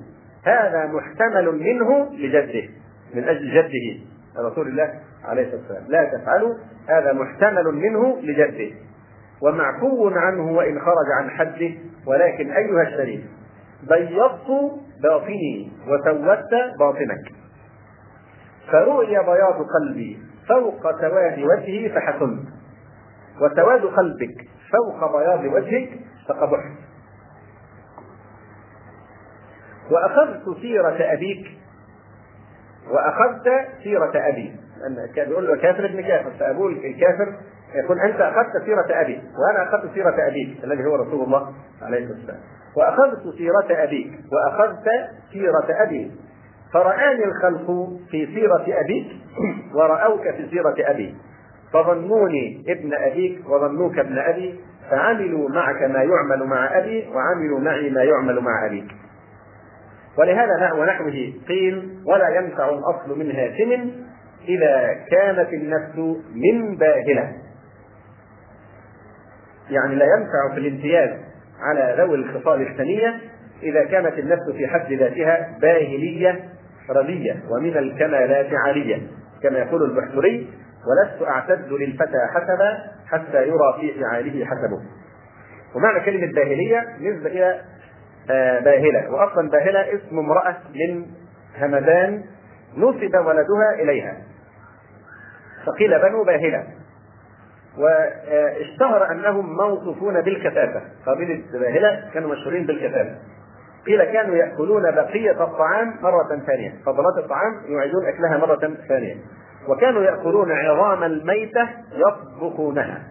هذا 0.47 0.87
محتمل 0.87 1.47
منه 1.53 2.11
لجده 2.13 2.69
من 3.15 3.25
أجل 3.29 3.51
جده 3.55 4.01
رسول 4.49 4.69
الله 4.69 4.93
عليه 5.25 5.43
الصلاة 5.47 5.61
والسلام 5.61 5.85
لا 5.89 6.05
تفعلوا 6.05 6.55
هذا 6.89 7.13
محتمل 7.13 7.65
منه 7.75 8.19
لجده 8.21 8.88
ومعفو 9.43 10.09
عنه 10.11 10.53
وإن 10.53 10.81
خرج 10.81 11.07
عن 11.21 11.31
حده 11.31 11.71
ولكن 12.07 12.51
أيها 12.51 12.83
الشريف 12.83 13.21
بيضت 13.83 14.73
باطني 15.03 15.71
وسودت 15.89 16.51
باطنك 16.79 17.33
فرؤي 18.73 19.07
بياض 19.19 19.67
قلبي 19.79 20.19
فوق 20.49 20.91
سواد 21.01 21.39
وجهي 21.39 21.89
فحسنت 21.91 22.49
وسواد 23.41 23.85
قلبك 23.85 24.49
فوق 24.73 25.17
بياض 25.19 25.45
وجهك 25.45 25.89
فقبحت 26.29 26.73
وأخذت 29.91 30.45
سيرة 30.63 30.97
أبيك 31.13 31.47
وأخذت 32.91 33.49
سيرة 33.83 34.13
أبي 34.29 34.57
لأن 34.81 35.27
بيقول 35.29 35.47
له 35.47 35.57
كافر 35.57 35.85
ابن 35.85 36.01
كافر 36.01 36.31
فأبوه 36.39 36.69
الكافر 36.69 37.37
يقول 37.75 38.01
انت 38.01 38.21
اخذت 38.21 38.65
سيره 38.65 38.87
ابي 39.01 39.23
وانا 39.39 39.63
اخذت 39.69 39.95
سيره 39.95 40.27
ابيك 40.27 40.65
الذي 40.65 40.85
هو 40.85 40.95
رسول 40.97 41.25
الله 41.25 41.53
عليه 41.83 41.99
الصلاه 41.99 42.19
والسلام 42.19 42.41
واخذت 42.77 43.35
سيره 43.39 43.83
ابيك 43.85 44.13
واخذت 44.33 44.79
سيره 45.33 45.83
ابي 45.83 46.13
فرآني 46.75 47.25
الخلق 47.25 47.89
في 48.11 48.27
سيرة 48.27 48.65
أبيك 48.81 49.07
ورأوك 49.77 50.23
في 50.31 50.47
سيرة 50.51 50.75
أبي 50.91 51.15
فظنوني 51.73 52.65
ابن 52.69 52.95
أبيك 52.95 53.51
وظنوك 53.51 53.99
ابن 53.99 54.19
أبي 54.19 54.61
فعملوا 54.91 55.49
معك 55.49 55.83
ما 55.83 56.03
يعمل 56.03 56.45
مع 56.47 56.79
أبي 56.79 57.09
وعملوا 57.15 57.61
معي 57.61 57.91
ما 57.91 58.03
يعمل 58.03 58.41
مع 58.41 58.67
أبيك 58.67 58.87
ولهذا 60.19 60.73
ونحوه 60.73 61.33
قيل 61.49 62.01
ولا 62.07 62.29
ينفع 62.29 62.69
الأصل 62.69 63.19
من 63.19 63.31
هاشم 63.33 63.91
إذا 64.49 64.95
كانت 65.11 65.53
النفس 65.53 65.99
من 66.35 66.77
باهلة 66.77 67.33
يعني 69.71 69.95
لا 69.95 70.05
ينفع 70.05 70.55
في 70.55 70.61
الامتياز 70.61 71.11
على 71.61 71.95
ذوي 71.99 72.15
الخصال 72.17 72.67
الثانية 72.71 73.21
إذا 73.63 73.85
كانت 73.85 74.19
النفس 74.19 74.43
في 74.57 74.67
حد 74.69 74.93
ذاتها 74.93 75.59
باهلية 75.61 76.45
رمية 76.91 77.43
ومن 77.51 77.77
الكمالات 77.77 78.47
عالية 78.67 79.03
كما 79.43 79.59
يقول 79.59 79.83
البحتري 79.91 80.49
ولست 80.89 81.23
أعتد 81.29 81.73
للفتى 81.73 82.27
حسبا 82.35 82.79
حتى 83.07 83.49
يرى 83.49 83.79
في 83.81 84.01
فعاله 84.01 84.45
حسبه 84.45 84.83
ومعنى 85.77 86.01
كلمة 86.01 86.33
باهلية 86.33 86.89
نسبة 87.01 87.31
إلى 87.31 87.61
آه، 88.31 88.59
باهلة 88.61 89.11
وأصلا 89.11 89.51
باهلة 89.51 89.95
اسم 89.95 90.19
امرأة 90.19 90.57
من 90.75 91.07
همدان 91.61 92.23
نسب 92.77 93.15
ولدها 93.27 93.75
إليها 93.83 94.17
فقيل 95.67 95.99
بنو 96.03 96.25
باهلة 96.25 96.65
واشتهر 97.81 99.11
انهم 99.13 99.53
موصوفون 99.57 100.21
بالكثافه 100.23 100.83
قبيله 101.07 101.43
باهله 101.53 102.11
كانوا 102.15 102.31
مشهورين 102.31 102.67
بالكثافه 102.67 103.17
قيل 103.87 104.05
كانوا 104.05 104.37
ياكلون 104.37 104.83
بقيه 104.83 105.31
الطعام 105.45 105.95
مره 106.03 106.41
ثانيه 106.47 106.75
فضلات 106.87 107.25
الطعام 107.25 107.53
يعيدون 107.69 108.07
اكلها 108.07 108.39
مره 108.47 108.77
ثانيه 108.89 109.15
وكانوا 109.69 110.03
ياكلون 110.03 110.53
عظام 110.53 111.03
الميته 111.05 111.69
يطبخونها 111.97 113.03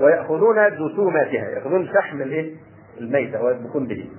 وياخذون 0.00 0.56
جسوماتها 0.70 1.48
ياخذون 1.48 1.88
شحم 1.94 2.22
الايه 2.22 2.56
الميته 3.00 3.42
ويطبخون 3.42 3.86
به 3.86 4.10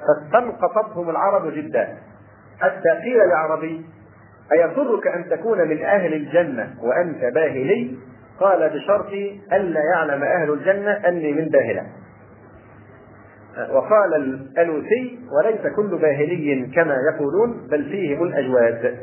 فاستنقصتهم 0.00 1.10
العرب 1.10 1.52
جدا 1.54 1.88
حتى 2.60 2.90
قيل 3.04 3.28
لعربي 3.28 3.86
أيسرك 4.52 5.06
أن 5.06 5.28
تكون 5.30 5.68
من 5.68 5.82
أهل 5.84 6.14
الجنة 6.14 6.74
وأنت 6.82 7.24
باهلي؟ 7.34 7.96
قال 8.40 8.68
بشرط 8.70 9.12
ألا 9.52 9.80
يعلم 9.94 10.22
أهل 10.22 10.50
الجنة 10.52 10.90
أني 11.08 11.32
من 11.32 11.48
باهلة 11.48 11.82
وقال 13.72 14.14
الألوسي 14.16 15.18
وليس 15.32 15.76
كل 15.76 15.98
باهلي 15.98 16.66
كما 16.74 16.96
يقولون 17.14 17.66
بل 17.70 17.84
فيهم 17.84 18.22
الأجواد 18.22 18.96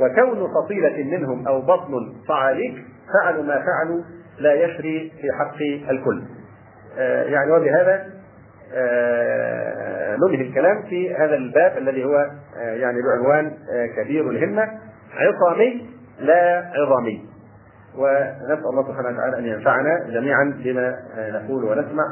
وكون 0.00 0.48
فصيلة 0.54 1.04
منهم 1.18 1.48
أو 1.48 1.60
بطن 1.60 2.12
صعاليك 2.28 2.74
فعلوا 3.14 3.42
ما 3.42 3.54
فعلوا 3.62 4.02
لا 4.38 4.54
يشري 4.54 5.12
في 5.20 5.32
حق 5.32 5.90
الكل 5.90 6.22
آه، 6.98 7.22
يعني 7.22 7.52
وبهذا 7.52 8.06
آه، 8.74 10.16
ننهي 10.16 10.42
الكلام 10.48 10.82
في 10.82 11.14
هذا 11.14 11.34
الباب 11.34 11.78
الذي 11.78 12.04
هو 12.04 12.14
آه، 12.62 12.72
يعني 12.74 12.96
بعنوان 13.02 13.52
كبير 13.96 14.30
الهمة 14.30 14.68
عصامي 15.14 15.86
لا 16.20 16.70
عظامي 16.74 17.33
ونسأل 17.98 18.66
الله 18.66 18.82
سبحانه 18.88 19.08
وتعالى 19.08 19.38
أن 19.38 19.44
ينفعنا 19.44 19.98
جميعا 20.08 20.44
بما 20.64 20.96
نقول 21.16 21.64
ونسمع 21.64 22.04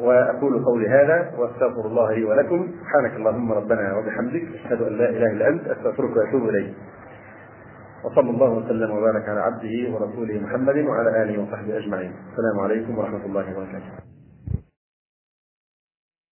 وأقول 0.00 0.64
قولي 0.64 0.88
هذا 0.88 1.30
وأستغفر 1.38 1.86
الله 1.86 2.12
لي 2.14 2.24
ولكم 2.24 2.68
سبحانك 2.80 3.14
اللهم 3.16 3.52
ربنا 3.52 3.96
وبحمدك 3.96 4.42
أشهد 4.54 4.82
أن 4.82 4.92
لا 4.92 5.08
إله 5.08 5.30
إلا 5.30 5.48
أنت 5.48 5.68
أستغفرك 5.68 6.16
وأتوب 6.16 6.48
إليك 6.48 6.74
وصلى 8.04 8.30
الله 8.30 8.50
وسلم 8.50 8.90
وبارك 8.90 9.28
على 9.28 9.40
عبده 9.40 9.76
ورسوله 9.94 10.40
محمد 10.40 10.76
وعلى 10.78 11.22
آله 11.22 11.42
وصحبه 11.42 11.76
أجمعين 11.78 12.12
السلام 12.32 12.60
عليكم 12.64 12.98
ورحمة 12.98 13.24
الله 13.26 13.44
وبركاته 13.56 14.13